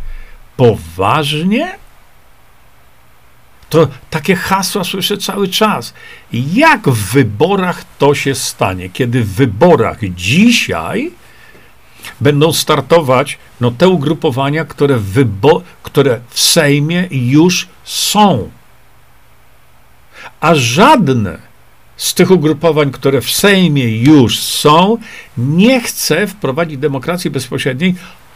Poważnie? 0.58 1.72
To 3.70 3.88
takie 4.10 4.36
hasła 4.36 4.84
słyszę 4.84 5.18
cały 5.18 5.48
czas. 5.48 5.94
Jak 6.32 6.90
w 6.90 7.14
wyborach 7.14 7.84
to 8.00 8.16
się 8.16 8.36
stanie? 8.36 8.90
Kiedy 8.90 9.24
w 9.24 9.34
wyborach 9.34 9.98
dzisiaj 10.16 11.12
będą 12.22 12.54
startować 12.54 13.38
no, 13.62 13.72
te 13.72 13.88
ugrupowania, 13.88 14.66
które 14.66 14.98
wybo- 14.98 15.62
które 15.84 16.20
w 16.30 16.40
Sejmie 16.40 17.08
już 17.12 17.68
są. 17.84 18.50
A 20.40 20.56
żadne 20.56 21.38
z 21.98 22.14
tych 22.14 22.32
ugrupowań, 22.32 22.92
które 22.92 23.22
w 23.22 23.32
Sejmie 23.32 23.98
już 23.98 24.40
są, 24.40 24.98
nie 25.38 25.82
chce 25.82 26.28
wprowadzić 26.28 26.78
demokracji 26.78 27.30
bezpośredniej 27.32 27.96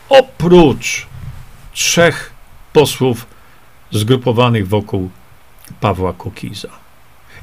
oprócz 0.09 1.07
trzech 1.73 2.31
posłów 2.73 3.25
zgrupowanych 3.91 4.67
wokół 4.67 5.09
Pawła 5.79 6.13
Kukiza. 6.13 6.86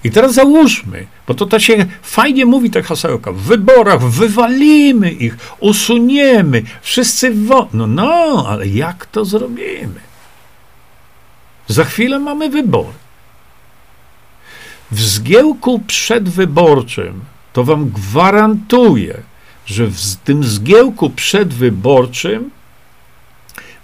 I 0.04 0.10
teraz 0.10 0.34
załóżmy, 0.34 1.06
bo 1.26 1.34
to, 1.34 1.46
to 1.46 1.58
się 1.58 1.86
fajnie 2.02 2.46
mówi 2.46 2.70
ta 2.70 2.82
hasełka, 2.82 3.32
w 3.32 3.36
wyborach 3.36 4.02
wywalimy 4.02 5.10
ich, 5.10 5.36
usuniemy, 5.60 6.62
wszyscy 6.82 7.34
wo... 7.34 7.68
No, 7.72 7.86
no, 7.86 8.44
ale 8.48 8.66
jak 8.66 9.06
to 9.06 9.24
zrobimy? 9.24 10.00
Za 11.68 11.84
chwilę 11.84 12.18
mamy 12.18 12.50
wybory. 12.50 12.98
W 14.90 15.02
zgiełku 15.02 15.78
przedwyborczym 15.86 17.20
to 17.52 17.64
wam 17.64 17.90
gwarantuję, 17.90 19.22
że 19.66 19.86
w 19.86 20.16
tym 20.16 20.44
zgiełku 20.44 21.10
przedwyborczym 21.10 22.50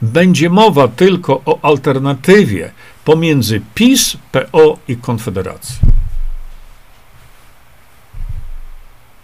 będzie 0.02 0.50
mowa 0.50 0.88
tylko 0.88 1.42
o 1.46 1.58
alternatywie 1.62 2.72
pomiędzy 3.04 3.60
PiS, 3.74 4.16
PO 4.32 4.78
i 4.88 4.96
Konfederacją. 4.96 5.99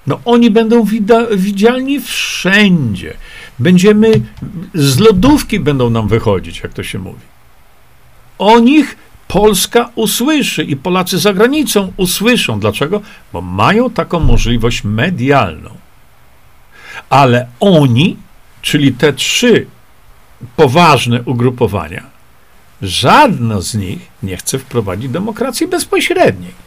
No 0.06 0.20
oni 0.24 0.50
będą 0.50 0.84
wida- 0.84 1.36
widzialni 1.36 2.00
wszędzie. 2.00 3.14
Będziemy, 3.58 4.20
z 4.74 4.98
lodówki 4.98 5.60
będą 5.60 5.90
nam 5.90 6.08
wychodzić, 6.08 6.60
jak 6.60 6.72
to 6.72 6.82
się 6.82 6.98
mówi. 6.98 7.20
O 8.38 8.58
nich 8.58 8.96
Polska 9.28 9.90
usłyszy 9.94 10.64
i 10.64 10.76
Polacy 10.76 11.18
za 11.18 11.32
granicą 11.32 11.92
usłyszą. 11.96 12.60
Dlaczego? 12.60 13.00
Bo 13.32 13.40
mają 13.40 13.90
taką 13.90 14.20
możliwość 14.20 14.84
medialną. 14.84 15.70
Ale 17.10 17.46
oni, 17.60 18.16
czyli 18.62 18.92
te 18.92 19.12
trzy 19.12 19.66
poważne 20.56 21.22
ugrupowania, 21.22 22.02
żadno 22.82 23.62
z 23.62 23.74
nich 23.74 23.98
nie 24.22 24.36
chce 24.36 24.58
wprowadzić 24.58 25.08
demokracji 25.10 25.68
bezpośredniej. 25.68 26.65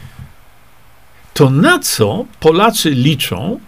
To 1.40 1.50
na 1.50 1.78
co 1.78 2.24
Polacy 2.40 2.90
liczą, 2.90 3.60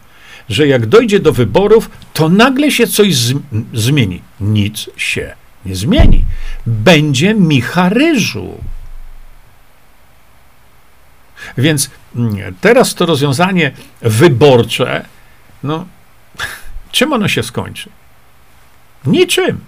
że 0.49 0.67
jak 0.67 0.87
dojdzie 0.87 1.21
do 1.21 1.33
wyborów, 1.33 1.91
to 2.13 2.29
nagle 2.29 2.71
się 2.71 2.87
coś 2.87 3.15
zmieni? 3.73 4.23
Nic 4.41 4.91
się 4.97 5.35
nie 5.67 5.77
zmieni. 5.77 6.25
Będzie 6.67 7.35
Micha 7.35 7.89
Ryżu. 7.89 8.59
Więc 11.59 11.91
mm, 12.17 12.55
teraz 12.61 12.95
to 12.95 13.07
rozwiązanie 13.07 13.73
wyborcze, 14.03 15.05
no, 15.63 15.87
czym 16.93 17.13
ono 17.13 17.29
się 17.29 17.43
skończy? 17.43 17.91
Niczym. 19.07 19.61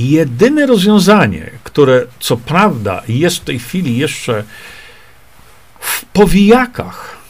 Jedyne 0.00 0.66
rozwiązanie, 0.66 1.50
które 1.64 2.06
co 2.20 2.36
prawda 2.36 3.02
jest 3.08 3.36
w 3.36 3.44
tej 3.44 3.58
chwili 3.58 3.96
jeszcze 3.96 4.44
w 5.80 6.04
powijakach, 6.04 7.21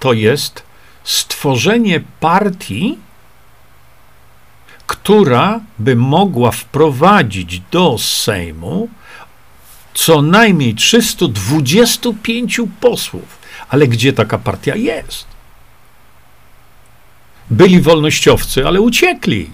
to 0.00 0.12
jest 0.12 0.62
stworzenie 1.04 2.00
partii, 2.20 2.98
która 4.86 5.60
by 5.78 5.96
mogła 5.96 6.50
wprowadzić 6.50 7.60
do 7.70 7.98
Sejmu 7.98 8.88
co 9.94 10.22
najmniej 10.22 10.74
325 10.74 12.60
posłów. 12.80 13.38
Ale 13.68 13.88
gdzie 13.88 14.12
taka 14.12 14.38
partia 14.38 14.76
jest? 14.76 15.26
Byli 17.50 17.80
wolnościowcy, 17.80 18.66
ale 18.66 18.80
uciekli. 18.80 19.50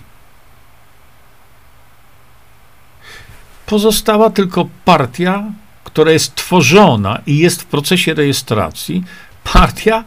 Pozostała 3.66 4.30
tylko 4.30 4.68
partia, 4.84 5.44
która 5.84 6.12
jest 6.12 6.34
tworzona 6.34 7.20
i 7.26 7.38
jest 7.38 7.62
w 7.62 7.66
procesie 7.66 8.14
rejestracji, 8.14 9.05
partia 9.44 10.05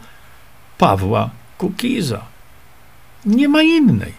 Pawła 0.80 1.30
Kukiza. 1.58 2.20
Nie 3.26 3.48
ma 3.48 3.62
innej. 3.62 4.12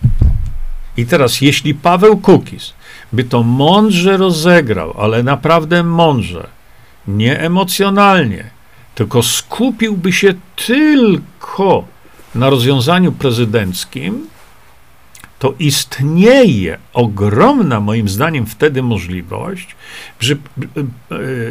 I 0.98 1.06
teraz, 1.06 1.42
jeśli 1.42 1.74
Paweł 1.74 2.18
Kukiz 2.18 2.74
by 3.14 3.24
to 3.24 3.44
mądrze 3.44 4.18
rozegrał, 4.18 4.94
ale 4.98 5.24
naprawdę 5.24 5.84
mądrze, 5.84 6.48
nie 7.08 7.40
emocjonalnie, 7.40 8.50
tylko 8.96 9.24
skupiłby 9.24 10.14
się 10.14 10.34
tylko 10.56 11.86
na 12.36 12.50
rozwiązaniu 12.50 13.12
prezydenckim, 13.12 14.28
to 15.42 15.54
istnieje 15.60 16.78
ogromna, 16.94 17.80
moim 17.80 18.10
zdaniem, 18.10 18.46
wtedy 18.46 18.84
możliwość, 18.84 19.76
że, 20.20 20.36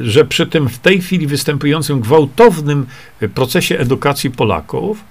że 0.02 0.24
przy 0.24 0.46
tym 0.46 0.68
w 0.68 0.78
tej 0.78 1.00
chwili 1.00 1.26
występującym 1.26 2.00
gwałtownym 2.00 2.86
procesie 3.34 3.78
edukacji 3.78 4.30
Polaków 4.30 5.04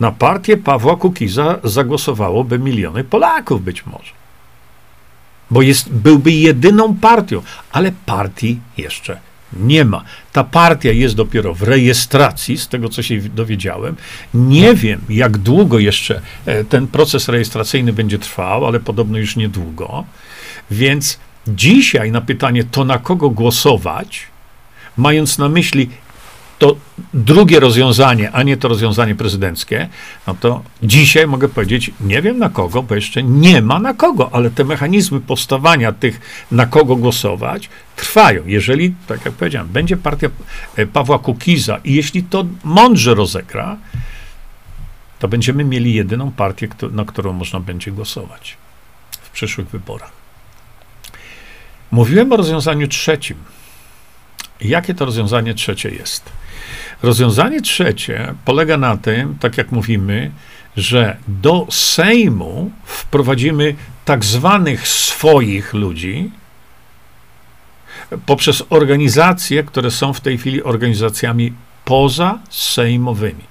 na 0.00 0.12
partię 0.12 0.56
Pawła 0.56 0.96
Kukiza 0.96 1.58
zagłosowałoby 1.64 2.58
miliony 2.58 3.04
Polaków 3.04 3.64
być 3.64 3.86
może. 3.86 4.12
Bo 5.50 5.62
jest, 5.62 5.92
byłby 5.92 6.30
jedyną 6.30 6.96
partią, 6.96 7.42
ale 7.72 7.92
partii 8.06 8.60
jeszcze 8.76 9.27
nie 9.52 9.84
ma. 9.84 10.04
Ta 10.32 10.44
partia 10.44 10.92
jest 10.92 11.14
dopiero 11.14 11.54
w 11.54 11.62
rejestracji, 11.62 12.58
z 12.58 12.68
tego 12.68 12.88
co 12.88 13.02
się 13.02 13.20
dowiedziałem. 13.20 13.96
Nie 14.34 14.74
wiem, 14.74 15.00
jak 15.08 15.38
długo 15.38 15.78
jeszcze 15.78 16.20
e, 16.46 16.64
ten 16.64 16.86
proces 16.86 17.28
rejestracyjny 17.28 17.92
będzie 17.92 18.18
trwał, 18.18 18.66
ale 18.66 18.80
podobno 18.80 19.18
już 19.18 19.36
niedługo. 19.36 20.04
Więc 20.70 21.18
dzisiaj 21.48 22.12
na 22.12 22.20
pytanie, 22.20 22.64
to 22.64 22.84
na 22.84 22.98
kogo 22.98 23.30
głosować, 23.30 24.26
mając 24.96 25.38
na 25.38 25.48
myśli 25.48 25.90
to 26.58 26.76
drugie 27.14 27.60
rozwiązanie, 27.60 28.30
a 28.32 28.42
nie 28.42 28.56
to 28.56 28.68
rozwiązanie 28.68 29.14
prezydenckie, 29.14 29.88
no 30.26 30.34
to 30.34 30.62
dzisiaj 30.82 31.26
mogę 31.26 31.48
powiedzieć, 31.48 31.90
nie 32.00 32.22
wiem 32.22 32.38
na 32.38 32.48
kogo, 32.48 32.82
bo 32.82 32.94
jeszcze 32.94 33.22
nie 33.22 33.62
ma 33.62 33.78
na 33.78 33.94
kogo, 33.94 34.30
ale 34.32 34.50
te 34.50 34.64
mechanizmy 34.64 35.20
powstawania 35.20 35.92
tych, 35.92 36.46
na 36.50 36.66
kogo 36.66 36.96
głosować, 36.96 37.68
trwają. 37.96 38.42
Jeżeli, 38.46 38.94
tak 39.06 39.24
jak 39.24 39.34
powiedziałem, 39.34 39.68
będzie 39.68 39.96
partia 39.96 40.28
e, 40.76 40.86
Pawła 40.86 41.18
Kukiza 41.18 41.78
i 41.84 41.94
jeśli 41.94 42.22
to 42.22 42.44
mądrze 42.64 43.14
rozegra, 43.14 43.76
to 45.18 45.28
będziemy 45.28 45.64
mieli 45.64 45.94
jedyną 45.94 46.32
partię, 46.32 46.68
na 46.90 47.04
którą 47.04 47.32
można 47.32 47.60
będzie 47.60 47.92
głosować 47.92 48.56
w 49.10 49.30
przyszłych 49.30 49.68
wyborach. 49.68 50.12
Mówiłem 51.90 52.32
o 52.32 52.36
rozwiązaniu 52.36 52.88
trzecim. 52.88 53.36
Jakie 54.60 54.94
to 54.94 55.04
rozwiązanie 55.04 55.54
trzecie 55.54 55.90
jest? 55.90 56.32
Rozwiązanie 57.02 57.60
trzecie 57.62 58.34
polega 58.44 58.76
na 58.76 58.96
tym, 58.96 59.38
tak 59.40 59.58
jak 59.58 59.72
mówimy, 59.72 60.30
że 60.76 61.16
do 61.28 61.66
Sejmu 61.70 62.70
wprowadzimy 62.84 63.74
tak 64.04 64.24
zwanych 64.24 64.88
swoich 64.88 65.74
ludzi 65.74 66.30
poprzez 68.26 68.62
organizacje, 68.70 69.64
które 69.64 69.90
są 69.90 70.12
w 70.12 70.20
tej 70.20 70.38
chwili 70.38 70.62
organizacjami 70.62 71.52
pozasejmowymi. 71.84 73.44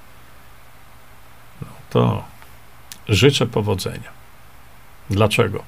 No 1.62 1.68
to 1.90 2.24
życzę 3.08 3.46
powodzenia. 3.46 4.18
Dlaczego? 5.10 5.62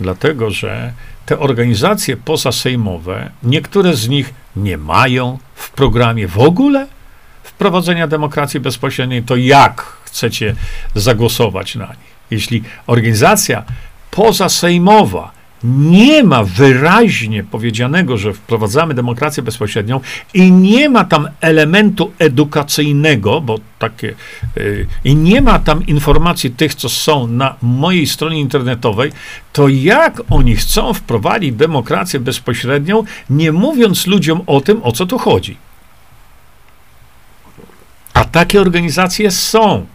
Dlatego, 0.00 0.50
że 0.50 0.92
te 1.26 1.38
organizacje 1.38 2.16
pozasejmowe, 2.16 3.30
niektóre 3.42 3.96
z 3.96 4.08
nich 4.08 4.34
nie 4.56 4.78
mają 4.78 5.38
w 5.54 5.70
programie 5.70 6.28
w 6.28 6.38
ogóle 6.38 6.86
wprowadzenia 7.42 8.06
demokracji 8.06 8.60
bezpośredniej, 8.60 9.22
to 9.22 9.36
jak 9.36 9.82
chcecie 10.04 10.54
zagłosować 10.94 11.74
na 11.74 11.86
nich? 11.86 12.12
Jeśli 12.30 12.62
organizacja 12.86 13.62
pozasejmowa 14.10 15.41
nie 15.64 16.24
ma 16.24 16.44
wyraźnie 16.44 17.44
powiedzianego, 17.44 18.16
że 18.16 18.32
wprowadzamy 18.32 18.94
demokrację 18.94 19.42
bezpośrednią 19.42 20.00
i 20.34 20.52
nie 20.52 20.88
ma 20.88 21.04
tam 21.04 21.28
elementu 21.40 22.12
edukacyjnego, 22.18 23.40
bo 23.40 23.58
takie, 23.78 24.14
yy, 24.56 24.86
i 25.04 25.16
nie 25.16 25.40
ma 25.40 25.58
tam 25.58 25.86
informacji 25.86 26.50
tych, 26.50 26.74
co 26.74 26.88
są 26.88 27.26
na 27.26 27.56
mojej 27.62 28.06
stronie 28.06 28.40
internetowej, 28.40 29.12
to 29.52 29.68
jak 29.68 30.22
oni 30.30 30.56
chcą 30.56 30.94
wprowadzić 30.94 31.52
demokrację 31.52 32.20
bezpośrednią, 32.20 33.04
nie 33.30 33.52
mówiąc 33.52 34.06
ludziom 34.06 34.40
o 34.46 34.60
tym, 34.60 34.82
o 34.82 34.92
co 34.92 35.06
tu 35.06 35.18
chodzi? 35.18 35.56
A 38.14 38.24
takie 38.24 38.60
organizacje 38.60 39.30
są. 39.30 39.86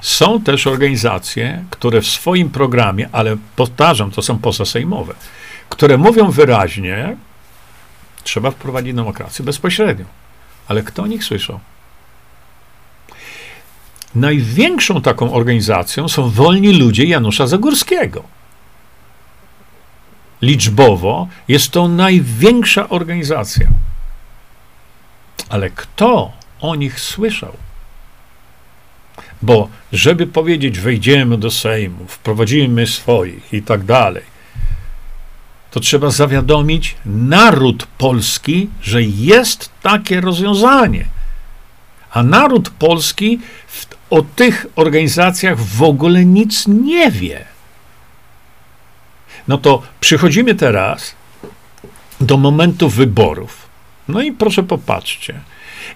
Są 0.00 0.42
też 0.42 0.66
organizacje, 0.66 1.64
które 1.70 2.00
w 2.00 2.06
swoim 2.06 2.50
programie, 2.50 3.08
ale 3.12 3.36
powtarzam, 3.56 4.10
to 4.10 4.22
są 4.22 4.38
pozasejmowe, 4.38 5.14
które 5.68 5.98
mówią 5.98 6.30
wyraźnie, 6.30 7.16
trzeba 8.22 8.50
wprowadzić 8.50 8.94
demokrację 8.94 9.44
bezpośrednią. 9.44 10.04
Ale 10.68 10.82
kto 10.82 11.02
o 11.02 11.06
nich 11.06 11.24
słyszał? 11.24 11.60
Największą 14.14 15.02
taką 15.02 15.32
organizacją 15.32 16.08
są 16.08 16.30
wolni 16.30 16.78
ludzie 16.78 17.04
Janusza 17.04 17.46
Zagórskiego. 17.46 18.24
Liczbowo 20.42 21.28
jest 21.48 21.70
to 21.70 21.88
największa 21.88 22.88
organizacja. 22.88 23.68
Ale 25.48 25.70
kto 25.70 26.32
o 26.60 26.74
nich 26.74 27.00
słyszał? 27.00 27.52
Bo 29.42 29.68
żeby 29.92 30.26
powiedzieć, 30.26 30.78
wejdziemy 30.78 31.38
do 31.38 31.50
Sejmu, 31.50 32.06
wprowadzimy 32.08 32.86
swoich 32.86 33.52
i 33.52 33.62
tak 33.62 33.84
dalej, 33.84 34.22
to 35.70 35.80
trzeba 35.80 36.10
zawiadomić 36.10 36.96
naród 37.06 37.86
polski, 37.98 38.68
że 38.82 39.02
jest 39.02 39.70
takie 39.82 40.20
rozwiązanie. 40.20 41.04
A 42.10 42.22
naród 42.22 42.70
polski 42.70 43.38
w, 43.66 43.86
o 44.10 44.22
tych 44.22 44.66
organizacjach 44.76 45.60
w 45.60 45.82
ogóle 45.82 46.24
nic 46.24 46.66
nie 46.68 47.10
wie. 47.10 47.44
No 49.48 49.58
to 49.58 49.82
przychodzimy 50.00 50.54
teraz 50.54 51.14
do 52.20 52.36
momentu 52.36 52.88
wyborów. 52.88 53.68
No 54.08 54.22
i 54.22 54.32
proszę 54.32 54.62
popatrzcie. 54.62 55.40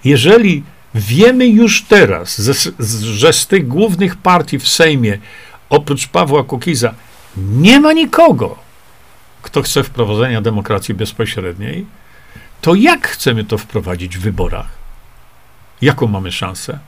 Jeżeli 0.04 0.62
Wiemy 0.94 1.46
już 1.46 1.82
teraz, 1.82 2.40
że 3.00 3.32
z 3.32 3.46
tych 3.46 3.68
głównych 3.68 4.16
partii 4.16 4.58
w 4.58 4.68
Sejmie, 4.68 5.18
oprócz 5.68 6.08
Pawła 6.08 6.44
Kukiza, 6.44 6.94
nie 7.36 7.80
ma 7.80 7.92
nikogo, 7.92 8.58
kto 9.42 9.62
chce 9.62 9.84
wprowadzenia 9.84 10.40
demokracji 10.40 10.94
bezpośredniej, 10.94 11.86
to 12.60 12.74
jak 12.74 13.08
chcemy 13.08 13.44
to 13.44 13.58
wprowadzić 13.58 14.18
w 14.18 14.20
wyborach? 14.20 14.68
Jaką 15.82 16.06
mamy 16.06 16.32
szansę? 16.32 16.78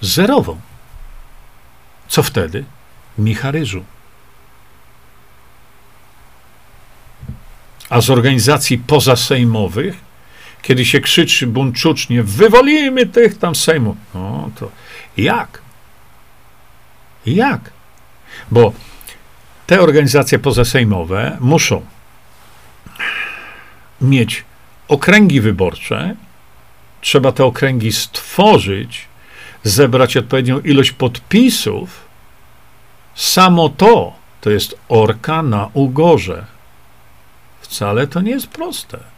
Zerową. 0.00 0.60
Co 2.08 2.22
wtedy? 2.22 2.64
Micharyżu. 3.18 3.84
A 7.90 8.00
z 8.00 8.10
organizacji 8.10 8.78
pozasejmowych, 8.78 10.07
kiedy 10.68 10.84
się 10.84 11.00
krzyczy 11.00 11.46
buńczucznie, 11.46 12.22
wywolimy 12.22 13.06
tych 13.06 13.38
tam 13.38 13.54
sejmu. 13.54 13.96
No 14.14 14.50
to 14.56 14.70
jak? 15.16 15.60
Jak? 17.26 17.70
Bo 18.50 18.72
te 19.66 19.80
organizacje 19.80 20.38
pozasejmowe 20.38 21.36
muszą 21.40 21.86
mieć 24.00 24.44
okręgi 24.88 25.40
wyborcze, 25.40 26.14
trzeba 27.00 27.32
te 27.32 27.44
okręgi 27.44 27.92
stworzyć, 27.92 29.08
zebrać 29.64 30.16
odpowiednią 30.16 30.60
ilość 30.60 30.92
podpisów. 30.92 32.00
Samo 33.14 33.68
to 33.68 34.12
to 34.40 34.50
jest 34.50 34.74
orka 34.88 35.42
na 35.42 35.70
ugorze. 35.72 36.46
Wcale 37.60 38.06
to 38.06 38.20
nie 38.20 38.30
jest 38.30 38.46
proste. 38.46 39.17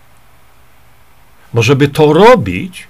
Bo 1.55 1.63
żeby 1.63 1.89
to 1.89 2.13
robić, 2.13 2.89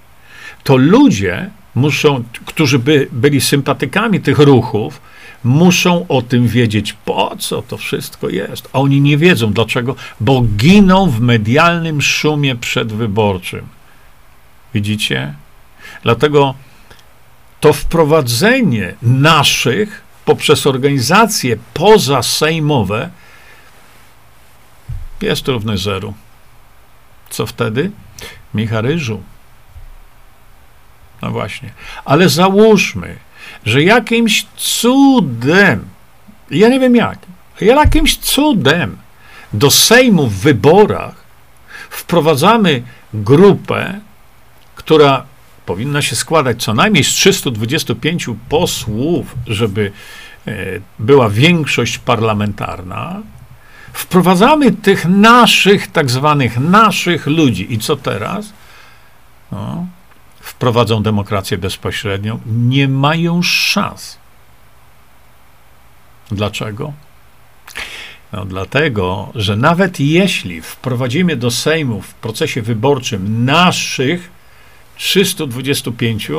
to 0.65 0.77
ludzie 0.77 1.51
muszą, 1.75 2.25
którzy 2.45 2.79
by 2.79 3.09
byli 3.13 3.41
sympatykami 3.41 4.21
tych 4.21 4.39
ruchów, 4.39 5.01
muszą 5.45 6.07
o 6.09 6.23
tym 6.23 6.49
wiedzieć, 6.49 6.93
po 6.93 7.37
co 7.39 7.63
to 7.63 7.77
wszystko 7.77 8.29
jest. 8.29 8.69
A 8.73 8.79
oni 8.79 9.01
nie 9.01 9.19
wiedzą 9.19 9.53
dlaczego, 9.53 9.97
bo 10.21 10.43
giną 10.57 11.11
w 11.11 11.21
medialnym 11.21 12.03
szumie 12.03 12.57
przedwyborczym. 12.57 13.67
Widzicie? 14.75 15.35
Dlatego 16.03 16.55
to 17.61 17.73
wprowadzenie 17.73 18.95
naszych 19.03 20.03
poprzez 20.25 20.67
organizacje 20.67 21.57
pozasejmowe 21.75 23.11
jest 25.23 25.49
równe 25.49 25.79
zeru. 25.79 26.15
Co 27.31 27.47
wtedy? 27.47 27.91
Micharyżu. 28.55 29.23
No 31.23 31.31
właśnie. 31.31 31.73
Ale 32.05 32.29
załóżmy, 32.29 33.17
że 33.65 33.83
jakimś 33.83 34.47
cudem, 34.57 35.89
ja 36.51 36.69
nie 36.69 36.81
wiem 36.81 36.97
jak, 36.97 37.19
jakimś 37.61 38.17
cudem 38.17 38.97
do 39.53 39.71
Sejmu 39.71 40.27
w 40.27 40.35
wyborach 40.35 41.15
wprowadzamy 41.91 42.83
grupę, 43.15 44.01
która 44.75 45.25
powinna 45.67 46.03
się 46.03 46.17
składać 46.17 46.63
co 46.63 46.75
najmniej 46.75 47.05
z 47.05 47.09
325 47.09 48.27
posłów, 48.49 49.35
żeby 49.47 49.93
e, 50.47 50.53
była 50.99 51.29
większość 51.29 51.99
parlamentarna. 51.99 53.23
Wprowadzamy 53.93 54.73
tych 54.73 55.05
naszych, 55.05 55.87
tak 55.87 56.11
zwanych 56.11 56.59
naszych 56.59 57.27
ludzi. 57.27 57.73
I 57.73 57.79
co 57.79 57.97
teraz? 57.97 58.53
No, 59.53 59.87
wprowadzą 60.41 61.03
demokrację 61.03 61.59
bezpośrednią, 61.59 62.41
nie 62.47 62.89
mają 62.89 63.43
szans. 63.43 64.19
Dlaczego? 66.31 66.93
No, 68.33 68.45
dlatego, 68.45 69.33
że 69.35 69.57
nawet 69.57 70.01
jeśli 70.01 70.61
wprowadzimy 70.61 71.37
do 71.37 71.51
Sejmu 71.51 72.03
w 72.03 72.15
procesie 72.15 72.63
wyborczym 72.63 73.45
naszych 73.45 74.31
325, 74.97 76.31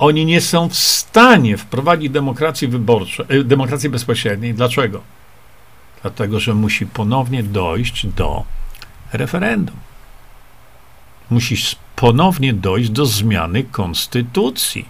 oni 0.00 0.26
nie 0.26 0.40
są 0.40 0.68
w 0.68 0.76
stanie 0.76 1.56
wprowadzić 1.56 2.10
demokracji 2.10 2.68
wyborczej, 2.68 3.26
e, 3.28 3.44
demokracji 3.44 3.90
bezpośredniej. 3.90 4.54
Dlaczego? 4.54 5.00
Dlatego, 6.02 6.40
że 6.40 6.54
musi 6.54 6.86
ponownie 6.86 7.42
dojść 7.42 8.06
do 8.06 8.44
referendum 9.12 9.76
musi 11.30 11.56
ponownie 11.96 12.52
dojść 12.52 12.90
do 12.90 13.06
zmiany 13.06 13.62
konstytucji. 13.62 14.84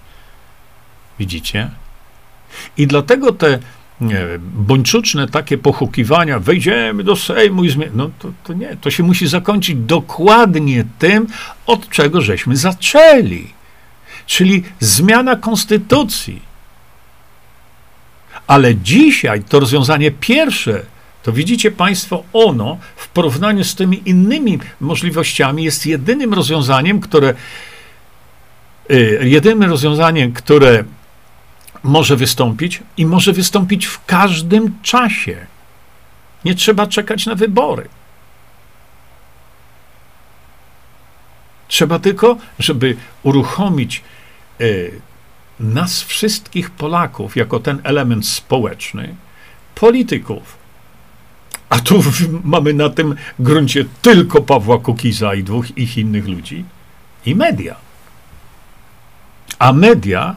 Widzicie? 1.19 1.71
I 2.77 2.87
dlatego 2.87 3.33
te 3.33 3.59
nie, 4.01 4.27
bończuczne 4.41 5.29
takie 5.29 5.59
pochukiwania, 5.59 6.39
wejdziemy 6.39 7.05
do 7.05 7.17
Sejmu 7.17 7.65
i 7.65 7.71
zmienimy. 7.71 7.97
No 7.97 8.11
to, 8.19 8.33
to 8.45 8.53
nie, 8.53 8.77
to 8.77 8.91
się 8.91 9.03
musi 9.03 9.27
zakończyć 9.27 9.77
dokładnie 9.77 10.85
tym, 10.99 11.27
od 11.67 11.89
czego 11.89 12.21
żeśmy 12.21 12.57
zaczęli. 12.57 13.60
Czyli 14.31 14.63
zmiana 14.81 15.37
konstytucji. 15.37 16.43
Ale 18.47 18.77
dzisiaj 18.77 19.43
to 19.43 19.61
rozwiązanie 19.61 20.11
pierwsze 20.11 20.83
to 21.23 21.33
widzicie 21.33 21.71
Państwo, 21.71 22.25
ono 22.33 22.79
w 22.97 23.09
porównaniu 23.09 23.65
z 23.65 23.75
tymi 23.75 24.03
innymi 24.09 24.59
możliwościami 24.81 25.65
jest 25.65 25.87
jedynym 25.87 26.35
rozwiązaniem, 26.35 27.01
które 27.01 27.35
y, 28.91 29.21
jedynym 29.23 29.71
rozwiązaniem, 29.71 30.33
które 30.33 30.85
może 31.83 32.17
wystąpić 32.17 32.83
i 32.97 33.07
może 33.07 33.33
wystąpić 33.33 33.87
w 33.87 34.05
każdym 34.05 34.83
czasie. 34.83 35.47
Nie 36.45 36.55
trzeba 36.55 36.87
czekać 36.87 37.27
na 37.27 37.35
wybory. 37.35 37.89
Trzeba 41.69 41.99
tylko, 41.99 42.37
żeby 42.59 42.97
uruchomić 43.23 44.03
nas 45.61 46.03
wszystkich 46.03 46.71
Polaków 46.71 47.37
jako 47.37 47.61
ten 47.61 47.81
element 47.83 48.27
społeczny, 48.27 49.15
polityków, 49.75 50.59
a 51.69 51.79
tu 51.79 52.03
mamy 52.45 52.75
na 52.75 52.89
tym 52.89 53.15
gruncie 53.39 53.85
tylko 54.03 54.43
Pawła 54.43 54.79
Kukiza 54.79 55.35
i 55.35 55.43
dwóch 55.43 55.79
ich 55.79 55.99
innych 55.99 56.29
ludzi 56.29 56.65
i 57.27 57.35
media. 57.35 57.77
A 59.59 59.73
media, 59.73 60.37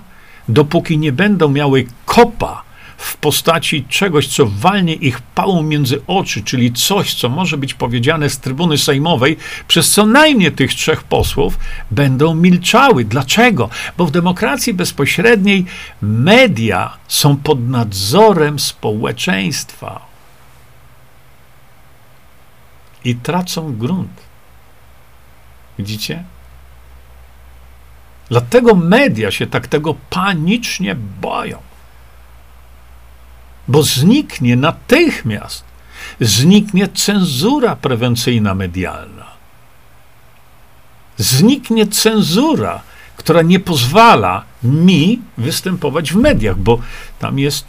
dopóki 0.50 0.98
nie 0.98 1.12
będą 1.12 1.50
miały 1.50 1.86
kopa 2.06 2.64
w 2.98 3.18
postaci 3.18 3.86
czegoś, 3.90 4.28
co 4.28 4.46
walnie 4.46 4.94
ich 4.94 5.22
pałą 5.22 5.64
między 5.64 6.02
oczy, 6.08 6.44
czyli 6.44 6.74
coś, 6.74 7.14
co 7.14 7.30
może 7.30 7.58
być 7.58 7.74
powiedziane 7.74 8.30
z 8.30 8.40
trybuny 8.40 8.78
sejmowej 8.78 9.38
przez 9.68 9.92
co 9.92 10.06
najmniej 10.06 10.52
tych 10.52 10.74
trzech 10.74 11.04
posłów, 11.04 11.58
będą 11.92 12.36
milczały. 12.36 13.06
Dlaczego? 13.06 13.70
Bo 13.98 14.06
w 14.06 14.12
demokracji 14.12 14.74
bezpośredniej 14.74 15.66
media 16.02 16.98
są 17.08 17.38
pod 17.38 17.70
nadzorem 17.70 18.60
społeczeństwa 18.60 20.06
i 23.06 23.16
tracą 23.16 23.78
grunt. 23.78 24.22
Widzicie? 25.80 26.24
Dlatego 28.30 28.76
media 28.76 29.32
się 29.32 29.48
tak 29.48 29.68
tego 29.68 29.96
panicznie 30.10 30.96
boją. 30.96 31.73
Bo 33.68 33.84
zniknie 33.84 34.56
natychmiast, 34.56 35.64
zniknie 36.20 36.88
cenzura 36.88 37.76
prewencyjna 37.76 38.56
medialna. 38.56 39.34
Zniknie 41.18 41.88
cenzura 41.88 42.82
która 43.24 43.42
nie 43.42 43.60
pozwala 43.60 44.44
mi 44.64 45.22
występować 45.38 46.12
w 46.12 46.16
mediach, 46.16 46.58
bo 46.58 46.80
tam 47.20 47.40
jest, 47.40 47.68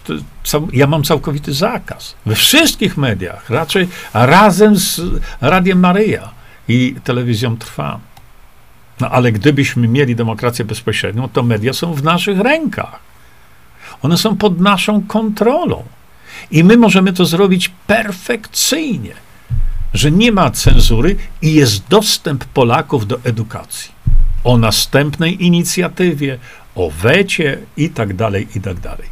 ja 0.73 0.87
mam 0.87 1.03
całkowity 1.03 1.53
zakaz. 1.53 2.15
We 2.27 2.35
wszystkich 2.35 2.97
mediach, 2.97 3.51
raczej 3.51 3.89
razem 4.15 4.77
z 4.77 5.01
Radiem 5.41 5.79
Maryja 5.79 6.31
i 6.69 6.95
telewizją 7.05 7.57
Trwa. 7.57 8.01
No 9.01 9.11
ale 9.11 9.33
gdybyśmy 9.33 9.89
mieli 9.89 10.17
demokrację 10.17 10.65
bezpośrednią, 10.65 11.29
to 11.29 11.43
media 11.43 11.73
są 11.73 11.95
w 11.95 12.03
naszych 12.03 12.39
rękach. 12.39 13.04
One 14.05 14.19
są 14.19 14.37
pod 14.37 14.61
naszą 14.61 15.03
kontrolą. 15.03 15.85
I 16.51 16.65
my 16.65 16.77
możemy 16.77 17.13
to 17.13 17.25
zrobić 17.25 17.71
perfekcyjnie, 17.87 19.15
że 19.95 20.11
nie 20.11 20.33
ma 20.33 20.51
cenzury 20.51 21.17
i 21.43 21.55
jest 21.55 21.89
dostęp 21.89 22.45
Polaków 22.45 23.07
do 23.07 23.19
edukacji 23.25 23.95
o 24.45 24.59
następnej 24.59 25.45
inicjatywie, 25.45 26.39
o 26.75 26.91
wecie 26.91 27.59
i 27.77 27.91
tak 27.91 28.15
dalej, 28.15 28.49
i 28.55 28.61
tak 28.61 28.81
dalej. 28.81 29.09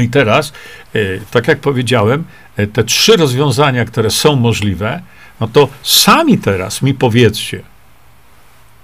I 0.00 0.08
teraz, 0.08 0.52
e, 0.94 0.98
tak 1.30 1.48
jak 1.48 1.60
powiedziałem, 1.60 2.24
e, 2.56 2.66
te 2.66 2.84
trzy 2.84 3.16
rozwiązania, 3.16 3.84
które 3.84 4.10
są 4.10 4.36
możliwe, 4.36 5.02
no 5.40 5.48
to 5.48 5.68
sami 5.82 6.38
teraz 6.38 6.82
mi 6.82 6.94
powiedzcie, 6.94 7.62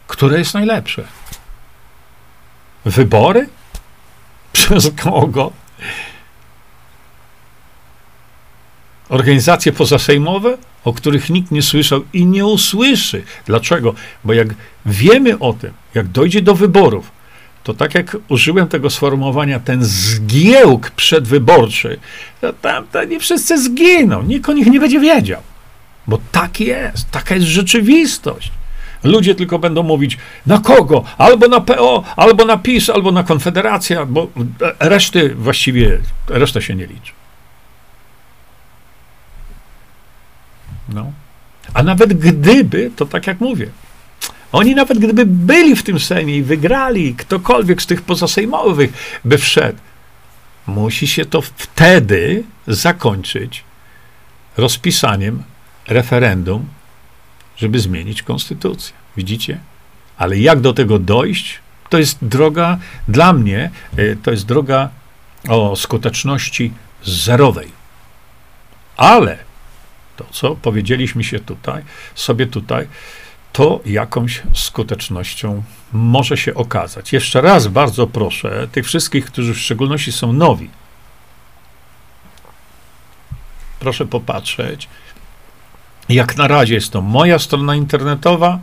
które 0.06 0.38
jest 0.38 0.54
najlepsze. 0.54 1.04
Wybory? 2.84 3.48
Przez 4.58 4.90
kogo? 5.02 5.52
Organizacje 9.08 9.72
pozasejmowe? 9.72 10.58
o 10.84 10.92
których 10.92 11.30
nikt 11.30 11.50
nie 11.50 11.62
słyszał 11.62 12.04
i 12.12 12.26
nie 12.26 12.46
usłyszy. 12.46 13.22
Dlaczego? 13.46 13.94
Bo 14.24 14.32
jak 14.32 14.48
wiemy 14.86 15.38
o 15.38 15.52
tym, 15.52 15.72
jak 15.94 16.08
dojdzie 16.08 16.42
do 16.42 16.54
wyborów, 16.54 17.10
to 17.64 17.74
tak 17.74 17.94
jak 17.94 18.16
użyłem 18.28 18.68
tego 18.68 18.90
sformułowania, 18.90 19.60
ten 19.60 19.84
zgiełk 19.84 20.90
przedwyborczy, 20.90 21.98
to 22.40 22.52
tam 22.52 22.86
to 22.86 23.04
nie 23.04 23.20
wszyscy 23.20 23.62
zginą, 23.62 24.22
nikt 24.22 24.48
o 24.48 24.52
nich 24.52 24.66
nie 24.66 24.80
będzie 24.80 25.00
wiedział. 25.00 25.42
Bo 26.06 26.18
tak 26.32 26.60
jest, 26.60 27.10
taka 27.10 27.34
jest 27.34 27.46
rzeczywistość. 27.46 28.50
Ludzie 29.04 29.34
tylko 29.34 29.58
będą 29.58 29.82
mówić 29.82 30.18
na 30.46 30.58
kogo? 30.58 31.04
Albo 31.18 31.48
na 31.48 31.60
PO, 31.60 32.04
albo 32.16 32.44
na 32.44 32.56
PiS, 32.56 32.90
albo 32.90 33.12
na 33.12 33.22
Konfederację, 33.22 34.06
bo 34.06 34.28
reszty 34.78 35.34
właściwie, 35.34 35.98
reszta 36.28 36.60
się 36.60 36.74
nie 36.74 36.86
liczy. 36.86 37.12
No. 40.88 41.12
A 41.74 41.82
nawet 41.82 42.12
gdyby, 42.12 42.90
to 42.96 43.06
tak 43.06 43.26
jak 43.26 43.40
mówię, 43.40 43.68
oni 44.52 44.74
nawet 44.74 44.98
gdyby 44.98 45.26
byli 45.26 45.76
w 45.76 45.82
tym 45.82 46.00
Sejmie 46.00 46.36
i 46.36 46.42
wygrali, 46.42 47.14
ktokolwiek 47.14 47.82
z 47.82 47.86
tych 47.86 48.02
pozasejmowych 48.02 49.20
by 49.24 49.38
wszedł, 49.38 49.78
musi 50.66 51.06
się 51.06 51.24
to 51.24 51.42
wtedy 51.42 52.44
zakończyć 52.66 53.64
rozpisaniem 54.56 55.42
referendum, 55.88 56.66
żeby 57.58 57.80
zmienić 57.80 58.22
konstytucję. 58.22 58.96
Widzicie? 59.16 59.58
Ale 60.16 60.38
jak 60.38 60.60
do 60.60 60.72
tego 60.72 60.98
dojść? 60.98 61.58
To 61.88 61.98
jest 61.98 62.18
droga, 62.22 62.78
dla 63.08 63.32
mnie, 63.32 63.70
e, 63.96 64.16
to 64.16 64.30
jest 64.30 64.46
droga 64.46 64.88
o 65.48 65.76
skuteczności 65.76 66.72
zerowej. 67.04 67.72
Ale 68.96 69.38
to, 70.16 70.24
co 70.30 70.56
powiedzieliśmy 70.56 71.24
się 71.24 71.40
tutaj, 71.40 71.82
sobie 72.14 72.46
tutaj, 72.46 72.88
to 73.52 73.80
jakąś 73.86 74.42
skutecznością 74.54 75.62
może 75.92 76.36
się 76.36 76.54
okazać. 76.54 77.12
Jeszcze 77.12 77.40
raz 77.40 77.66
bardzo 77.66 78.06
proszę 78.06 78.68
tych 78.72 78.86
wszystkich, 78.86 79.26
którzy 79.26 79.54
w 79.54 79.58
szczególności 79.58 80.12
są 80.12 80.32
nowi, 80.32 80.70
proszę 83.80 84.06
popatrzeć. 84.06 84.88
Jak 86.08 86.36
na 86.36 86.48
razie 86.48 86.74
jest 86.74 86.90
to 86.90 87.02
moja 87.02 87.38
strona 87.38 87.76
internetowa. 87.76 88.58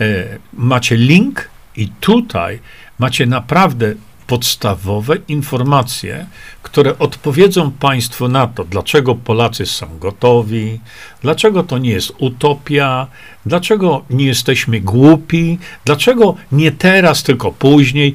E, 0.00 0.38
macie 0.52 0.96
link 0.96 1.50
i 1.76 1.88
tutaj 2.00 2.58
macie 2.98 3.26
naprawdę 3.26 3.94
podstawowe 4.26 5.16
informacje, 5.28 6.26
które 6.62 6.98
odpowiedzą 6.98 7.70
Państwu 7.70 8.28
na 8.28 8.46
to, 8.46 8.64
dlaczego 8.64 9.14
Polacy 9.14 9.66
są 9.66 9.98
gotowi, 9.98 10.80
dlaczego 11.22 11.62
to 11.62 11.78
nie 11.78 11.90
jest 11.90 12.12
utopia, 12.18 13.06
dlaczego 13.46 14.04
nie 14.10 14.26
jesteśmy 14.26 14.80
głupi, 14.80 15.58
dlaczego 15.84 16.34
nie 16.52 16.72
teraz, 16.72 17.22
tylko 17.22 17.52
później. 17.52 18.14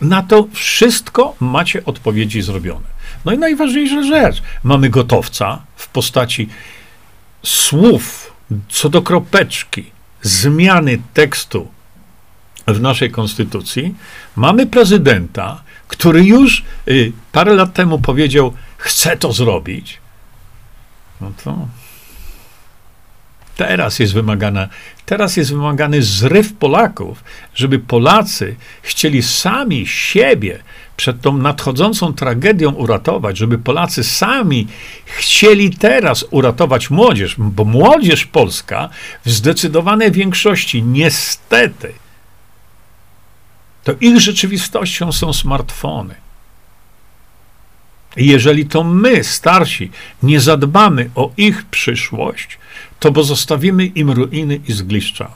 Na 0.00 0.22
to 0.22 0.48
wszystko 0.52 1.34
macie 1.40 1.84
odpowiedzi 1.84 2.42
zrobione. 2.42 2.86
No 3.24 3.32
i 3.32 3.38
najważniejsza 3.38 4.02
rzecz, 4.02 4.42
mamy 4.62 4.90
gotowca 4.90 5.62
w 5.76 5.88
postaci 5.88 6.48
słów 7.44 8.32
co 8.68 8.88
do 8.88 9.02
kropeczki, 9.02 9.90
zmiany 10.22 10.98
tekstu 11.14 11.68
w 12.66 12.80
naszej 12.80 13.10
konstytucji, 13.10 13.94
mamy 14.36 14.66
prezydenta, 14.66 15.62
który 15.88 16.24
już 16.24 16.64
y, 16.88 17.12
parę 17.32 17.54
lat 17.54 17.74
temu 17.74 17.98
powiedział, 17.98 18.54
chce 18.76 19.16
to 19.16 19.32
zrobić. 19.32 19.98
No 21.20 21.32
to 21.44 21.68
teraz 23.56 23.98
jest 23.98 24.14
wymagana, 24.14 24.68
teraz 25.06 25.36
jest 25.36 25.50
wymagany 25.50 26.02
zryw 26.02 26.52
Polaków, 26.52 27.24
żeby 27.54 27.78
Polacy 27.78 28.56
chcieli 28.82 29.22
sami 29.22 29.86
siebie 29.86 30.62
przed 30.96 31.20
tą 31.20 31.38
nadchodzącą 31.38 32.12
tragedią 32.12 32.72
uratować, 32.72 33.38
żeby 33.38 33.58
Polacy 33.58 34.04
sami 34.04 34.66
chcieli 35.04 35.70
teraz 35.70 36.24
uratować 36.30 36.90
młodzież, 36.90 37.34
bo 37.38 37.64
młodzież 37.64 38.26
polska 38.26 38.88
w 39.24 39.30
zdecydowanej 39.30 40.12
większości 40.12 40.82
niestety 40.82 41.92
to 43.84 43.92
ich 44.00 44.20
rzeczywistością 44.20 45.12
są 45.12 45.32
smartfony. 45.32 46.14
Jeżeli 48.16 48.66
to 48.66 48.84
my, 48.84 49.24
starsi, 49.24 49.90
nie 50.22 50.40
zadbamy 50.40 51.10
o 51.14 51.30
ich 51.36 51.64
przyszłość, 51.64 52.58
to 53.00 53.12
pozostawimy 53.12 53.86
im 53.86 54.10
ruiny 54.10 54.60
i 54.68 54.72
zgliszcza. 54.72 55.30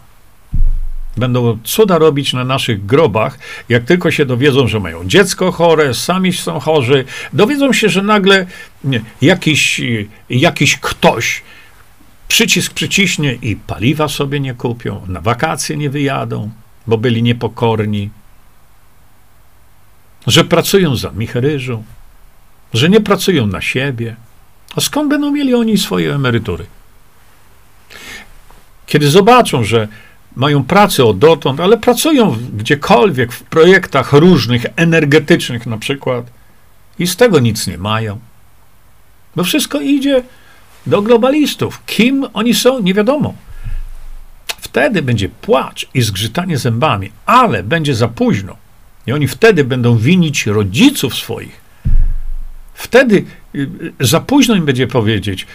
Będą 1.19 1.59
cuda 1.64 1.99
robić 1.99 2.33
na 2.33 2.45
naszych 2.45 2.87
grobach, 2.87 3.39
jak 3.69 3.85
tylko 3.85 4.11
się 4.11 4.27
dowiedzą, 4.27 4.69
że 4.69 4.81
mają 4.81 5.09
dziecko 5.09 5.53
chore, 5.53 5.95
sami 5.95 6.33
są 6.33 6.61
chorzy, 6.61 7.05
dowiedzą 7.33 7.73
się, 7.73 7.89
że 7.89 8.03
nagle 8.03 8.47
jakiś, 9.23 9.81
jakiś 10.31 10.77
ktoś 10.77 11.43
przycisk 12.29 12.73
przyciśnie 12.73 13.35
i 13.35 13.57
paliwa 13.57 14.09
sobie 14.09 14.41
nie 14.41 14.55
kupią, 14.55 15.07
na 15.09 15.21
wakacje 15.21 15.77
nie 15.77 15.91
wyjadą, 15.91 16.51
bo 16.87 16.99
byli 16.99 17.23
niepokorni, 17.23 18.11
że 20.27 20.45
pracują 20.45 20.97
za 20.97 21.11
micheryżu, 21.11 21.85
że 22.75 22.89
nie 22.89 23.01
pracują 23.01 23.47
na 23.47 23.61
siebie. 23.61 24.16
A 24.77 24.81
skąd 24.81 25.11
będą 25.11 25.31
mieli 25.31 25.55
oni 25.55 25.79
swoje 25.79 26.14
emerytury? 26.14 26.66
Kiedy 28.87 29.11
zobaczą, 29.11 29.64
że 29.64 29.89
mają 30.37 30.64
pracę 30.64 31.05
od 31.05 31.18
dotąd, 31.18 31.61
ale 31.61 31.79
pracują 31.79 32.37
gdziekolwiek 32.53 33.33
w 33.33 33.43
projektach 33.43 34.12
różnych, 34.12 34.66
energetycznych 34.76 35.66
na 35.66 35.79
przykład, 35.79 36.31
i 36.99 37.07
z 37.07 37.16
tego 37.16 37.39
nic 37.39 37.66
nie 37.66 37.79
mają. 37.79 38.18
Bo 39.37 39.45
wszystko 39.45 39.81
idzie 39.81 40.22
do 40.87 41.03
globalistów. 41.03 41.85
Kim 41.87 42.26
oni 42.33 42.55
są, 42.55 42.81
nie 42.81 42.95
wiadomo. 42.95 43.35
Wtedy 44.47 45.03
będzie 45.03 45.29
płacz 45.29 45.87
i 45.95 46.03
zgrzytanie 46.03 46.59
zębami, 46.59 47.11
ale 47.26 47.62
będzie 47.62 47.95
za 47.95 48.09
późno. 48.09 48.57
I 49.07 49.12
oni 49.12 49.29
wtedy 49.29 49.64
będą 49.64 49.97
winić 49.97 50.47
rodziców 50.47 51.14
swoich. 51.14 51.61
Wtedy 52.74 53.24
y, 53.55 53.59
y, 54.01 54.07
za 54.07 54.20
późno 54.20 54.55
im 54.55 54.64
będzie 54.64 54.87
powiedzieć: 54.87 55.47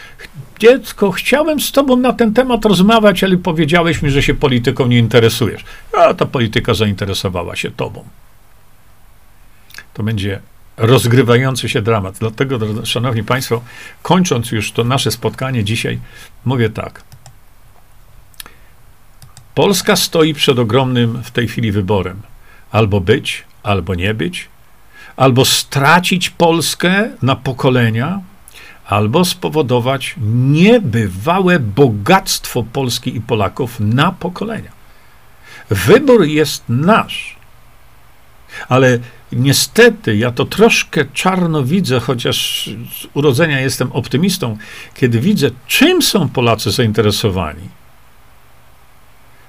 Dziecko, 0.59 1.11
chciałem 1.11 1.59
z 1.59 1.71
tobą 1.71 1.95
na 1.95 2.13
ten 2.13 2.33
temat 2.33 2.65
rozmawiać, 2.65 3.23
ale 3.23 3.37
powiedziałeś 3.37 4.01
mi, 4.01 4.11
że 4.11 4.23
się 4.23 4.33
polityką 4.33 4.87
nie 4.87 4.97
interesujesz. 4.97 5.63
A 5.97 6.13
ta 6.13 6.25
polityka 6.25 6.73
zainteresowała 6.73 7.55
się 7.55 7.71
tobą. 7.71 8.03
To 9.93 10.03
będzie 10.03 10.39
rozgrywający 10.77 11.69
się 11.69 11.81
dramat. 11.81 12.17
Dlatego, 12.19 12.85
szanowni 12.85 13.23
państwo, 13.23 13.61
kończąc 14.01 14.51
już 14.51 14.71
to 14.71 14.83
nasze 14.83 15.11
spotkanie 15.11 15.63
dzisiaj, 15.63 15.99
mówię 16.45 16.69
tak. 16.69 17.03
Polska 19.55 19.95
stoi 19.95 20.33
przed 20.33 20.59
ogromnym 20.59 21.23
w 21.23 21.31
tej 21.31 21.47
chwili 21.47 21.71
wyborem 21.71 22.21
albo 22.71 23.01
być, 23.01 23.43
albo 23.63 23.95
nie 23.95 24.13
być, 24.13 24.47
albo 25.15 25.45
stracić 25.45 26.29
Polskę 26.29 27.09
na 27.21 27.35
pokolenia, 27.35 28.21
albo 28.85 29.25
spowodować 29.25 30.15
niebywałe 30.51 31.59
bogactwo 31.59 32.63
Polski 32.63 33.15
i 33.15 33.21
Polaków 33.21 33.79
na 33.79 34.11
pokolenia. 34.11 34.71
Wybór 35.69 36.25
jest 36.25 36.63
nasz. 36.69 37.35
Ale 38.69 38.99
niestety 39.31 40.15
ja 40.15 40.31
to 40.31 40.45
troszkę 40.45 41.05
czarno 41.05 41.63
widzę, 41.63 41.99
chociaż 41.99 42.69
z 43.01 43.07
urodzenia 43.13 43.59
jestem 43.59 43.91
optymistą, 43.91 44.57
kiedy 44.93 45.19
widzę, 45.19 45.49
czym 45.67 46.01
są 46.01 46.29
Polacy 46.29 46.71
zainteresowani. 46.71 47.69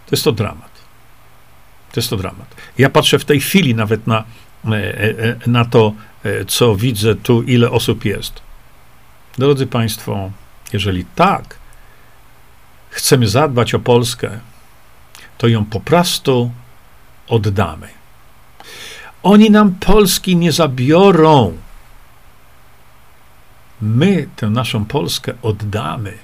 To 0.07 0.17
jest 0.17 0.25
to 0.25 0.33
dramat. 0.33 0.75
To 1.93 2.01
jest 2.01 2.11
to 2.11 2.17
dramat. 2.17 2.55
Ja 2.79 2.91
patrzę 2.91 3.19
w 3.19 3.25
tej 3.25 3.41
chwili 3.41 3.75
nawet 3.75 4.07
na, 4.07 4.25
e, 4.65 4.71
e, 4.71 5.09
e, 5.19 5.37
na 5.47 5.65
to, 5.65 5.93
co 6.47 6.77
widzę 6.77 7.15
tu, 7.15 7.43
ile 7.43 7.71
osób 7.71 8.05
jest. 8.05 8.44
Drodzy 9.39 9.67
Państwo, 9.67 10.31
jeżeli 10.73 11.05
tak 11.05 11.59
chcemy 12.91 13.29
zadbać 13.29 13.75
o 13.75 13.79
Polskę, 13.79 14.41
to 15.39 15.49
ją 15.49 15.65
po 15.65 15.81
prostu 15.81 16.51
oddamy. 17.29 17.89
Oni 19.23 19.51
nam 19.51 19.75
Polski 19.75 20.37
nie 20.37 20.53
zabiorą. 20.53 21.59
My 23.81 24.29
tę 24.37 24.51
naszą 24.51 24.85
Polskę 24.85 25.35
oddamy. 25.43 26.19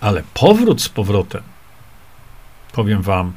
Ale 0.00 0.22
powrót 0.34 0.82
z 0.82 0.88
powrotem, 0.88 1.42
powiem 2.72 3.02
Wam, 3.02 3.32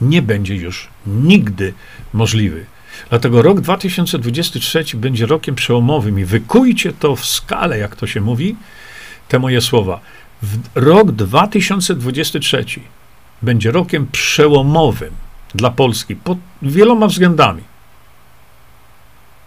nie 0.00 0.22
będzie 0.22 0.56
już 0.56 0.88
nigdy 1.06 1.74
możliwy. 2.12 2.66
Dlatego 3.10 3.42
rok 3.42 3.60
2023 3.60 4.84
będzie 4.94 5.26
rokiem 5.26 5.54
przełomowym 5.54 6.18
i 6.18 6.24
wykujcie 6.24 6.92
to 6.92 7.16
w 7.16 7.26
skalę, 7.26 7.78
jak 7.78 7.96
to 7.96 8.06
się 8.06 8.20
mówi, 8.20 8.56
te 9.28 9.38
moje 9.38 9.60
słowa. 9.60 10.00
Rok 10.74 11.12
2023 11.12 12.64
będzie 13.42 13.70
rokiem 13.70 14.06
przełomowym 14.12 15.14
dla 15.54 15.70
Polski 15.70 16.16
pod 16.16 16.38
wieloma 16.62 17.06
względami. 17.06 17.62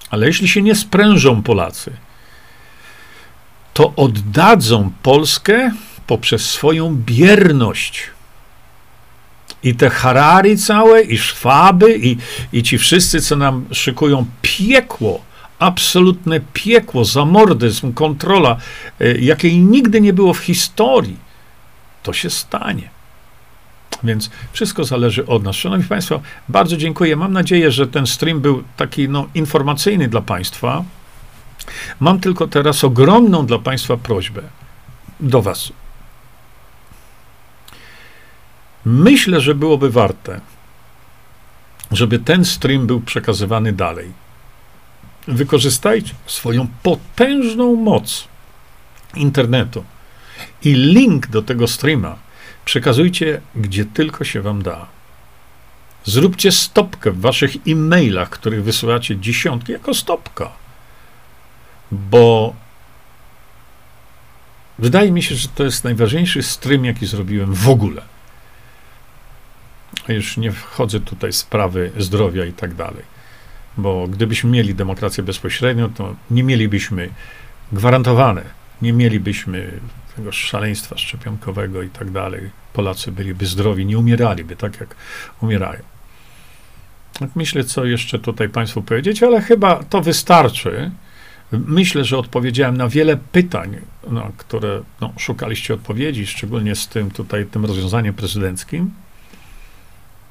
Ale 0.09 0.27
jeśli 0.27 0.47
się 0.47 0.61
nie 0.61 0.75
sprężą 0.75 1.43
Polacy, 1.43 1.91
to 3.73 3.93
oddadzą 3.95 4.91
Polskę 5.03 5.71
poprzez 6.07 6.49
swoją 6.49 6.95
bierność. 6.95 8.03
I 9.63 9.75
te 9.75 9.89
Harari 9.89 10.57
całe, 10.57 11.01
i 11.01 11.17
Szwaby, 11.17 11.97
i, 11.97 12.17
i 12.53 12.63
ci 12.63 12.77
wszyscy, 12.77 13.21
co 13.21 13.35
nam 13.35 13.65
szykują 13.71 14.25
piekło, 14.41 15.21
absolutne 15.59 16.39
piekło, 16.53 17.05
zamordyzm, 17.05 17.93
kontrola, 17.93 18.57
y, 19.01 19.19
jakiej 19.21 19.59
nigdy 19.59 20.01
nie 20.01 20.13
było 20.13 20.33
w 20.33 20.39
historii, 20.39 21.17
to 22.03 22.13
się 22.13 22.29
stanie. 22.29 22.89
Więc 24.03 24.29
wszystko 24.51 24.83
zależy 24.83 25.25
od 25.25 25.43
nas. 25.43 25.55
Szanowni 25.55 25.85
Państwo, 25.85 26.21
bardzo 26.49 26.77
dziękuję. 26.77 27.15
Mam 27.15 27.33
nadzieję, 27.33 27.71
że 27.71 27.87
ten 27.87 28.07
stream 28.07 28.39
był 28.39 28.63
taki 28.77 29.09
no, 29.09 29.27
informacyjny 29.33 30.07
dla 30.07 30.21
Państwa. 30.21 30.83
Mam 31.99 32.19
tylko 32.19 32.47
teraz 32.47 32.83
ogromną 32.83 33.45
dla 33.45 33.59
Państwa 33.59 33.97
prośbę 33.97 34.41
do 35.19 35.41
Was. 35.41 35.71
Myślę, 38.91 39.41
że 39.41 39.55
byłoby 39.55 39.89
warte, 39.89 40.41
żeby 41.91 42.19
ten 42.19 42.45
stream 42.45 42.87
był 42.87 43.01
przekazywany 43.01 43.73
dalej. 43.73 44.11
Wykorzystajcie 45.27 46.13
swoją 46.25 46.67
potężną 46.83 47.75
moc 47.75 48.27
internetu 49.15 49.83
i 50.63 50.73
link 50.73 51.27
do 51.27 51.41
tego 51.41 51.67
streama 51.67 52.15
przekazujcie 52.65 53.41
gdzie 53.55 53.85
tylko 53.85 54.23
się 54.23 54.41
wam 54.41 54.61
da. 54.61 54.87
Zróbcie 56.05 56.51
stopkę 56.51 57.11
w 57.11 57.21
waszych 57.21 57.55
e-mailach, 57.67 58.29
których 58.29 58.63
wysyłacie 58.63 59.17
dziesiątki, 59.17 59.71
jako 59.71 59.93
stopka. 59.93 60.51
Bo 61.91 62.55
wydaje 64.79 65.11
mi 65.11 65.23
się, 65.23 65.35
że 65.35 65.47
to 65.47 65.63
jest 65.63 65.83
najważniejszy 65.83 66.43
stream, 66.43 66.85
jaki 66.85 67.05
zrobiłem 67.05 67.53
w 67.53 67.69
ogóle. 67.69 68.18
Już 70.07 70.37
nie 70.37 70.51
wchodzę 70.51 70.99
tutaj 70.99 71.31
w 71.31 71.35
sprawy 71.35 71.91
zdrowia 71.97 72.45
i 72.45 72.53
tak 72.53 72.73
dalej. 72.73 73.03
Bo 73.77 74.07
gdybyśmy 74.07 74.49
mieli 74.49 74.75
demokrację 74.75 75.23
bezpośrednią, 75.23 75.93
to 75.93 76.15
nie 76.31 76.43
mielibyśmy 76.43 77.09
gwarantowane, 77.71 78.43
nie 78.81 78.93
mielibyśmy 78.93 79.79
tego 80.15 80.31
szaleństwa 80.31 80.97
szczepionkowego 80.97 81.81
i 81.81 81.89
tak 81.89 82.11
dalej. 82.11 82.49
Polacy 82.73 83.11
byliby 83.11 83.45
zdrowi, 83.45 83.85
nie 83.85 83.97
umieraliby 83.97 84.55
tak, 84.55 84.79
jak 84.79 84.95
umierają. 85.41 85.81
Tak 87.19 87.35
myślę, 87.35 87.63
co 87.63 87.85
jeszcze 87.85 88.19
tutaj 88.19 88.49
Państwu 88.49 88.81
powiedzieć, 88.81 89.23
ale 89.23 89.41
chyba 89.41 89.83
to 89.83 90.01
wystarczy. 90.01 90.91
Myślę, 91.51 92.03
że 92.03 92.17
odpowiedziałem 92.17 92.77
na 92.77 92.87
wiele 92.87 93.17
pytań, 93.17 93.77
na 94.07 94.31
które 94.37 94.81
no, 95.01 95.13
szukaliście 95.17 95.73
odpowiedzi, 95.73 96.27
szczególnie 96.27 96.75
z 96.75 96.87
tym 96.87 97.11
tutaj, 97.11 97.45
tym 97.45 97.65
rozwiązaniem 97.65 98.13
prezydenckim. 98.13 98.91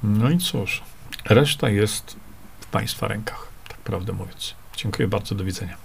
No 0.03 0.31
i 0.31 0.39
cóż, 0.39 0.83
reszta 1.25 1.69
jest 1.69 2.17
w 2.61 2.67
Państwa 2.67 3.09
rękach, 3.09 3.49
tak 3.69 3.79
prawdę 3.79 4.13
mówiąc. 4.13 4.55
Dziękuję 4.77 5.09
bardzo, 5.09 5.35
do 5.35 5.45
widzenia. 5.45 5.77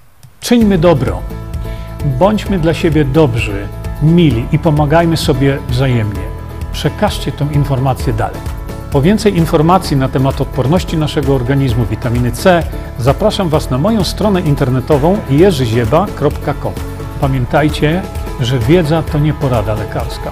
Czyńmy 0.41 0.77
dobro. 0.77 1.21
Bądźmy 2.05 2.59
dla 2.59 2.73
siebie 2.73 3.05
dobrzy, 3.05 3.67
mili 4.01 4.45
i 4.51 4.59
pomagajmy 4.59 5.17
sobie 5.17 5.59
wzajemnie. 5.69 6.21
Przekażcie 6.73 7.31
tę 7.31 7.47
informację 7.53 8.13
dalej. 8.13 8.41
Po 8.91 9.01
więcej 9.01 9.37
informacji 9.37 9.97
na 9.97 10.09
temat 10.09 10.41
odporności 10.41 10.97
naszego 10.97 11.35
organizmu 11.35 11.85
witaminy 11.85 12.31
C 12.31 12.63
zapraszam 12.99 13.49
Was 13.49 13.69
na 13.69 13.77
moją 13.77 14.03
stronę 14.03 14.41
internetową 14.41 15.17
jerzyzieba.com. 15.29 16.73
Pamiętajcie, 17.21 18.01
że 18.39 18.59
wiedza 18.59 19.03
to 19.03 19.19
nie 19.19 19.33
porada 19.33 19.73
lekarska. 19.73 20.31